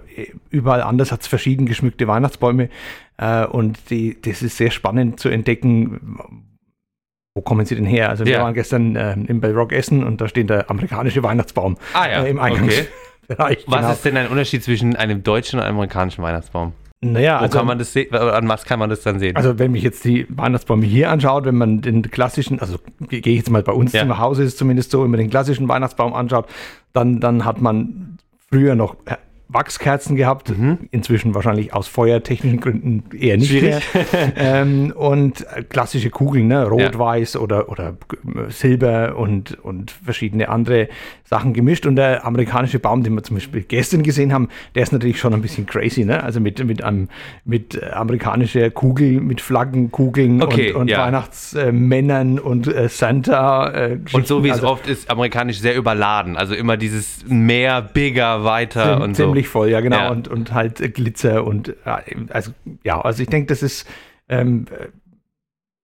überall 0.49 0.81
anders 0.81 1.11
hat 1.11 1.21
es 1.21 1.27
verschieden 1.27 1.65
geschmückte 1.65 2.07
Weihnachtsbäume. 2.07 2.69
Äh, 3.17 3.45
und 3.45 3.89
die, 3.89 4.17
das 4.21 4.41
ist 4.41 4.55
sehr 4.55 4.71
spannend 4.71 5.19
zu 5.19 5.27
entdecken, 5.27 6.19
wo 7.35 7.41
kommen 7.41 7.65
sie 7.65 7.75
denn 7.75 7.85
her? 7.85 8.09
Also 8.09 8.25
wir 8.25 8.33
ja. 8.33 8.41
waren 8.41 8.53
gestern 8.53 8.95
äh, 8.95 9.13
im 9.13 9.41
Bellrock 9.41 9.73
Essen 9.73 10.03
und 10.03 10.21
da 10.21 10.27
steht 10.27 10.49
der 10.49 10.69
amerikanische 10.71 11.21
Weihnachtsbaum 11.21 11.77
ah, 11.93 12.07
ja. 12.07 12.23
äh, 12.23 12.29
im 12.29 12.39
Eingangs. 12.39 12.73
Okay. 12.73 12.87
Bereich, 13.27 13.63
was 13.67 13.79
genau. 13.79 13.91
ist 13.91 14.05
denn 14.05 14.17
ein 14.17 14.27
Unterschied 14.27 14.63
zwischen 14.63 14.95
einem 14.95 15.23
deutschen 15.23 15.59
und 15.59 15.65
einem 15.65 15.75
amerikanischen 15.75 16.23
Weihnachtsbaum? 16.23 16.73
Naja, 16.99 17.37
Wo 17.37 17.43
also, 17.43 17.57
kann 17.59 17.67
man 17.67 17.77
das 17.77 17.93
sehen? 17.93 18.13
An 18.15 18.49
was 18.49 18.65
kann 18.65 18.79
man 18.79 18.89
das 18.89 19.01
dann 19.01 19.19
sehen? 19.19 19.35
Also, 19.35 19.59
wenn 19.59 19.71
mich 19.71 19.83
jetzt 19.83 20.03
die 20.03 20.25
Weihnachtsbäume 20.29 20.85
hier 20.85 21.11
anschaut, 21.11 21.45
wenn 21.45 21.55
man 21.55 21.81
den 21.81 22.01
klassischen, 22.01 22.59
also 22.59 22.77
gehe 23.07 23.19
ich 23.19 23.37
jetzt 23.37 23.51
mal 23.51 23.61
bei 23.61 23.71
uns 23.73 23.93
ja. 23.93 24.05
zu 24.07 24.17
Hause, 24.17 24.43
ist 24.43 24.53
es 24.53 24.57
zumindest 24.57 24.89
so, 24.89 25.03
wenn 25.03 25.11
man 25.11 25.19
den 25.19 25.29
klassischen 25.29 25.67
Weihnachtsbaum 25.67 26.13
anschaut, 26.13 26.47
dann, 26.93 27.19
dann 27.19 27.45
hat 27.45 27.61
man 27.61 28.17
früher 28.49 28.73
noch 28.73 28.95
Wachskerzen 29.49 30.17
gehabt, 30.17 30.49
mhm. 30.49 30.89
inzwischen 30.91 31.33
wahrscheinlich 31.33 31.73
aus 31.73 31.87
feuertechnischen 31.87 32.59
Gründen 32.59 33.03
eher 33.17 33.37
nicht 33.37 33.49
Schwierig. 33.49 33.81
mehr. 33.93 34.33
ähm, 34.35 34.93
und 34.95 35.45
klassische 35.69 36.09
Kugeln, 36.09 36.47
ne? 36.47 36.67
Rot, 36.67 36.81
ja. 36.81 36.99
Weiß 36.99 37.37
oder, 37.37 37.69
oder 37.69 37.97
Silber 38.49 39.15
und, 39.15 39.57
und 39.63 39.91
verschiedene 39.91 40.49
andere 40.49 40.89
Sachen 41.23 41.53
gemischt. 41.53 41.85
Und 41.85 41.95
der 41.95 42.25
amerikanische 42.25 42.79
Baum, 42.79 43.03
den 43.03 43.13
wir 43.13 43.23
zum 43.23 43.37
Beispiel 43.37 43.61
gestern 43.61 44.03
gesehen 44.03 44.33
haben, 44.33 44.49
der 44.75 44.83
ist 44.83 44.91
natürlich 44.91 45.19
schon 45.19 45.33
ein 45.33 45.41
bisschen 45.41 45.65
crazy, 45.65 46.03
ne? 46.03 46.23
Also 46.23 46.41
mit, 46.41 46.63
mit, 46.65 46.83
einem, 46.83 47.07
mit 47.45 47.81
amerikanischer 47.81 48.69
Kugel, 48.69 49.21
mit 49.21 49.39
Flaggenkugeln 49.39 50.41
okay, 50.41 50.71
und, 50.71 50.81
und 50.81 50.89
ja. 50.89 50.99
Weihnachtsmännern 50.99 52.39
und 52.39 52.67
äh, 52.67 52.89
Santa. 52.89 53.71
Äh, 53.71 53.99
und 54.11 54.27
so 54.27 54.43
wie 54.43 54.51
also, 54.51 54.65
es 54.65 54.71
oft 54.71 54.87
ist, 54.87 55.09
amerikanisch 55.09 55.59
sehr 55.59 55.75
überladen. 55.75 56.35
Also 56.35 56.53
immer 56.53 56.75
dieses 56.75 57.25
mehr, 57.27 57.81
bigger, 57.81 58.43
weiter 58.43 59.01
und 59.01 59.15
so 59.15 59.36
ziemlich 59.37 59.47
voll, 59.47 59.69
ja 59.69 59.81
genau. 59.81 59.97
Ja. 59.97 60.09
Und, 60.09 60.27
und 60.27 60.53
halt 60.53 60.93
Glitzer 60.93 61.45
und 61.45 61.75
also 62.29 62.51
ja, 62.83 63.01
also 63.01 63.21
ich 63.21 63.29
denke, 63.29 63.47
das 63.47 63.63
ist 63.63 63.87
ähm, 64.29 64.65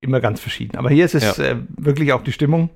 immer 0.01 0.19
ganz 0.19 0.39
verschieden. 0.39 0.77
Aber 0.77 0.89
hier 0.89 1.05
ist 1.05 1.15
es 1.15 1.37
ja. 1.37 1.43
äh, 1.43 1.55
wirklich 1.77 2.13
auch 2.13 2.23
die 2.23 2.31
Stimmung, 2.31 2.69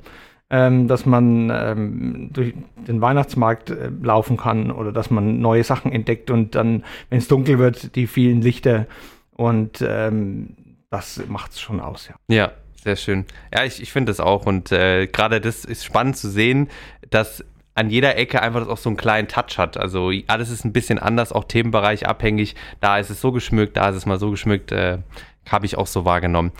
ähm, 0.49 0.87
dass 0.87 1.05
man 1.05 1.51
ähm, 1.53 2.29
durch 2.31 2.53
den 2.87 3.01
Weihnachtsmarkt 3.01 3.69
äh, 3.69 3.89
laufen 4.01 4.37
kann 4.37 4.71
oder 4.71 4.91
dass 4.91 5.09
man 5.09 5.39
neue 5.39 5.63
Sachen 5.63 5.91
entdeckt 5.91 6.31
und 6.31 6.55
dann, 6.55 6.85
wenn 7.09 7.19
es 7.19 7.27
dunkel 7.27 7.59
wird, 7.59 7.95
die 7.95 8.07
vielen 8.07 8.41
Lichter 8.41 8.87
und 9.31 9.83
ähm, 9.85 10.55
das 10.89 11.21
macht 11.27 11.51
es 11.51 11.59
schon 11.59 11.81
aus, 11.81 12.07
ja. 12.07 12.15
Ja, 12.33 12.51
sehr 12.81 12.95
schön. 12.95 13.25
Ja, 13.53 13.65
ich, 13.65 13.81
ich 13.81 13.91
finde 13.91 14.11
das 14.11 14.21
auch 14.21 14.45
und 14.45 14.71
äh, 14.71 15.07
gerade 15.07 15.41
das 15.41 15.65
ist 15.65 15.83
spannend 15.83 16.15
zu 16.15 16.29
sehen, 16.29 16.69
dass 17.09 17.43
an 17.77 17.91
jeder 17.91 18.17
Ecke 18.17 18.41
einfach 18.41 18.67
auch 18.67 18.77
so 18.77 18.89
einen 18.89 18.97
kleinen 18.97 19.27
Touch 19.27 19.57
hat. 19.57 19.77
Also 19.77 20.11
alles 20.25 20.49
ist 20.49 20.65
ein 20.65 20.73
bisschen 20.73 20.97
anders, 20.97 21.31
auch 21.31 21.43
Themenbereich 21.43 22.07
abhängig. 22.07 22.55
Da 22.81 22.97
ist 22.97 23.11
es 23.11 23.21
so 23.21 23.31
geschmückt, 23.31 23.77
da 23.77 23.89
ist 23.89 23.95
es 23.95 24.05
mal 24.05 24.19
so 24.19 24.31
geschmückt, 24.31 24.71
äh, 24.71 24.97
habe 25.47 25.65
ich 25.65 25.77
auch 25.77 25.87
so 25.87 26.03
wahrgenommen. 26.03 26.51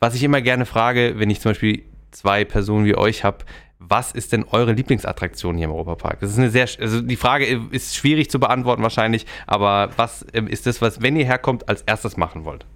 Was 0.00 0.14
ich 0.14 0.22
immer 0.24 0.42
gerne 0.42 0.66
frage, 0.66 1.14
wenn 1.16 1.30
ich 1.30 1.40
zum 1.40 1.50
Beispiel 1.50 1.84
zwei 2.10 2.44
Personen 2.44 2.86
wie 2.86 2.96
euch 2.96 3.22
habe, 3.22 3.38
was 3.78 4.12
ist 4.12 4.32
denn 4.32 4.44
eure 4.50 4.72
Lieblingsattraktion 4.72 5.56
hier 5.56 5.66
im 5.66 5.72
Europapark? 5.72 6.20
Das 6.20 6.30
ist 6.30 6.38
eine 6.38 6.50
sehr, 6.50 6.68
also 6.80 7.00
die 7.00 7.16
Frage 7.16 7.46
ist 7.70 7.94
schwierig 7.94 8.30
zu 8.30 8.40
beantworten 8.40 8.82
wahrscheinlich, 8.82 9.26
aber 9.46 9.90
was 9.96 10.26
ähm, 10.32 10.48
ist 10.48 10.66
das, 10.66 10.82
was, 10.82 11.02
wenn 11.02 11.16
ihr 11.16 11.24
herkommt, 11.24 11.68
als 11.68 11.82
erstes 11.82 12.16
machen 12.16 12.44
wollt? 12.44 12.66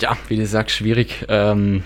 Ja, 0.00 0.16
wie 0.28 0.36
du 0.36 0.46
sagst, 0.46 0.76
schwierig. 0.76 1.24
Ähm, 1.28 1.84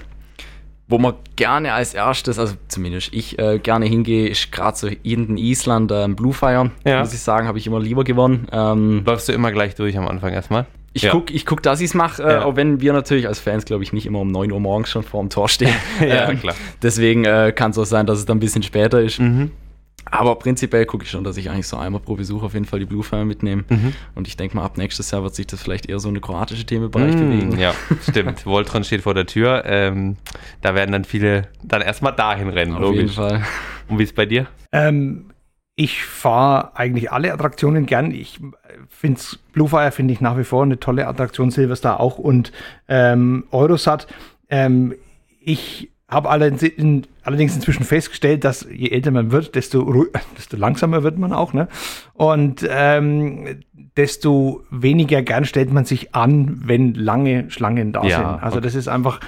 wo 0.91 0.99
man 0.99 1.15
gerne 1.37 1.73
als 1.73 1.95
erstes, 1.95 2.39
also 2.39 2.55
zumindest 2.69 3.15
ich 3.15 3.39
äh, 3.39 3.59
gerne 3.61 3.87
hingehe, 3.87 4.29
ist 4.29 4.51
gerade 4.51 4.77
so 4.77 4.89
in 4.89 5.37
Island 5.37 5.93
ähm, 5.93 6.17
Bluefire. 6.17 6.73
Ja. 6.85 7.01
Muss 7.01 7.15
ich 7.15 7.21
sagen, 7.21 7.47
habe 7.47 7.59
ich 7.59 7.67
immer 7.67 7.81
lieber 7.81 8.05
gewonnen. 8.05 8.49
Ähm, 8.53 9.03
Läufst 9.07 9.29
du 9.29 9.33
immer 9.33 9.53
gleich 9.53 9.77
durch 9.77 9.97
am 9.97 10.09
Anfang 10.09 10.33
erstmal? 10.33 10.67
Ich 10.93 11.03
ja. 11.03 11.13
gucke, 11.13 11.33
ich 11.33 11.47
guck, 11.47 11.63
dass 11.63 11.81
ich 11.81 11.87
es 11.87 11.95
mache, 11.95 12.23
äh, 12.23 12.33
ja. 12.33 12.45
auch 12.45 12.57
wenn 12.57 12.81
wir 12.81 12.93
natürlich 12.93 13.29
als 13.29 13.39
Fans, 13.39 13.65
glaube 13.65 13.85
ich, 13.85 13.93
nicht 13.93 14.07
immer 14.07 14.19
um 14.19 14.29
9 14.29 14.51
Uhr 14.51 14.59
morgens 14.59 14.91
schon 14.91 15.05
vor 15.05 15.23
dem 15.23 15.31
Tor 15.31 15.49
stehen. 15.49 15.73
ja, 16.01 16.29
ähm, 16.29 16.41
klar. 16.41 16.57
Deswegen 16.83 17.25
äh, 17.25 17.53
kann 17.55 17.71
es 17.71 17.79
auch 17.79 17.85
sein, 17.85 18.07
dass 18.07 18.19
es 18.19 18.25
dann 18.25 18.39
ein 18.39 18.41
bisschen 18.41 18.65
später 18.65 19.01
ist. 19.01 19.21
Mhm. 19.21 19.53
Aber 20.07 20.37
prinzipiell 20.37 20.87
gucke 20.87 21.05
ich 21.05 21.11
schon, 21.11 21.25
dass 21.25 21.37
ich 21.37 21.51
eigentlich 21.51 21.67
so 21.67 21.77
einmal 21.77 22.01
pro 22.01 22.17
Besuch 22.17 22.43
auf 22.43 22.55
jeden 22.55 22.65
Fall 22.65 22.81
die 22.81 22.87
Bluefire 22.87 23.25
mitnehme. 23.25 23.65
Mhm. 23.69 23.93
Und 24.15 24.27
ich 24.27 24.37
denke 24.37 24.57
mal, 24.57 24.65
ab 24.65 24.77
nächstes 24.77 25.11
Jahr 25.11 25.23
wird 25.23 25.35
sich 25.35 25.47
das 25.47 25.63
vielleicht 25.63 25.87
eher 25.87 26.01
so 26.01 26.09
eine 26.09 26.21
kroatische 26.21 26.65
Themenbereich 26.65 27.15
mhm, 27.15 27.31
bewegen. 27.31 27.59
Ja, 27.59 27.75
stimmt. 28.09 28.45
Voltron 28.47 28.85
steht 28.85 29.03
vor 29.03 29.15
der 29.15 29.27
Tür. 29.27 29.63
Ähm, 29.67 30.17
da 30.63 30.75
werden 30.75 30.93
dann 30.93 31.05
viele 31.05 31.49
dann 31.63 31.83
erstmal 31.83 32.15
dahin 32.15 32.49
rennen, 32.49 32.75
auf 32.75 32.81
logisch. 32.81 33.01
jeden 33.01 33.13
Fall. 33.13 33.43
Und 33.89 33.99
wie 33.99 34.03
ist 34.03 34.11
es 34.11 34.15
bei 34.15 34.27
dir? 34.27 34.47
Ähm, 34.73 35.31
ich 35.77 36.05
fahre 36.05 36.77
eigentlich 36.77 37.11
alle 37.11 37.33
Attraktionen 37.33 37.87
gern. 37.87 38.11
Ich 38.11 38.39
finde 38.89 39.21
Bluefire 39.53 39.93
finde 39.93 40.13
ich 40.13 40.21
nach 40.21 40.37
wie 40.37 40.45
vor 40.45 40.63
eine 40.63 40.79
tolle 40.79 41.07
Attraktion, 41.07 41.51
Silverstar 41.51 42.01
auch 42.01 42.19
und 42.19 42.53
ähm, 42.89 43.45
Eurosat. 43.51 44.07
Ähm, 44.51 44.95
ich 45.41 45.91
habe 46.11 46.29
allerdings 46.29 47.55
inzwischen 47.55 47.85
festgestellt, 47.85 48.45
dass 48.45 48.67
je 48.71 48.91
älter 48.91 49.13
man 49.13 49.31
wird, 49.31 49.55
desto, 49.55 50.07
desto 50.37 50.57
langsamer 50.57 51.03
wird 51.03 51.19
man 51.19 51.33
auch. 51.33 51.53
Ne? 51.53 51.69
Und 52.15 52.67
ähm, 52.69 53.63
desto 53.97 54.65
weniger 54.71 55.23
gern 55.23 55.45
stellt 55.45 55.73
man 55.73 55.85
sich 55.85 56.15
an, 56.15 56.61
wenn 56.65 56.95
lange 56.95 57.51
Schlangen 57.51 57.93
da 57.93 58.03
ja, 58.03 58.17
sind. 58.17 58.43
Also 58.43 58.59
okay. 58.59 58.65
das 58.65 58.75
ist 58.75 58.89
einfach, 58.89 59.21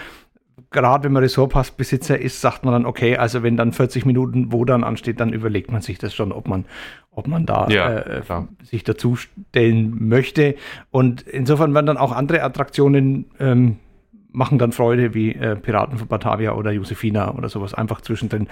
gerade 0.70 1.04
wenn 1.04 1.12
man 1.12 1.22
Ressortpassbesitzer 1.22 2.18
ist, 2.18 2.40
sagt 2.40 2.64
man 2.64 2.72
dann, 2.72 2.86
okay, 2.86 3.16
also 3.16 3.42
wenn 3.42 3.56
dann 3.56 3.72
40 3.72 4.04
Minuten 4.04 4.50
wo 4.50 4.64
dann 4.64 4.82
ansteht, 4.82 5.20
dann 5.20 5.32
überlegt 5.32 5.70
man 5.70 5.82
sich 5.82 5.98
das 5.98 6.14
schon, 6.14 6.32
ob 6.32 6.48
man, 6.48 6.64
ob 7.10 7.28
man 7.28 7.46
da 7.46 7.68
ja, 7.68 7.98
äh, 7.98 8.22
sich 8.64 8.82
dazu 8.82 9.16
stellen 9.16 10.08
möchte. 10.08 10.56
Und 10.90 11.22
insofern 11.22 11.74
werden 11.74 11.86
dann 11.86 11.98
auch 11.98 12.12
andere 12.12 12.42
Attraktionen 12.42 13.26
ähm, 13.38 13.76
machen 14.32 14.58
dann 14.58 14.72
Freude 14.72 15.14
wie 15.14 15.34
äh, 15.34 15.56
Piraten 15.56 15.98
von 15.98 16.08
Batavia 16.08 16.54
oder 16.54 16.72
Josefina 16.72 17.34
oder 17.34 17.48
sowas 17.48 17.74
einfach 17.74 18.00
zwischendrin 18.00 18.48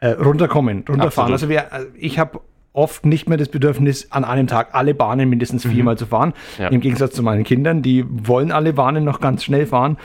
äh, 0.00 0.08
runterkommen, 0.08 0.84
runterfahren. 0.88 1.32
Absolut. 1.32 1.32
Also 1.32 1.48
wir, 1.48 1.60
äh, 1.60 1.86
ich 1.98 2.18
habe 2.18 2.40
oft 2.72 3.04
nicht 3.04 3.28
mehr 3.28 3.38
das 3.38 3.48
Bedürfnis, 3.48 4.10
an 4.10 4.24
einem 4.24 4.46
Tag 4.46 4.74
alle 4.74 4.94
Bahnen 4.94 5.28
mindestens 5.28 5.64
mhm. 5.64 5.70
viermal 5.70 5.94
mhm. 5.94 5.98
zu 5.98 6.06
fahren. 6.06 6.32
Ja. 6.58 6.68
Im 6.68 6.80
Gegensatz 6.80 7.14
zu 7.14 7.22
meinen 7.22 7.44
Kindern, 7.44 7.82
die 7.82 8.04
wollen 8.08 8.52
alle 8.52 8.72
Bahnen 8.72 9.04
noch 9.04 9.20
ganz 9.20 9.44
schnell 9.44 9.66
fahren. 9.66 9.98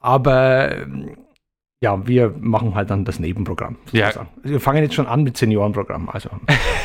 Aber 0.00 0.76
ja, 1.82 2.06
wir 2.06 2.32
machen 2.38 2.76
halt 2.76 2.90
dann 2.90 3.04
das 3.04 3.18
Nebenprogramm. 3.18 3.76
Sozusagen. 3.86 4.28
Ja. 4.44 4.50
Wir 4.50 4.60
fangen 4.60 4.84
jetzt 4.84 4.94
schon 4.94 5.08
an 5.08 5.24
mit 5.24 5.36
Seniorenprogramm. 5.36 6.08
Also 6.08 6.30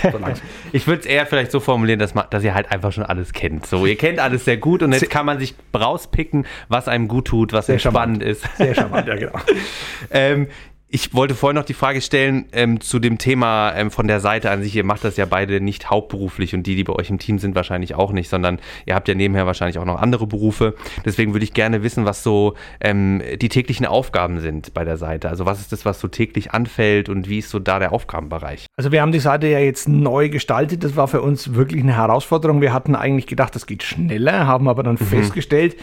so 0.01 0.10
ich 0.71 0.88
würde 0.88 1.01
es 1.01 1.05
eher 1.05 1.27
vielleicht 1.27 1.51
so 1.51 1.60
formulieren, 1.60 1.99
dass, 1.99 2.15
man, 2.15 2.25
dass 2.31 2.43
ihr 2.43 2.55
halt 2.55 2.71
einfach 2.71 2.91
schon 2.91 3.03
alles 3.03 3.31
kennt. 3.31 3.67
So, 3.67 3.86
ihr 3.86 3.95
kennt 3.95 4.17
alles 4.17 4.45
sehr 4.45 4.57
gut 4.57 4.81
und 4.81 4.91
jetzt 4.93 5.12
kann 5.12 5.27
man 5.27 5.38
sich 5.38 5.53
rauspicken, 5.75 6.47
was 6.67 6.88
einem 6.88 7.07
gut 7.07 7.25
tut, 7.25 7.53
was 7.53 7.67
sehr 7.67 7.77
spannend 7.77 8.23
ist. 8.23 8.43
Sehr 8.57 8.73
charmant, 8.73 9.07
ja 9.07 9.15
genau. 9.15 9.33
ähm, 10.10 10.47
ich 10.89 11.13
wollte 11.13 11.36
vorhin 11.36 11.56
noch 11.56 11.65
die 11.65 11.73
Frage 11.73 12.00
stellen 12.00 12.45
ähm, 12.54 12.80
zu 12.80 13.00
dem 13.00 13.17
Thema 13.17 13.73
ähm, 13.76 13.91
von 13.91 14.08
der 14.08 14.21
Seite 14.21 14.52
an 14.52 14.63
sich. 14.63 14.73
Ihr 14.73 14.86
macht 14.86 15.04
das 15.04 15.17
ja 15.17 15.26
beide 15.26 15.60
nicht 15.60 15.89
hauptberuflich 15.89 16.56
und 16.56 16.63
die, 16.63 16.76
die 16.76 16.86
bei 16.86 16.93
euch 16.93 17.10
im 17.10 17.19
Team 17.19 17.39
sind, 17.39 17.56
wahrscheinlich 17.56 17.93
auch 17.95 18.13
nicht, 18.13 18.30
sondern 18.30 18.60
ihr 18.86 18.95
habt 18.95 19.10
ja 19.10 19.13
nebenher 19.13 19.45
wahrscheinlich 19.45 19.80
auch 19.80 19.86
noch 19.86 20.02
andere 20.02 20.28
Berufe. 20.28 20.76
Deswegen 21.06 21.34
würde 21.34 21.43
ich 21.43 21.54
gerne 21.54 21.84
wissen, 21.84 22.06
was 22.06 22.23
so 22.23 22.54
ähm, 22.80 23.21
die 23.41 23.50
täglichen 23.50 23.86
Aufgaben 23.86 24.39
sind 24.39 24.73
bei 24.73 24.86
der 24.86 24.95
Seite. 24.95 25.28
Also 25.28 25.45
was 25.45 25.60
ist 25.60 25.73
das, 25.73 25.84
was 25.84 26.00
so 26.00 26.08
täglich 26.08 26.52
anfällt 26.52 27.10
und 27.10 27.28
wie 27.28 27.39
ist 27.39 27.50
so 27.50 27.60
da 27.60 27.80
der 27.80 27.91
Aufgabenbereich? 27.91 28.67
Also 28.78 28.93
wir 28.93 29.02
haben 29.02 29.12
die 29.12 29.19
Seite 29.19 29.47
ja 29.47 29.60
jetzt 29.60 29.89
neu 29.89 30.30
gestaltet. 30.30 30.86
Das 30.86 30.95
war 30.95 31.10
für 31.10 31.21
uns 31.21 31.54
wirklich 31.54 31.84
eine 31.84 31.97
Herausforderung. 31.97 32.62
Wir 32.62 32.71
hatten 32.71 32.95
eigentlich 32.95 33.28
gedacht, 33.28 33.54
das 33.56 33.65
geht 33.65 33.84
schneller, 33.84 34.47
haben 34.47 34.69
aber 34.69 34.84
dann 34.84 34.95
mhm. 34.95 35.06
festgestellt, 35.06 35.76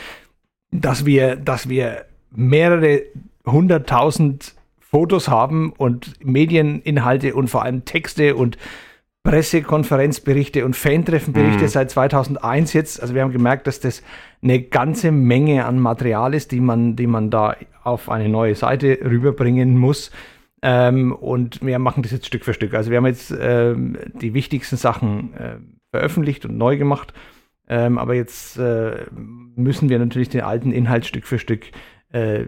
dass 0.70 1.04
wir, 1.04 1.36
dass 1.36 1.68
wir 1.68 2.06
mehrere 2.34 3.02
hunderttausend 3.44 4.54
Fotos 4.94 5.28
haben 5.28 5.72
und 5.72 6.24
Medieninhalte 6.24 7.34
und 7.34 7.48
vor 7.48 7.64
allem 7.64 7.84
Texte 7.84 8.36
und 8.36 8.58
Pressekonferenzberichte 9.24 10.64
und 10.64 10.76
Fantreffenberichte 10.76 11.64
mhm. 11.64 11.68
seit 11.68 11.90
2001 11.90 12.74
jetzt. 12.74 13.02
Also 13.02 13.12
wir 13.12 13.22
haben 13.22 13.32
gemerkt, 13.32 13.66
dass 13.66 13.80
das 13.80 14.04
eine 14.40 14.62
ganze 14.62 15.10
Menge 15.10 15.64
an 15.64 15.80
Material 15.80 16.32
ist, 16.32 16.52
die 16.52 16.60
man, 16.60 16.94
die 16.94 17.08
man 17.08 17.28
da 17.28 17.56
auf 17.82 18.08
eine 18.08 18.28
neue 18.28 18.54
Seite 18.54 19.00
rüberbringen 19.02 19.76
muss. 19.76 20.12
Ähm, 20.62 21.12
und 21.12 21.60
wir 21.60 21.80
machen 21.80 22.04
das 22.04 22.12
jetzt 22.12 22.26
Stück 22.26 22.44
für 22.44 22.54
Stück. 22.54 22.72
Also 22.74 22.92
wir 22.92 22.98
haben 22.98 23.06
jetzt 23.06 23.34
ähm, 23.36 23.98
die 24.22 24.32
wichtigsten 24.32 24.76
Sachen 24.76 25.34
äh, 25.34 25.56
veröffentlicht 25.90 26.44
und 26.44 26.56
neu 26.56 26.76
gemacht. 26.76 27.12
Ähm, 27.66 27.98
aber 27.98 28.14
jetzt 28.14 28.58
äh, 28.58 29.06
müssen 29.56 29.88
wir 29.88 29.98
natürlich 29.98 30.28
den 30.28 30.42
alten 30.42 30.70
Inhalt 30.70 31.04
Stück 31.04 31.26
für 31.26 31.40
Stück 31.40 31.72
äh, 32.12 32.44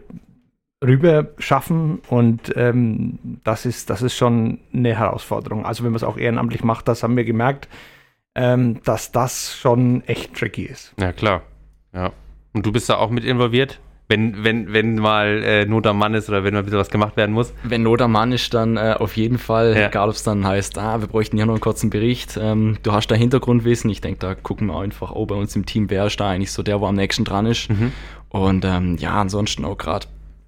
rüber 0.84 1.28
schaffen 1.38 2.00
und 2.08 2.52
ähm, 2.56 3.18
das, 3.44 3.64
ist, 3.64 3.90
das 3.90 4.02
ist 4.02 4.14
schon 4.14 4.58
eine 4.72 4.94
Herausforderung. 4.96 5.64
Also 5.64 5.84
wenn 5.84 5.92
man 5.92 5.96
es 5.96 6.04
auch 6.04 6.18
ehrenamtlich 6.18 6.64
macht, 6.64 6.88
das 6.88 7.02
haben 7.02 7.16
wir 7.16 7.24
gemerkt, 7.24 7.68
ähm, 8.34 8.82
dass 8.84 9.12
das 9.12 9.56
schon 9.56 10.02
echt 10.04 10.34
tricky 10.34 10.64
ist. 10.64 10.92
Ja, 11.00 11.12
klar. 11.12 11.42
Ja. 11.94 12.12
Und 12.52 12.66
du 12.66 12.72
bist 12.72 12.88
da 12.90 12.96
auch 12.96 13.10
mit 13.10 13.24
involviert? 13.24 13.80
Wenn, 14.08 14.44
wenn, 14.44 14.72
wenn 14.72 14.96
mal 14.96 15.42
äh, 15.42 15.66
Not 15.66 15.84
am 15.86 15.98
Mann 15.98 16.14
ist 16.14 16.28
oder 16.28 16.44
wenn 16.44 16.54
mal 16.54 16.60
ein 16.60 16.64
bisschen 16.64 16.78
was 16.78 16.90
gemacht 16.90 17.16
werden 17.16 17.32
muss? 17.32 17.52
Wenn 17.64 17.82
Not 17.82 18.00
am 18.02 18.12
Mann 18.12 18.30
ist, 18.30 18.54
dann 18.54 18.76
äh, 18.76 18.94
auf 18.96 19.16
jeden 19.16 19.38
Fall, 19.38 19.76
ja. 19.76 19.88
egal 19.88 20.08
ob 20.08 20.14
es 20.14 20.22
dann 20.22 20.46
heißt, 20.46 20.78
ah, 20.78 21.00
wir 21.00 21.08
bräuchten 21.08 21.36
hier 21.36 21.46
noch 21.46 21.54
einen 21.54 21.60
kurzen 21.60 21.90
Bericht. 21.90 22.38
Ähm, 22.40 22.78
du 22.84 22.92
hast 22.92 23.08
da 23.08 23.16
Hintergrundwissen. 23.16 23.90
Ich 23.90 24.00
denke, 24.00 24.20
da 24.20 24.36
gucken 24.36 24.68
wir 24.68 24.78
einfach, 24.78 25.10
oh, 25.10 25.26
bei 25.26 25.34
uns 25.34 25.56
im 25.56 25.66
Team, 25.66 25.90
wer 25.90 26.06
ist 26.06 26.20
da 26.20 26.30
eigentlich 26.30 26.52
so 26.52 26.62
der, 26.62 26.80
wo 26.80 26.86
am 26.86 26.94
nächsten 26.94 27.24
dran 27.24 27.46
ist. 27.46 27.68
Mhm. 27.68 27.92
Und 28.28 28.64
ähm, 28.64 28.96
ja, 28.98 29.20
ansonsten 29.20 29.64
auch 29.64 29.76
gerade 29.76 30.06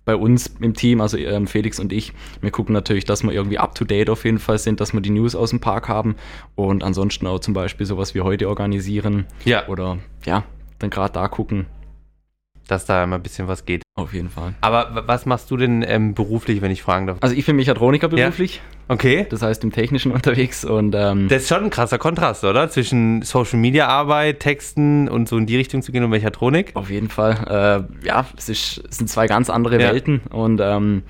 bei 0.09 0.16
uns 0.16 0.51
im 0.61 0.73
Team, 0.73 1.03
also 1.03 1.18
ähm, 1.18 1.47
Felix 1.47 1.79
und 1.79 1.92
ich, 1.92 2.14
wir 2.40 2.51
gucken 2.51 2.73
natürlich, 2.73 3.05
dass 3.05 3.23
wir 3.23 3.31
irgendwie 3.31 3.59
up 3.59 3.75
to 3.75 3.85
date 3.85 4.09
auf 4.09 4.25
jeden 4.25 4.38
Fall 4.38 4.57
sind, 4.57 4.81
dass 4.81 4.94
wir 4.94 5.03
die 5.03 5.11
News 5.11 5.35
aus 5.35 5.51
dem 5.51 5.61
Park 5.61 5.87
haben 5.90 6.16
und 6.55 6.83
ansonsten 6.83 7.27
auch 7.27 7.40
zum 7.40 7.53
Beispiel 7.53 7.85
sowas 7.85 8.14
wie 8.14 8.23
heute 8.23 8.49
organisieren. 8.49 9.27
Ja. 9.44 9.68
Oder 9.68 9.99
ja, 10.25 10.44
dann 10.79 10.88
gerade 10.88 11.12
da 11.12 11.29
gucken, 11.29 11.66
dass 12.70 12.85
da 12.85 13.04
immer 13.04 13.16
ein 13.16 13.22
bisschen 13.22 13.48
was 13.48 13.64
geht. 13.64 13.83
Auf 13.96 14.12
jeden 14.14 14.31
Fall. 14.31 14.54
Aber 14.61 15.04
was 15.07 15.26
machst 15.26 15.50
du 15.50 15.57
denn 15.57 15.85
ähm, 15.87 16.14
beruflich, 16.14 16.62
wenn 16.62 16.70
ich 16.70 16.83
fragen 16.83 17.07
darf? 17.07 17.18
Also 17.20 17.35
ich 17.35 17.44
bin 17.44 17.57
Mechatroniker 17.57 18.09
beruflich. 18.09 18.57
Ja. 18.57 18.94
Okay. 18.94 19.26
Das 19.28 19.42
heißt 19.42 19.64
im 19.64 19.72
Technischen 19.72 20.12
unterwegs 20.18 20.64
und 20.64 20.94
ähm, 20.96 21.28
Das 21.28 21.42
ist 21.42 21.48
schon 21.48 21.64
ein 21.64 21.70
krasser 21.70 21.98
Kontrast, 21.98 22.44
oder? 22.44 22.70
Zwischen 22.70 23.22
Social 23.22 23.59
Media 23.59 23.88
Arbeit, 23.88 24.40
Texten 24.40 25.09
und 25.09 25.28
so 25.28 25.37
in 25.37 25.46
die 25.46 25.57
Richtung 25.57 25.83
zu 25.83 25.92
gehen 25.92 26.04
und 26.04 26.11
Mechatronik. 26.11 26.70
Auf 26.74 26.90
jeden 26.90 27.09
Fall. 27.09 27.88
Äh, 28.02 28.07
ja, 28.07 28.26
es, 28.37 28.48
ist, 28.48 28.85
es 28.88 28.98
sind 28.98 29.09
zwei 29.09 29.26
ganz 29.26 29.50
andere 29.50 29.81
ja. 29.81 29.92
Welten 29.92 30.20
und 30.31 30.61
ähm, 30.62 31.02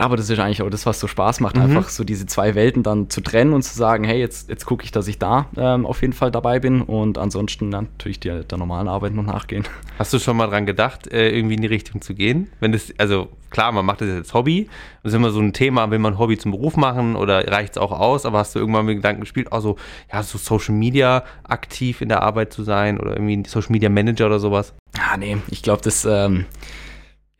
aber 0.00 0.16
das 0.16 0.30
ist 0.30 0.38
eigentlich 0.38 0.62
auch 0.62 0.70
das, 0.70 0.86
was 0.86 0.98
so 0.98 1.06
Spaß 1.06 1.40
macht, 1.40 1.56
mhm. 1.56 1.62
einfach 1.62 1.90
so 1.90 2.04
diese 2.04 2.24
zwei 2.24 2.54
Welten 2.54 2.82
dann 2.82 3.10
zu 3.10 3.20
trennen 3.20 3.52
und 3.52 3.62
zu 3.62 3.76
sagen, 3.76 4.04
hey, 4.04 4.18
jetzt, 4.18 4.48
jetzt 4.48 4.64
gucke 4.64 4.82
ich, 4.82 4.92
dass 4.92 5.06
ich 5.08 5.18
da 5.18 5.46
ähm, 5.58 5.84
auf 5.84 6.00
jeden 6.00 6.14
Fall 6.14 6.30
dabei 6.30 6.58
bin 6.58 6.80
und 6.80 7.18
ansonsten 7.18 7.68
natürlich 7.68 8.18
der, 8.18 8.44
der 8.44 8.56
normalen 8.56 8.88
Arbeit 8.88 9.12
noch 9.12 9.24
nachgehen. 9.24 9.64
Hast 9.98 10.14
du 10.14 10.18
schon 10.18 10.38
mal 10.38 10.46
dran 10.46 10.64
gedacht, 10.64 11.06
äh, 11.12 11.28
irgendwie 11.28 11.56
in 11.56 11.60
die 11.60 11.66
Richtung 11.66 12.00
zu 12.00 12.14
gehen? 12.14 12.50
Wenn 12.60 12.72
das, 12.72 12.94
also 12.96 13.28
klar, 13.50 13.72
man 13.72 13.84
macht 13.84 14.00
das 14.00 14.08
jetzt 14.08 14.16
als 14.16 14.34
Hobby, 14.34 14.70
das 15.02 15.12
ist 15.12 15.16
immer 15.16 15.30
so 15.32 15.40
ein 15.40 15.52
Thema, 15.52 15.90
will 15.90 15.98
man 15.98 16.18
Hobby 16.18 16.38
zum 16.38 16.52
Beruf 16.52 16.78
machen 16.78 17.14
oder 17.14 17.46
reicht 17.52 17.72
es 17.72 17.78
auch 17.78 17.92
aus, 17.92 18.24
aber 18.24 18.38
hast 18.38 18.54
du 18.54 18.58
irgendwann 18.58 18.86
mit 18.86 18.96
Gedanken 18.96 19.20
gespielt, 19.20 19.52
also 19.52 19.76
ja, 20.10 20.22
so 20.22 20.38
Social 20.38 20.74
Media 20.74 21.24
aktiv 21.44 22.00
in 22.00 22.08
der 22.08 22.22
Arbeit 22.22 22.54
zu 22.54 22.62
sein 22.62 22.98
oder 22.98 23.12
irgendwie 23.12 23.46
Social 23.46 23.72
Media 23.72 23.90
Manager 23.90 24.26
oder 24.26 24.38
sowas? 24.38 24.72
Ah, 24.98 25.18
nee, 25.18 25.36
ich 25.50 25.62
glaube, 25.62 25.82
das 25.82 26.06
ähm, 26.06 26.46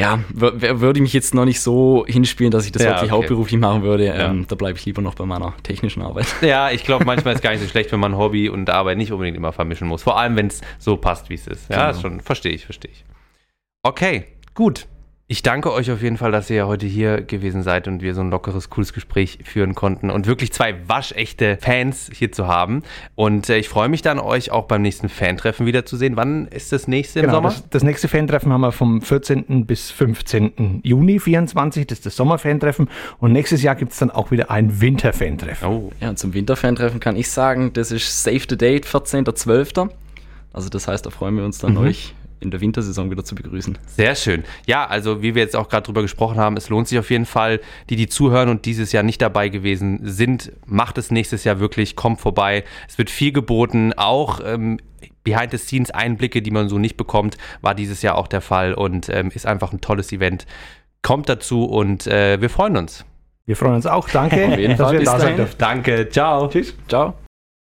ja, 0.01 0.19
würde 0.31 0.99
ich 0.99 1.03
mich 1.03 1.13
jetzt 1.13 1.35
noch 1.35 1.45
nicht 1.45 1.61
so 1.61 2.07
hinspielen, 2.07 2.51
dass 2.51 2.65
ich 2.65 2.73
das 2.73 2.83
ja, 2.83 2.89
wirklich 2.89 3.13
okay. 3.13 3.19
hauptberuflich 3.19 3.61
machen 3.61 3.83
würde. 3.83 4.07
Ja. 4.07 4.31
Ähm, 4.31 4.47
da 4.49 4.57
bleibe 4.57 4.79
ich 4.79 4.87
lieber 4.87 5.03
noch 5.03 5.15
bei 5.15 5.27
meiner 5.27 5.55
technischen 5.63 6.01
Arbeit. 6.01 6.27
Ja, 6.41 6.71
ich 6.71 6.85
glaube, 6.85 7.05
manchmal 7.05 7.35
ist 7.35 7.41
es 7.41 7.43
gar 7.43 7.51
nicht 7.51 7.61
so 7.61 7.69
schlecht, 7.69 7.93
wenn 7.93 8.01
man 8.01 8.17
Hobby 8.17 8.49
und 8.49 8.71
Arbeit 8.71 8.97
nicht 8.97 9.13
unbedingt 9.13 9.37
immer 9.37 9.53
vermischen 9.53 9.87
muss. 9.87 10.03
Vor 10.03 10.19
allem, 10.19 10.37
wenn 10.37 10.47
es 10.47 10.63
so 10.79 10.97
passt, 10.97 11.29
wie 11.29 11.35
es 11.35 11.47
ist. 11.47 11.69
Ja, 11.69 11.77
genau. 11.77 11.91
ist 11.91 12.01
schon, 12.01 12.21
verstehe 12.21 12.53
ich, 12.53 12.65
verstehe 12.65 12.91
ich. 12.91 13.05
Okay, 13.83 14.25
gut. 14.55 14.87
Ich 15.33 15.45
danke 15.45 15.73
euch 15.73 15.93
auf 15.93 16.03
jeden 16.03 16.17
Fall, 16.17 16.33
dass 16.33 16.51
ihr 16.51 16.57
ja 16.57 16.67
heute 16.67 16.87
hier 16.87 17.21
gewesen 17.21 17.63
seid 17.63 17.87
und 17.87 18.03
wir 18.03 18.17
so 18.17 18.21
ein 18.21 18.31
lockeres, 18.31 18.69
cooles 18.69 18.93
Gespräch 18.93 19.39
führen 19.45 19.77
konnten 19.77 20.11
und 20.11 20.27
wirklich 20.27 20.53
zwei 20.53 20.75
waschechte 20.89 21.57
Fans 21.61 22.11
hier 22.13 22.33
zu 22.33 22.49
haben. 22.49 22.83
Und 23.15 23.49
äh, 23.49 23.57
ich 23.57 23.69
freue 23.69 23.89
mich 23.89 24.03
dann, 24.03 24.19
euch 24.19 24.51
auch 24.51 24.65
beim 24.65 24.83
nächsten 24.83 25.09
Fantreffen 25.09 25.67
wiederzusehen. 25.67 26.17
Wann 26.17 26.49
ist 26.49 26.73
das 26.73 26.89
nächste 26.89 27.21
im 27.21 27.27
genau, 27.27 27.37
Sommer? 27.37 27.51
Das, 27.51 27.69
das, 27.71 27.85
nächste 27.85 28.09
Fantreffen 28.09 28.53
haben 28.53 28.63
wir 28.63 28.73
vom 28.73 29.03
14. 29.03 29.67
bis 29.67 29.93
15. 29.93 30.81
Juni 30.83 31.21
24. 31.21 31.87
Das 31.87 31.99
ist 31.99 32.07
das 32.07 32.17
Sommerfantreffen. 32.17 32.89
Und 33.21 33.31
nächstes 33.31 33.63
Jahr 33.63 33.77
gibt 33.77 33.93
es 33.93 33.99
dann 34.01 34.11
auch 34.11 34.33
wieder 34.33 34.51
ein 34.51 34.81
Winterfantreffen. 34.81 35.69
Oh. 35.69 35.93
Ja, 36.01 36.09
und 36.09 36.19
zum 36.19 36.35
Winterfantreffen 36.35 36.99
kann 36.99 37.15
ich 37.15 37.31
sagen, 37.31 37.73
das 37.73 37.93
ist 37.93 38.25
Save 38.25 38.43
the 38.49 38.59
Date, 38.59 38.85
14.12. 38.85 39.91
Also 40.53 40.69
das 40.69 40.89
heißt, 40.89 41.07
da 41.07 41.11
freuen 41.11 41.37
wir 41.37 41.45
uns 41.45 41.59
dann, 41.59 41.75
mhm. 41.75 41.83
euch 41.83 42.15
in 42.41 42.51
der 42.51 42.61
Wintersaison 42.61 43.11
wieder 43.11 43.25
zu 43.25 43.35
begrüßen. 43.35 43.79
Sehr 43.87 44.15
schön. 44.15 44.45
Ja, 44.67 44.87
also 44.87 45.23
wie 45.23 45.35
wir 45.35 45.43
jetzt 45.43 45.57
auch 45.57 45.69
gerade 45.69 45.85
drüber 45.85 46.03
gesprochen 46.03 46.39
haben, 46.39 46.57
es 46.57 46.69
lohnt 46.69 46.89
sich 46.89 46.99
auf 46.99 47.11
jeden 47.11 47.27
Fall, 47.27 47.61
die, 47.89 47.97
die 47.97 48.09
zuhören 48.09 48.49
und 48.49 48.65
dieses 48.65 48.93
Jahr 48.93 49.03
nicht 49.03 49.21
dabei 49.23 49.49
gewesen 49.49 50.01
sind, 50.03 50.53
macht 50.67 50.99
es 50.99 51.11
nächstes 51.11 51.45
Jahr 51.45 51.61
wirklich, 51.61 51.97
kommt 51.97 52.21
vorbei. 52.21 52.65
Es 52.89 52.99
wird 52.99 53.11
viel 53.11 53.33
geboten, 53.33 53.93
auch 53.95 54.41
ähm, 54.45 54.79
Behind-the-Scenes-Einblicke, 55.25 56.43
die 56.43 56.51
man 56.51 56.69
so 56.69 56.79
nicht 56.79 56.97
bekommt, 56.97 57.37
war 57.61 57.75
dieses 57.75 58.03
Jahr 58.03 58.17
auch 58.17 58.27
der 58.27 58.41
Fall 58.41 58.75
und 58.75 59.09
ähm, 59.09 59.31
ist 59.35 59.47
einfach 59.47 59.73
ein 59.73 59.81
tolles 59.81 60.13
Event. 60.13 60.47
Kommt 61.03 61.29
dazu 61.29 61.65
und 61.65 62.07
äh, 62.07 62.41
wir 62.41 62.51
freuen 62.51 62.77
uns. 62.77 63.05
Wir 63.47 63.57
freuen 63.57 63.75
uns 63.75 63.87
auch. 63.87 64.09
Danke, 64.09 64.47
Auf 64.47 64.59
jeden 64.59 64.77
Fall. 64.77 64.99
dass 64.99 65.19
wir 65.19 65.19
da 65.19 65.19
sein. 65.19 65.47
Danke. 65.59 66.09
Ciao. 66.09 66.49
Tschüss. 66.49 66.75
Ciao. 66.89 67.15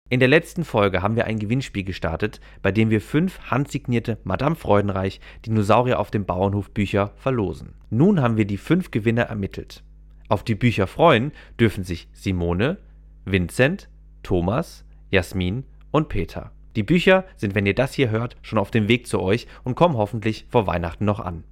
In 0.10 0.22
der 0.22 0.30
letzten 0.30 0.64
Folge 0.64 1.02
haben 1.02 1.18
wir 1.18 1.26
ein 1.26 1.38
Gewinnspiel 1.38 1.84
gestartet, 1.84 2.40
bei 2.62 2.72
dem 2.72 2.90
wir 2.90 3.02
fünf 3.02 3.40
handsignierte 3.52 4.18
Madame 4.24 4.56
Freudenreich 4.56 5.20
Dinosaurier 5.46 6.00
auf 6.00 6.12
dem 6.12 6.24
Bauernhof 6.24 6.72
Bücher 6.72 7.12
verlosen. 7.18 7.74
Nun 7.90 8.22
haben 8.22 8.38
wir 8.38 8.46
die 8.46 8.56
fünf 8.56 8.92
Gewinner 8.92 9.24
ermittelt. 9.24 9.84
Auf 10.30 10.46
die 10.46 10.56
Bücher 10.56 10.88
freuen 10.88 11.34
dürfen 11.60 11.84
sich 11.84 12.08
Simone, 12.14 12.78
Vincent, 13.26 13.90
Thomas, 14.24 14.86
Jasmin 15.12 15.66
und 15.92 16.08
Peter. 16.08 16.52
Die 16.78 16.84
Bücher 16.84 17.26
sind, 17.36 17.54
wenn 17.54 17.66
ihr 17.66 17.76
das 17.76 17.94
hier 17.94 18.10
hört, 18.10 18.38
schon 18.44 18.60
auf 18.60 18.72
dem 18.72 18.88
Weg 18.88 19.08
zu 19.08 19.20
euch 19.20 19.46
und 19.66 19.76
kommen 19.76 19.98
hoffentlich 19.98 20.46
vor 20.50 20.68
Weihnachten 20.68 21.04
noch 21.04 21.20
an. 21.20 21.44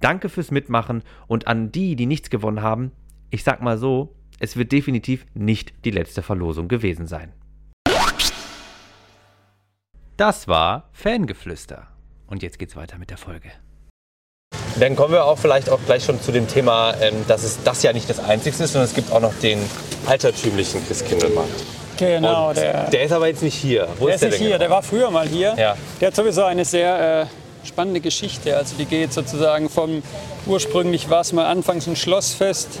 Danke 0.00 0.30
fürs 0.30 0.50
Mitmachen 0.50 1.02
und 1.26 1.46
an 1.46 1.72
die, 1.72 1.94
die 1.94 2.06
nichts 2.06 2.30
gewonnen 2.30 2.62
haben, 2.62 2.92
ich 3.28 3.44
sag 3.44 3.60
mal 3.60 3.76
so, 3.76 4.14
es 4.38 4.56
wird 4.56 4.72
definitiv 4.72 5.26
nicht 5.34 5.74
die 5.84 5.90
letzte 5.90 6.22
Verlosung 6.22 6.68
gewesen 6.68 7.06
sein. 7.06 7.32
Das 10.16 10.48
war 10.48 10.88
Fangeflüster. 10.92 11.88
Und 12.26 12.42
jetzt 12.42 12.58
geht's 12.58 12.74
weiter 12.74 12.96
mit 12.96 13.10
der 13.10 13.18
Folge. 13.18 13.50
Dann 14.80 14.96
kommen 14.96 15.12
wir 15.12 15.26
auch 15.26 15.36
vielleicht 15.36 15.68
auch 15.68 15.78
gleich 15.84 16.04
schon 16.04 16.20
zu 16.22 16.32
dem 16.32 16.48
Thema, 16.48 16.94
ähm, 17.02 17.24
dass 17.28 17.42
es 17.42 17.62
das 17.62 17.82
ja 17.82 17.92
nicht 17.92 18.08
das 18.08 18.18
Einzige 18.20 18.64
ist, 18.64 18.72
sondern 18.72 18.88
es 18.88 18.94
gibt 18.94 19.12
auch 19.12 19.20
noch 19.20 19.34
den 19.34 19.58
altertümlichen 20.06 20.86
Christkindlmarkt. 20.86 21.50
Genau, 21.98 22.54
der, 22.54 22.88
der 22.88 23.02
ist 23.02 23.12
aber 23.12 23.26
jetzt 23.26 23.42
nicht 23.42 23.54
hier. 23.54 23.88
Wo 23.98 24.06
der 24.06 24.14
ist 24.14 24.22
der 24.22 24.30
nicht 24.30 24.38
hier, 24.38 24.48
genau? 24.48 24.58
der 24.58 24.70
war 24.70 24.82
früher 24.82 25.10
mal 25.10 25.28
hier. 25.28 25.54
Ja. 25.58 25.76
Der 26.00 26.08
hat 26.08 26.14
sowieso 26.14 26.44
eine 26.44 26.64
sehr 26.64 27.22
äh, 27.22 27.66
spannende 27.66 28.00
Geschichte. 28.00 28.56
Also 28.56 28.74
die 28.78 28.86
geht 28.86 29.12
sozusagen 29.12 29.68
vom 29.68 30.02
ursprünglich 30.46 31.10
war 31.10 31.20
es 31.22 31.32
mal 31.34 31.46
anfangs 31.46 31.86
ein 31.86 31.96
Schlossfest 31.96 32.78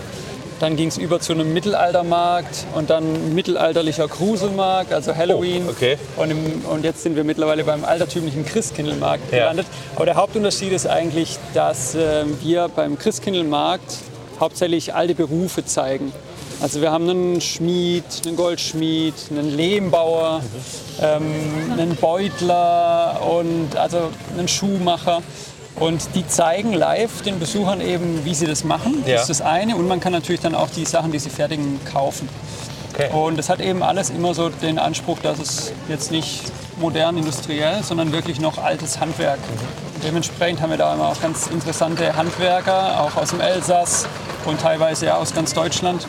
dann 0.60 0.76
ging 0.76 0.88
es 0.88 0.96
über 0.96 1.20
zu 1.20 1.32
einem 1.32 1.52
Mittelaltermarkt 1.52 2.66
und 2.74 2.90
dann 2.90 3.34
mittelalterlicher 3.34 4.08
Gruselmarkt, 4.08 4.92
also 4.92 5.14
Halloween. 5.14 5.64
Oh, 5.66 5.70
okay. 5.70 5.98
und, 6.16 6.30
im, 6.30 6.64
und, 6.64 6.84
jetzt 6.84 7.02
sind 7.02 7.16
wir 7.16 7.24
mittlerweile 7.24 7.64
beim 7.64 7.84
altertümlichen 7.84 8.44
Christkindlmarkt 8.44 9.32
ja. 9.32 9.38
gelandet. 9.38 9.66
Aber 9.94 10.06
der 10.06 10.16
Hauptunterschied 10.16 10.72
ist 10.72 10.86
eigentlich, 10.86 11.38
dass 11.54 11.94
äh, 11.94 12.24
wir 12.42 12.68
beim 12.74 12.98
Christkindlmarkt 12.98 13.96
hauptsächlich 14.40 14.94
alte 14.94 15.14
Berufe 15.14 15.64
zeigen. 15.64 16.12
Also 16.60 16.80
wir 16.80 16.90
haben 16.90 17.08
einen 17.08 17.40
Schmied, 17.42 18.04
einen 18.24 18.34
Goldschmied, 18.34 19.14
einen 19.30 19.54
Lehmbauer, 19.54 20.40
ähm, 21.02 21.22
einen 21.70 21.96
Beutler 21.96 23.20
und 23.38 23.76
also 23.76 24.10
einen 24.36 24.48
Schuhmacher. 24.48 25.22
Und 25.78 26.14
die 26.14 26.26
zeigen 26.26 26.72
live 26.72 27.22
den 27.22 27.38
Besuchern 27.38 27.80
eben, 27.80 28.24
wie 28.24 28.34
sie 28.34 28.46
das 28.46 28.64
machen. 28.64 29.04
Ja. 29.06 29.14
Das 29.14 29.22
ist 29.22 29.40
das 29.40 29.42
eine. 29.42 29.76
Und 29.76 29.86
man 29.86 30.00
kann 30.00 30.12
natürlich 30.12 30.40
dann 30.40 30.54
auch 30.54 30.70
die 30.70 30.86
Sachen, 30.86 31.12
die 31.12 31.18
sie 31.18 31.30
fertigen, 31.30 31.80
kaufen. 31.84 32.28
Okay. 32.94 33.10
Und 33.12 33.38
es 33.38 33.50
hat 33.50 33.60
eben 33.60 33.82
alles 33.82 34.08
immer 34.08 34.32
so 34.32 34.48
den 34.48 34.78
Anspruch, 34.78 35.18
dass 35.18 35.38
es 35.38 35.72
jetzt 35.88 36.10
nicht 36.10 36.44
modern 36.78 37.18
industriell, 37.18 37.82
sondern 37.82 38.12
wirklich 38.12 38.40
noch 38.40 38.56
altes 38.56 39.00
Handwerk. 39.00 39.38
Und 39.94 40.04
dementsprechend 40.04 40.62
haben 40.62 40.70
wir 40.70 40.78
da 40.78 40.94
immer 40.94 41.08
auch 41.08 41.20
ganz 41.20 41.46
interessante 41.48 42.16
Handwerker, 42.16 43.00
auch 43.00 43.16
aus 43.16 43.30
dem 43.30 43.40
Elsass 43.40 44.06
und 44.46 44.60
teilweise 44.60 45.06
ja 45.06 45.16
aus 45.16 45.34
ganz 45.34 45.52
Deutschland. 45.52 46.06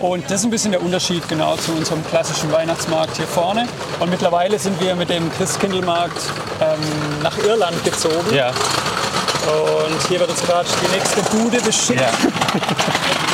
Und 0.00 0.24
das 0.30 0.40
ist 0.40 0.44
ein 0.44 0.50
bisschen 0.50 0.72
der 0.72 0.82
Unterschied 0.82 1.28
genau 1.28 1.56
zu 1.56 1.72
unserem 1.72 2.04
klassischen 2.06 2.50
Weihnachtsmarkt 2.50 3.16
hier 3.16 3.26
vorne. 3.26 3.66
Und 3.98 4.08
mittlerweile 4.10 4.58
sind 4.58 4.80
wir 4.80 4.94
mit 4.94 5.10
dem 5.10 5.30
Christkindlmarkt 5.32 6.22
ähm, 6.60 6.78
nach 7.22 7.36
Irland 7.38 7.84
gezogen. 7.84 8.34
Ja. 8.34 8.48
Und 8.48 10.08
hier 10.08 10.20
wird 10.20 10.30
jetzt 10.30 10.46
gerade 10.46 10.66
die 10.82 10.96
nächste 10.96 11.22
Bude 11.36 11.60
beschickt. 11.60 12.00
Ja. 12.00 12.06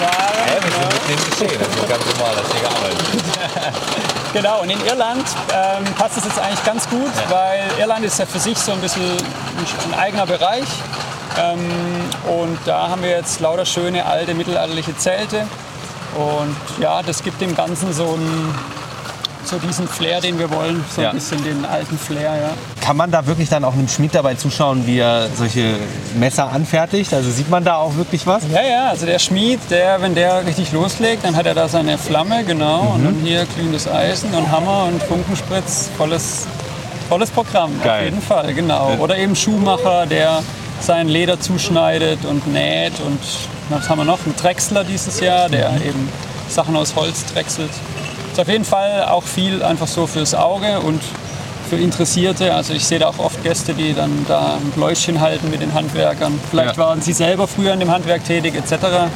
Ware, 0.01 0.47
Ja, 0.47 0.55
wir 0.55 0.61
genau. 0.61 0.91
sind 0.91 1.09
mitten 1.09 1.23
im 1.23 1.31
Geschehen. 1.31 1.61
Das 1.61 1.69
ist 1.69 1.89
ganz 1.89 2.05
normal, 2.19 2.35
dass 2.37 2.53
hier 2.53 2.61
gearbeitet 2.61 2.99
Genau, 4.33 4.61
und 4.63 4.71
in 4.71 4.85
Irland 4.87 5.25
ähm, 5.55 5.85
passt 5.95 6.19
es 6.19 6.25
jetzt 6.25 6.39
eigentlich 6.39 6.65
ganz 6.65 6.89
gut, 6.91 7.11
weil 7.31 7.63
Irland 7.79 8.05
ist 8.05 8.19
ja 8.19 8.27
für 8.27 8.39
sich 8.39 8.59
so 8.59 8.73
ein 8.73 8.81
bisschen 8.81 9.03
ein, 9.03 9.93
ein 9.93 9.99
eigener 9.99 10.27
Bereich. 10.27 10.67
Ähm, 11.39 11.61
und 12.41 12.59
da 12.67 12.89
haben 12.89 13.03
wir 13.03 13.11
jetzt 13.11 13.41
lauter 13.41 13.65
schöne 13.65 14.05
alte 14.05 14.35
mittelalterliche 14.35 14.97
Zelte. 14.97 15.47
Und 16.17 16.57
ja, 16.83 17.03
das 17.03 17.23
gibt 17.23 17.41
dem 17.41 17.55
Ganzen 17.55 17.93
so, 17.93 18.05
einen, 18.15 18.55
so 19.45 19.59
diesen 19.59 19.87
Flair, 19.87 20.21
den 20.21 20.39
wir 20.39 20.51
wollen, 20.51 20.85
so 20.95 21.03
Ja. 21.03 21.11
ein 21.11 21.17
bisschen 21.17 21.43
den 21.45 21.65
alten 21.65 21.99
Flair. 21.99 22.35
Ja. 22.35 22.51
Kann 22.81 22.97
man 22.97 23.11
da 23.11 23.27
wirklich 23.27 23.49
dann 23.49 23.65
auch 23.65 23.73
einem 23.73 23.89
Schmied 23.89 24.15
dabei 24.15 24.35
zuschauen, 24.35 24.87
wie 24.87 24.99
er 24.99 25.29
solche 25.37 25.75
Messer 26.19 26.51
anfertigt? 26.53 27.13
Also 27.13 27.31
sieht 27.31 27.51
man 27.51 27.65
da 27.65 27.77
auch 27.77 27.97
wirklich 27.97 28.27
was? 28.27 28.45
Ja, 28.53 28.63
ja, 28.63 28.89
also 28.91 29.07
der 29.07 29.19
Schmied, 29.19 29.59
der, 29.71 30.01
wenn 30.01 30.15
der 30.15 30.47
richtig 30.47 30.73
loslegt, 30.73 31.25
dann 31.25 31.35
hat 31.37 31.47
er 31.47 31.55
da 31.55 31.69
seine 31.69 31.99
Flamme, 31.99 32.45
genau, 32.45 32.93
und 32.95 33.01
Mhm. 33.01 33.05
dann 33.05 33.15
hier 33.25 33.45
glühendes 33.57 33.89
Eisen 33.89 34.33
und 34.35 34.51
Hammer 34.53 34.85
und 34.85 35.03
Funkenspritz, 35.03 35.91
volles, 35.99 36.47
volles 37.09 37.31
Programm, 37.31 37.73
Geil. 37.83 37.99
auf 37.99 38.05
jeden 38.05 38.23
Fall, 38.23 38.55
genau. 38.55 38.93
Oder 39.01 39.19
eben 39.19 39.35
Schuhmacher, 39.35 40.07
der 40.07 40.43
sein 40.81 41.09
Leder 41.09 41.41
zuschneidet 41.41 42.25
und 42.25 42.47
näht 42.53 42.93
und 43.05 43.19
was 43.69 43.89
haben 43.89 43.99
wir 43.99 44.05
noch? 44.05 44.19
Ein 44.27 44.35
Drechsler 44.37 44.85
dieses 44.85 45.21
Jahr, 45.21 45.49
der 45.49 45.71
Mhm. 45.73 45.83
eben 45.83 46.09
Sachen 46.49 46.77
aus 46.77 46.95
Holz 46.95 47.25
drechselt. 47.33 47.71
Ist 48.33 48.41
auf 48.41 48.49
jeden 48.49 48.65
Fall 48.65 49.05
auch 49.05 49.23
viel 49.25 49.63
einfach 49.63 49.87
so 49.89 50.07
fürs 50.07 50.35
Auge 50.35 50.81
und 50.81 51.01
für 51.69 51.77
Interessierte. 51.77 52.55
Also 52.55 52.75
ich 52.75 52.85
sehe 52.85 52.99
da 53.01 53.09
auch 53.09 53.19
oft 53.19 53.43
Gäste, 53.43 53.75
die 53.75 53.93
dann 53.95 54.25
da 54.29 54.55
ein 54.63 54.71
Bläuschen 54.71 55.21
halten 55.21 55.51
mit 55.51 55.61
den 55.63 55.75
Handwerkern. 55.75 56.39
Vielleicht 56.51 56.77
Ja. 56.77 56.83
waren 56.85 57.01
sie 57.03 57.13
selber 57.13 57.49
früher 57.49 57.73
in 57.73 57.81
dem 57.81 57.91
Handwerk 57.91 58.25
tätig 58.25 58.55
etc. 58.55 59.09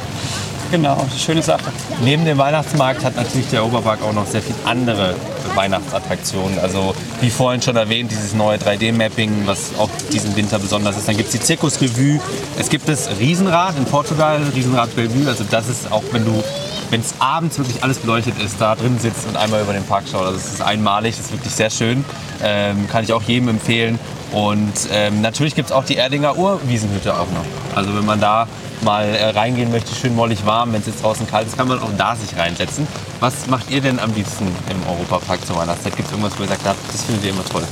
Genau, 0.69 0.97
schöne 1.17 1.41
Sache. 1.41 1.71
Neben 2.01 2.25
dem 2.25 2.37
Weihnachtsmarkt 2.37 3.03
hat 3.03 3.15
natürlich 3.15 3.49
der 3.49 3.65
Oberpark 3.65 3.99
auch 4.03 4.13
noch 4.13 4.25
sehr 4.25 4.41
viele 4.41 4.57
andere 4.65 5.15
Weihnachtsattraktionen. 5.55 6.59
Also 6.59 6.93
wie 7.21 7.29
vorhin 7.29 7.61
schon 7.61 7.75
erwähnt, 7.75 8.11
dieses 8.11 8.33
neue 8.33 8.57
3D-Mapping, 8.57 9.45
was 9.45 9.71
auch 9.77 9.89
diesen 10.11 10.35
Winter 10.35 10.59
besonders 10.59 10.97
ist. 10.97 11.07
Dann 11.07 11.17
gibt 11.17 11.27
es 11.27 11.33
die 11.33 11.41
Zirkusrevue. 11.41 12.19
Es 12.57 12.69
gibt 12.69 12.87
das 12.87 13.09
Riesenrad 13.19 13.77
in 13.77 13.85
Portugal, 13.85 14.39
Riesenrad 14.55 14.95
Bellevue. 14.95 15.27
Also 15.27 15.43
das 15.49 15.67
ist 15.69 15.91
auch, 15.91 16.03
wenn 16.11 16.25
du 16.25 16.43
wenn 16.91 16.99
es 16.99 17.15
abends 17.19 17.57
wirklich 17.57 17.83
alles 17.83 17.99
beleuchtet 17.99 18.33
ist, 18.43 18.59
da 18.59 18.75
drin 18.75 18.99
sitzt 18.99 19.25
und 19.25 19.37
einmal 19.37 19.61
über 19.61 19.71
den 19.71 19.85
Park 19.85 20.03
schaut. 20.11 20.25
Also 20.25 20.37
es 20.37 20.53
ist 20.53 20.61
einmalig, 20.61 21.15
das 21.15 21.27
ist 21.27 21.31
wirklich 21.31 21.53
sehr 21.53 21.69
schön. 21.69 22.03
Ähm, 22.43 22.87
kann 22.89 23.05
ich 23.05 23.13
auch 23.13 23.21
jedem 23.23 23.47
empfehlen. 23.47 23.97
Und 24.31 24.73
ähm, 24.91 25.21
natürlich 25.21 25.55
gibt 25.55 25.67
es 25.69 25.71
auch 25.73 25.83
die 25.83 25.97
Erdinger 25.97 26.37
Urwiesenhütte 26.37 27.13
auch 27.13 27.27
noch. 27.31 27.45
Also 27.75 27.95
wenn 27.95 28.05
man 28.05 28.19
da 28.21 28.47
mal 28.81 29.03
äh, 29.05 29.29
reingehen 29.31 29.71
möchte, 29.71 29.93
schön 29.93 30.15
mollig 30.15 30.45
warm, 30.45 30.71
wenn 30.73 30.79
es 30.81 30.87
jetzt 30.87 31.03
draußen 31.03 31.27
kalt 31.27 31.47
ist, 31.47 31.57
kann 31.57 31.67
man 31.67 31.79
auch 31.79 31.89
da 31.97 32.15
sich 32.15 32.37
reinsetzen. 32.37 32.87
Was 33.19 33.47
macht 33.47 33.69
ihr 33.69 33.81
denn 33.81 33.99
am 33.99 34.13
liebsten 34.13 34.45
im 34.69 34.89
Europapark 34.89 35.45
zur 35.45 35.57
Weihnachtszeit? 35.57 35.95
Gibt 35.97 36.07
es 36.07 36.13
irgendwas, 36.13 36.37
wo 36.39 36.43
ihr 36.43 36.49
sagt, 36.49 36.61
das 36.65 37.03
findet 37.03 37.25
ihr 37.25 37.31
immer 37.31 37.43
toll? 37.45 37.63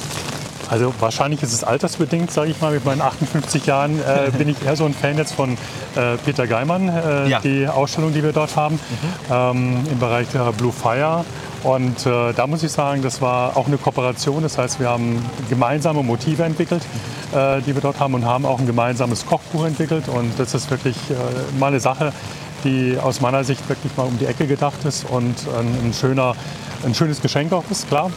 Also 0.69 0.93
wahrscheinlich 1.00 1.41
ist 1.41 1.52
es 1.52 1.63
altersbedingt, 1.63 2.30
sage 2.30 2.52
ich 2.52 2.62
mal. 2.62 2.72
Mit 2.74 2.86
meinen 2.86 3.02
58 3.02 3.65
Jahren 3.65 4.00
äh, 4.02 4.30
bin 4.38 4.50
ich 4.50 4.62
eher 4.63 4.76
so 4.76 4.86
ein 4.86 4.93
Fan 4.93 5.17
jetzt 5.17 5.34
von 5.34 5.54
äh, 5.95 6.17
Peter 6.24 6.45
Geimann, 6.45 6.89
äh, 6.89 7.28
Ja. 7.28 7.39
die 7.39 7.67
Ausstellung, 7.67 8.13
die 8.13 8.22
wir 8.22 8.34
dort 8.34 8.56
haben, 8.56 8.80
ähm, 9.32 9.78
im 9.91 9.98
Bereich 10.00 10.28
der 10.32 10.52
Blue 10.52 10.72
Fire. 10.72 11.26
Und 11.63 12.06
äh, 12.06 12.34
da 12.34 12.48
muss 12.48 12.63
ich 12.63 12.72
sagen, 12.72 13.02
das 13.02 13.22
war 13.22 13.58
auch 13.58 13.67
eine 13.67 13.78
Kooperation. 13.78 14.43
Das 14.43 14.58
heißt, 14.58 14.80
wir 14.80 14.89
haben 14.89 15.24
gemeinsame 15.50 16.04
Motive 16.04 16.43
entwickelt, 16.43 16.84
äh, 17.34 17.62
die 17.62 17.74
wir 17.76 17.82
dort 17.82 18.00
haben 18.00 18.13
und 18.13 18.26
haben 18.26 18.45
auch 18.45 18.60
ein 18.60 18.65
gemeinsames 18.65 19.26
Kochbuch 19.26 19.65
entwickelt. 19.65 20.08
Und 20.08 20.39
das 20.39 20.54
ist 20.54 20.72
wirklich 20.72 20.95
äh, 21.10 21.60
mal 21.60 21.67
eine 21.67 21.80
Sache, 21.80 22.13
die 22.63 22.98
aus 23.02 23.22
meiner 23.22 23.43
Sicht 23.43 23.67
wirklich 23.69 23.95
mal 23.98 24.04
um 24.04 24.17
die 24.17 24.26
Ecke 24.26 24.48
gedacht 24.48 24.84
ist 24.86 25.10
und 25.10 25.36
ein, 25.58 25.93
schöner, 25.93 26.36
ein 26.86 26.93
schönes 26.93 27.22
Geschenk 27.22 27.54
auch 27.54 27.63
ist, 27.69 27.88
klar. 27.88 28.12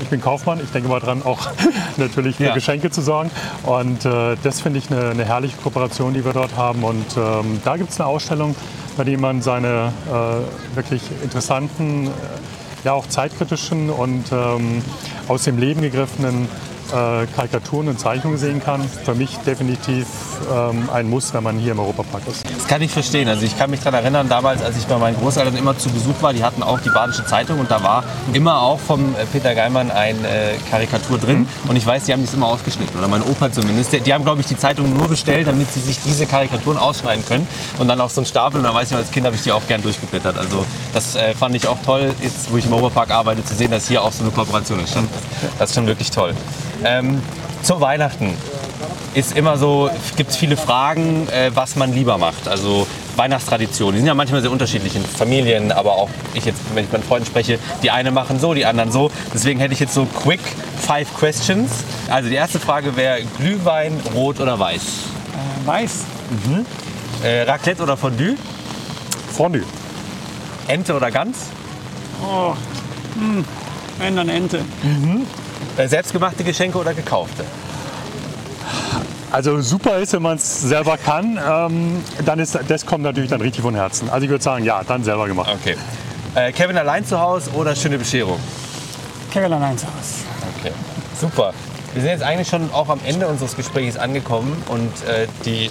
Ich 0.00 0.08
bin 0.08 0.20
Kaufmann, 0.20 0.60
ich 0.62 0.70
denke 0.70 0.88
mal 0.88 1.00
dran, 1.00 1.22
auch 1.24 1.48
natürlich 1.96 2.36
für 2.36 2.44
Ja. 2.46 2.54
Geschenke 2.54 2.90
zu 2.90 3.00
sorgen. 3.00 3.30
Und 3.62 4.04
äh, 4.04 4.36
das 4.42 4.60
finde 4.60 4.78
ich 4.78 4.90
eine, 4.90 5.10
eine 5.10 5.24
herrliche 5.24 5.56
Kooperation, 5.56 6.12
die 6.14 6.24
wir 6.24 6.32
dort 6.32 6.56
haben. 6.56 6.84
Und 6.84 7.06
ähm, 7.16 7.60
da 7.64 7.76
gibt 7.76 7.90
es 7.90 8.00
eine 8.00 8.08
Ausstellung, 8.08 8.54
bei 8.96 9.04
der 9.04 9.18
man 9.18 9.40
seine 9.40 9.92
äh, 10.06 10.76
wirklich 10.76 11.02
interessanten, 11.22 12.08
äh, 12.08 12.10
ja 12.86 12.92
auch 12.92 13.06
zeitkritischen 13.06 13.90
und 13.90 14.30
ähm, 14.30 14.82
aus 15.28 15.42
dem 15.42 15.58
Leben 15.58 15.82
gegriffenen 15.82 16.48
äh, 16.92 17.26
Karikaturen 17.26 17.88
und 17.88 17.98
Zeichnungen 17.98 18.38
sehen 18.38 18.62
kann. 18.62 18.82
Für 19.04 19.14
mich 19.14 19.36
definitiv 19.38 20.06
ähm, 20.52 20.88
ein 20.92 21.08
Muss, 21.08 21.32
wenn 21.34 21.42
man 21.42 21.58
hier 21.58 21.72
im 21.72 21.78
Europapark 21.78 22.22
ist. 22.28 22.44
Das 22.48 22.66
kann 22.66 22.82
ich 22.82 22.90
verstehen. 22.90 23.28
Also 23.28 23.44
ich 23.44 23.58
kann 23.58 23.70
mich 23.70 23.80
daran 23.80 24.02
erinnern, 24.02 24.28
damals, 24.28 24.62
als 24.62 24.76
ich 24.76 24.86
bei 24.86 24.96
meinen 24.96 25.16
Großeltern 25.16 25.56
immer 25.56 25.76
zu 25.76 25.88
Besuch 25.90 26.20
war, 26.20 26.32
die 26.32 26.44
hatten 26.44 26.62
auch 26.62 26.80
die 26.80 26.90
Badische 26.90 27.24
Zeitung 27.24 27.60
und 27.60 27.70
da 27.70 27.82
war 27.82 28.04
immer 28.32 28.60
auch 28.60 28.78
vom 28.78 29.14
äh, 29.14 29.26
Peter 29.32 29.54
Geimann 29.54 29.90
eine 29.90 30.28
äh, 30.28 30.56
Karikatur 30.70 31.18
drin. 31.18 31.48
Und 31.68 31.76
ich 31.76 31.86
weiß, 31.86 32.04
die 32.04 32.12
haben 32.12 32.24
das 32.24 32.34
immer 32.34 32.46
ausgeschnitten, 32.46 32.98
oder 32.98 33.08
mein 33.08 33.22
Opa 33.22 33.50
zumindest. 33.50 33.92
Die, 33.92 34.00
die 34.00 34.12
haben, 34.12 34.24
glaube 34.24 34.40
ich, 34.40 34.46
die 34.46 34.56
Zeitung 34.56 34.92
nur 34.96 35.08
bestellt, 35.08 35.46
damit 35.48 35.72
sie 35.72 35.80
sich 35.80 35.98
diese 36.04 36.26
Karikaturen 36.26 36.78
ausschneiden 36.78 37.24
können. 37.24 37.46
Und 37.78 37.88
dann 37.88 38.00
auf 38.00 38.12
so 38.12 38.20
einen 38.20 38.26
Stapel. 38.26 38.58
Und 38.58 38.64
da 38.64 38.74
weiß 38.74 38.90
ich 38.90 38.96
als 38.96 39.10
Kind 39.10 39.26
habe 39.26 39.36
ich 39.36 39.42
die 39.42 39.52
auch 39.52 39.66
gern 39.66 39.82
durchgeblättert. 39.82 40.38
Also 40.38 40.64
das 40.92 41.16
äh, 41.16 41.34
fand 41.34 41.54
ich 41.54 41.66
auch 41.68 41.78
toll, 41.84 42.14
jetzt 42.20 42.50
wo 42.50 42.56
ich 42.56 42.66
im 42.66 42.72
Europapark 42.72 43.10
arbeite, 43.10 43.44
zu 43.44 43.54
sehen, 43.54 43.70
dass 43.70 43.88
hier 43.88 44.02
auch 44.02 44.12
so 44.12 44.22
eine 44.22 44.32
Kooperation 44.32 44.78
entstanden 44.78 45.10
ist. 45.14 45.52
Das 45.58 45.70
ist 45.70 45.76
schon 45.76 45.86
wirklich 45.86 46.10
toll. 46.10 46.34
Ähm, 46.84 47.22
zu 47.62 47.80
Weihnachten 47.80 48.34
ist 49.14 49.36
immer 49.36 49.56
so, 49.56 49.90
gibt 50.16 50.30
es 50.30 50.36
viele 50.36 50.56
Fragen, 50.56 51.26
äh, 51.28 51.50
was 51.54 51.76
man 51.76 51.92
lieber 51.92 52.18
macht. 52.18 52.48
Also 52.48 52.86
Weihnachtstraditionen, 53.16 53.94
die 53.94 53.98
sind 54.00 54.06
ja 54.06 54.14
manchmal 54.14 54.42
sehr 54.42 54.50
unterschiedlich 54.50 54.94
in 54.94 55.02
Familien, 55.04 55.72
aber 55.72 55.92
auch 55.92 56.10
ich 56.34 56.44
jetzt, 56.44 56.60
wenn 56.74 56.84
ich 56.84 56.92
mit 56.92 57.00
meinen 57.00 57.08
Freunden 57.08 57.26
spreche, 57.26 57.58
die 57.82 57.90
eine 57.90 58.10
machen 58.10 58.38
so, 58.38 58.52
die 58.52 58.66
anderen 58.66 58.92
so. 58.92 59.10
Deswegen 59.32 59.58
hätte 59.58 59.72
ich 59.72 59.80
jetzt 59.80 59.94
so 59.94 60.06
quick 60.22 60.40
five 60.78 61.08
questions. 61.18 61.70
Also 62.10 62.28
die 62.28 62.34
erste 62.34 62.60
Frage 62.60 62.94
wäre 62.96 63.22
Glühwein, 63.38 63.98
rot 64.14 64.38
oder 64.38 64.58
weiß? 64.58 64.82
Weiß. 65.64 66.04
Äh, 67.24 67.42
Raclette 67.42 67.82
oder 67.82 67.96
Fondue? 67.96 68.36
Fondue. 69.32 69.64
Ente 70.68 70.94
oder 70.94 71.10
Gans? 71.10 71.46
Oh, 72.22 72.52
hm. 73.14 73.44
wenn 73.98 74.16
dann 74.16 74.28
Ente. 74.28 74.58
Äh, 74.58 75.26
selbstgemachte 75.84 76.44
Geschenke 76.44 76.78
oder 76.78 76.94
gekaufte? 76.94 77.44
Also 79.30 79.60
super 79.60 79.98
ist, 79.98 80.12
wenn 80.12 80.22
man 80.22 80.36
es 80.36 80.62
selber 80.62 80.96
kann, 80.96 81.38
ähm, 81.46 82.02
dann 82.24 82.38
ist 82.38 82.58
das 82.68 82.86
kommt 82.86 83.04
natürlich 83.04 83.30
dann 83.30 83.40
richtig 83.40 83.62
von 83.62 83.74
Herzen. 83.74 84.08
Also 84.08 84.24
ich 84.24 84.30
würde 84.30 84.42
sagen, 84.42 84.64
ja, 84.64 84.82
dann 84.84 85.04
selber 85.04 85.26
gemacht. 85.26 85.50
Okay. 85.60 85.76
Äh, 86.34 86.52
Kevin 86.52 86.78
allein 86.78 87.04
zu 87.04 87.20
Hause 87.20 87.50
oder 87.52 87.74
schöne 87.74 87.98
Bescherung? 87.98 88.38
Caroline 89.32 89.64
eins 89.64 89.82
aus. 89.84 90.24
Okay, 90.58 90.72
super. 91.20 91.52
Wir 91.92 92.02
sind 92.02 92.10
jetzt 92.10 92.22
eigentlich 92.22 92.48
schon 92.48 92.70
auch 92.72 92.88
am 92.88 93.00
Ende 93.04 93.26
unseres 93.26 93.56
Gesprächs 93.56 93.96
angekommen 93.96 94.62
und 94.68 94.92
äh, 95.08 95.26
die 95.44 95.70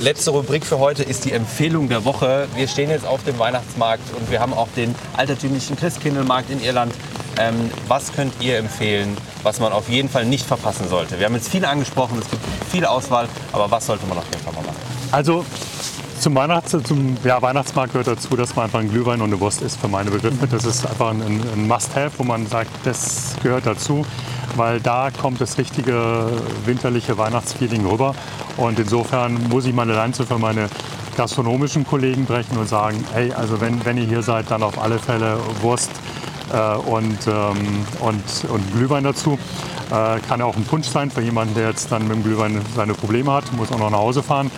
letzte 0.00 0.30
Rubrik 0.30 0.64
für 0.64 0.78
heute 0.78 1.02
ist 1.02 1.24
die 1.24 1.32
Empfehlung 1.32 1.88
der 1.88 2.04
Woche. 2.04 2.48
Wir 2.54 2.68
stehen 2.68 2.90
jetzt 2.90 3.06
auf 3.06 3.24
dem 3.24 3.38
Weihnachtsmarkt 3.38 4.02
und 4.18 4.30
wir 4.30 4.40
haben 4.40 4.52
auch 4.52 4.68
den 4.76 4.94
altertümlichen 5.16 5.76
Christkindlmarkt 5.76 6.50
in 6.50 6.62
Irland. 6.62 6.92
Ähm, 7.38 7.70
was 7.86 8.12
könnt 8.12 8.32
ihr 8.40 8.58
empfehlen, 8.58 9.16
was 9.42 9.60
man 9.60 9.72
auf 9.72 9.88
jeden 9.88 10.08
Fall 10.08 10.24
nicht 10.24 10.46
verpassen 10.46 10.88
sollte? 10.88 11.18
Wir 11.18 11.26
haben 11.26 11.34
jetzt 11.34 11.48
viele 11.48 11.68
angesprochen, 11.68 12.18
es 12.18 12.30
gibt 12.30 12.42
viel 12.70 12.84
Auswahl, 12.86 13.28
aber 13.52 13.70
was 13.70 13.86
sollte 13.86 14.06
man 14.06 14.18
auf 14.18 14.24
jeden 14.30 14.42
Fall 14.42 14.54
mal 14.54 14.62
machen? 14.62 14.76
Also 15.12 15.44
zum, 16.18 16.34
Weihnachts-, 16.34 16.76
zum 16.82 17.16
ja, 17.24 17.40
Weihnachtsmarkt 17.42 17.92
gehört 17.92 18.08
dazu, 18.08 18.36
dass 18.36 18.56
man 18.56 18.64
einfach 18.64 18.80
ein 18.80 18.90
Glühwein 18.90 19.20
und 19.20 19.28
eine 19.28 19.40
Wurst 19.40 19.60
isst, 19.60 19.78
für 19.78 19.88
meine 19.88 20.10
Begriffe. 20.10 20.46
Das 20.46 20.64
ist 20.64 20.86
einfach 20.86 21.10
ein, 21.10 21.20
ein 21.20 21.68
Must-Have, 21.68 22.12
wo 22.18 22.24
man 22.24 22.46
sagt, 22.46 22.70
das 22.84 23.36
gehört 23.42 23.66
dazu, 23.66 24.04
weil 24.56 24.80
da 24.80 25.10
kommt 25.10 25.40
das 25.40 25.58
richtige 25.58 26.30
winterliche 26.64 27.18
Weihnachtsfeeling 27.18 27.86
rüber. 27.86 28.14
Und 28.56 28.78
insofern 28.78 29.48
muss 29.48 29.66
ich 29.66 29.74
meine 29.74 29.92
Lanze 29.92 30.24
für 30.24 30.38
meine 30.38 30.68
gastronomischen 31.16 31.86
Kollegen 31.86 32.24
brechen 32.24 32.56
und 32.58 32.68
sagen, 32.68 33.04
hey, 33.12 33.32
also 33.32 33.60
wenn, 33.60 33.84
wenn 33.84 33.96
ihr 33.98 34.06
hier 34.06 34.22
seid, 34.22 34.50
dann 34.50 34.62
auf 34.62 34.78
alle 34.80 34.98
Fälle 34.98 35.38
Wurst 35.60 35.90
äh, 36.52 36.76
und, 36.76 37.18
ähm, 37.26 37.86
und, 38.00 38.50
und 38.50 38.72
Glühwein 38.72 39.04
dazu. 39.04 39.38
Äh, 39.90 40.20
kann 40.26 40.42
auch 40.42 40.56
ein 40.56 40.64
Punsch 40.64 40.88
sein 40.88 41.10
für 41.10 41.22
jemanden, 41.22 41.54
der 41.54 41.68
jetzt 41.68 41.92
dann 41.92 42.08
mit 42.08 42.16
dem 42.16 42.24
Glühwein 42.24 42.60
seine 42.74 42.94
Probleme 42.94 43.32
hat, 43.32 43.52
muss 43.52 43.70
auch 43.70 43.78
noch 43.78 43.90
nach 43.90 43.98
Hause 43.98 44.22
fahren. 44.22 44.50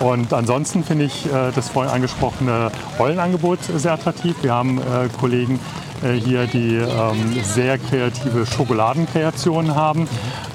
Und 0.00 0.32
ansonsten 0.32 0.84
finde 0.84 1.04
ich 1.04 1.26
äh, 1.26 1.52
das 1.54 1.68
vorhin 1.68 1.92
angesprochene 1.92 2.70
Rollenangebot 2.98 3.60
sehr 3.76 3.92
attraktiv. 3.92 4.34
Wir 4.42 4.52
haben 4.52 4.78
äh, 4.78 5.08
Kollegen 5.18 5.60
äh, 6.02 6.12
hier, 6.14 6.46
die 6.46 6.76
ähm, 6.76 7.42
sehr 7.42 7.78
kreative 7.78 8.44
Schokoladenkreationen 8.44 9.74
haben, 9.74 10.02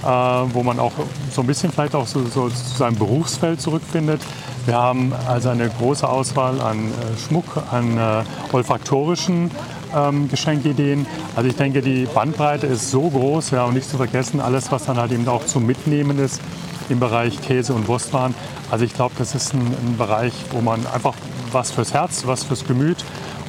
äh, 0.03 0.07
wo 0.07 0.61
man 0.63 0.79
auch 0.79 0.91
so 1.31 1.41
ein 1.41 1.47
bisschen 1.47 1.71
vielleicht 1.71 1.95
auch 1.95 2.05
so, 2.05 2.25
so 2.25 2.49
zu 2.49 2.77
seinem 2.77 2.97
Berufsfeld 2.97 3.61
zurückfindet. 3.61 4.21
Wir 4.65 4.77
haben 4.77 5.13
also 5.27 5.49
eine 5.49 5.69
große 5.69 6.07
Auswahl 6.07 6.61
an 6.61 6.89
äh, 6.89 7.17
Schmuck, 7.17 7.45
an 7.71 7.97
äh, 7.97 8.23
olfaktorischen 8.53 9.49
ähm, 9.95 10.29
Geschenkideen. 10.29 11.05
Also 11.35 11.49
ich 11.49 11.55
denke, 11.55 11.81
die 11.81 12.05
Bandbreite 12.05 12.67
ist 12.67 12.91
so 12.91 13.09
groß, 13.09 13.51
ja, 13.51 13.65
und 13.65 13.73
nicht 13.73 13.89
zu 13.89 13.97
vergessen, 13.97 14.39
alles, 14.39 14.71
was 14.71 14.85
dann 14.85 14.97
halt 14.97 15.11
eben 15.11 15.27
auch 15.27 15.45
zum 15.45 15.65
Mitnehmen 15.65 16.19
ist 16.19 16.41
im 16.89 16.99
Bereich 16.99 17.39
Käse 17.41 17.73
und 17.73 17.87
Wurstwaren. 17.87 18.33
Also 18.71 18.85
ich 18.85 18.93
glaube, 18.93 19.15
das 19.17 19.35
ist 19.35 19.53
ein, 19.53 19.61
ein 19.61 19.97
Bereich, 19.97 20.33
wo 20.51 20.61
man 20.61 20.85
einfach 20.87 21.13
was 21.51 21.71
fürs 21.71 21.93
Herz, 21.93 22.23
was 22.25 22.43
fürs 22.43 22.65
Gemüt 22.65 22.97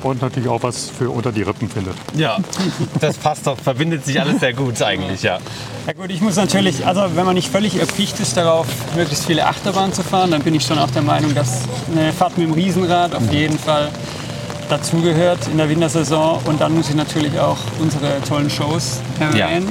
und 0.02 0.22
natürlich 0.22 0.48
auch 0.48 0.62
was 0.62 0.88
für 0.90 1.10
unter 1.10 1.32
die 1.32 1.42
Rippen 1.42 1.68
findet. 1.68 1.94
Ja, 2.14 2.38
das 3.00 3.16
passt 3.16 3.46
doch, 3.46 3.58
verbindet 3.58 4.04
sich 4.04 4.20
alles 4.20 4.40
sehr 4.40 4.54
gut 4.54 4.80
eigentlich, 4.82 5.22
ja. 5.22 5.38
Ja 5.86 5.92
gut, 5.92 6.10
ich 6.10 6.20
muss 6.20 6.36
natürlich, 6.36 6.86
also 6.86 7.02
wenn 7.14 7.24
man 7.24 7.34
nicht 7.34 7.50
völlig 7.50 7.78
erpicht 7.78 8.18
ist 8.20 8.36
darauf, 8.36 8.66
möglichst 8.96 9.26
viele 9.26 9.46
Achterbahnen 9.46 9.92
zu 9.92 10.02
fahren, 10.02 10.30
dann 10.30 10.42
bin 10.42 10.54
ich 10.54 10.64
schon 10.64 10.78
auch 10.78 10.90
der 10.90 11.02
Meinung, 11.02 11.34
dass 11.34 11.62
eine 11.94 12.12
Fahrt 12.12 12.38
mit 12.38 12.48
dem 12.48 12.54
Riesenrad 12.54 13.14
auf 13.14 13.30
jeden 13.32 13.58
Fall 13.58 13.90
dazugehört 14.70 15.48
in 15.48 15.58
der 15.58 15.68
Wintersaison. 15.68 16.40
Und 16.44 16.60
dann 16.60 16.74
muss 16.74 16.88
ich 16.88 16.94
natürlich 16.94 17.38
auch 17.38 17.58
unsere 17.78 18.20
tollen 18.28 18.50
Shows 18.50 19.00
erwähnen. 19.18 19.68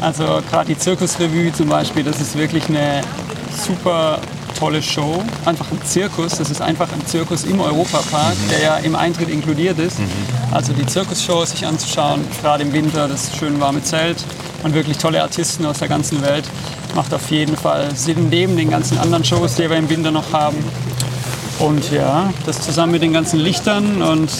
Also 0.00 0.40
gerade 0.50 0.66
die 0.66 0.78
Zirkusrevue 0.78 1.52
zum 1.52 1.68
Beispiel, 1.68 2.04
das 2.04 2.20
ist 2.20 2.36
wirklich 2.36 2.68
eine 2.68 3.00
super 3.50 4.18
tolle 4.58 4.82
Show. 4.82 5.22
Einfach 5.44 5.66
ein 5.70 5.80
Zirkus, 5.84 6.36
das 6.36 6.50
ist 6.50 6.60
einfach 6.60 6.90
ein 6.92 7.04
Zirkus 7.06 7.44
im 7.44 7.60
Europapark, 7.60 8.36
der 8.50 8.62
ja 8.62 8.76
im 8.78 8.96
Eintritt 8.96 9.28
inkludiert 9.28 9.78
ist. 9.78 9.98
Also 10.50 10.72
die 10.72 10.86
Zirkusshow 10.86 11.44
sich 11.44 11.66
anzuschauen, 11.66 12.24
gerade 12.40 12.62
im 12.62 12.72
Winter, 12.72 13.08
das 13.08 13.36
schön 13.36 13.60
warme 13.60 13.82
Zelt 13.82 14.24
und 14.62 14.74
wirklich 14.74 14.98
tolle 14.98 15.22
Artisten 15.22 15.66
aus 15.66 15.78
der 15.78 15.88
ganzen 15.88 16.22
Welt. 16.22 16.44
Macht 16.94 17.12
auf 17.12 17.30
jeden 17.30 17.56
Fall 17.56 17.94
Sinn, 17.94 18.28
neben 18.30 18.56
den 18.56 18.70
ganzen 18.70 18.98
anderen 18.98 19.24
Shows, 19.24 19.56
die 19.56 19.68
wir 19.68 19.76
im 19.76 19.90
Winter 19.90 20.10
noch 20.10 20.32
haben. 20.32 20.56
Und 21.58 21.90
ja, 21.90 22.32
das 22.44 22.60
zusammen 22.60 22.92
mit 22.92 23.02
den 23.02 23.12
ganzen 23.12 23.40
Lichtern 23.40 24.02
und 24.02 24.30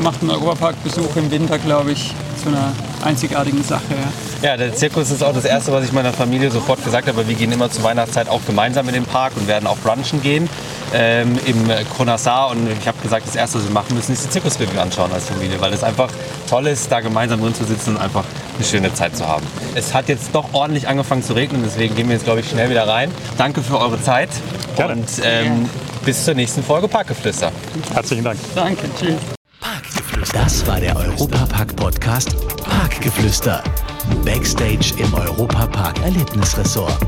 macht 0.00 0.20
einen 0.20 0.30
Europapark-Besuch 0.30 1.16
im 1.16 1.30
Winter, 1.30 1.58
glaube 1.58 1.92
ich, 1.92 2.12
zu 2.42 2.48
einer 2.48 2.72
einzigartigen 3.04 3.62
Sache. 3.62 3.82
Ja. 3.90 4.34
Ja, 4.44 4.58
der 4.58 4.74
Zirkus 4.74 5.10
ist 5.10 5.24
auch 5.24 5.32
das 5.32 5.46
Erste, 5.46 5.72
was 5.72 5.86
ich 5.86 5.92
meiner 5.92 6.12
Familie 6.12 6.50
sofort 6.50 6.84
gesagt 6.84 7.08
habe. 7.08 7.26
Wir 7.26 7.34
gehen 7.34 7.50
immer 7.50 7.70
zur 7.70 7.82
Weihnachtszeit 7.82 8.28
auch 8.28 8.42
gemeinsam 8.46 8.86
in 8.88 8.92
den 8.94 9.04
Park 9.04 9.32
und 9.36 9.48
werden 9.48 9.66
auch 9.66 9.78
brunchen 9.78 10.20
gehen 10.20 10.50
ähm, 10.92 11.38
im 11.46 11.56
Kronassar. 11.96 12.50
Und 12.50 12.68
ich 12.78 12.86
habe 12.86 13.00
gesagt, 13.00 13.26
das 13.26 13.36
Erste, 13.36 13.56
was 13.56 13.64
wir 13.64 13.72
machen 13.72 13.96
müssen, 13.96 14.12
ist 14.12 14.26
die 14.26 14.28
Zirkusrevue 14.28 14.78
anschauen 14.78 15.10
als 15.14 15.24
Familie, 15.30 15.58
weil 15.62 15.72
es 15.72 15.82
einfach 15.82 16.10
toll 16.46 16.66
ist, 16.66 16.92
da 16.92 17.00
gemeinsam 17.00 17.40
drin 17.40 17.54
zu 17.54 17.64
sitzen 17.64 17.96
und 17.96 18.02
einfach 18.02 18.24
eine 18.56 18.66
schöne 18.66 18.92
Zeit 18.92 19.16
zu 19.16 19.26
haben. 19.26 19.46
Es 19.74 19.94
hat 19.94 20.10
jetzt 20.10 20.34
doch 20.34 20.52
ordentlich 20.52 20.88
angefangen 20.88 21.22
zu 21.22 21.32
regnen, 21.32 21.62
deswegen 21.64 21.94
gehen 21.94 22.08
wir 22.08 22.14
jetzt, 22.14 22.24
glaube 22.24 22.40
ich, 22.40 22.50
schnell 22.50 22.68
wieder 22.68 22.86
rein. 22.86 23.10
Danke 23.38 23.62
für 23.62 23.80
eure 23.80 24.02
Zeit 24.02 24.28
Gerne. 24.76 24.92
und 24.92 25.08
ähm, 25.22 25.70
bis 26.04 26.24
zur 26.24 26.34
nächsten 26.34 26.62
Folge 26.62 26.88
Parkgeflüster. 26.88 27.52
Herzlichen 27.92 28.24
Dank. 28.24 28.38
Danke, 28.54 28.88
tschüss. 28.98 29.16
Parkgeflüster. 29.60 30.38
Das 30.38 30.66
war 30.66 30.80
der 30.80 30.96
Europapark-Podcast 30.96 32.34
Parkgeflüster. 32.58 33.62
Backstage 34.24 34.94
im 34.98 35.14
Europapark 35.14 36.00
Erlebnisressort. 36.02 36.98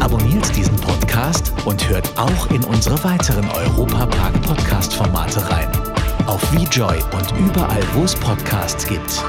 Abonniert 0.00 0.54
diesen 0.56 0.76
Podcast 0.76 1.52
und 1.64 1.88
hört 1.88 2.08
auch 2.18 2.50
in 2.50 2.62
unsere 2.64 3.02
weiteren 3.04 3.48
Europapark-Podcast-Formate 3.50 5.50
rein. 5.50 5.68
Auf 6.26 6.40
VJoy 6.52 6.98
und 7.12 7.38
überall, 7.38 7.82
wo 7.94 8.04
es 8.04 8.14
Podcasts 8.14 8.86
gibt. 8.86 9.22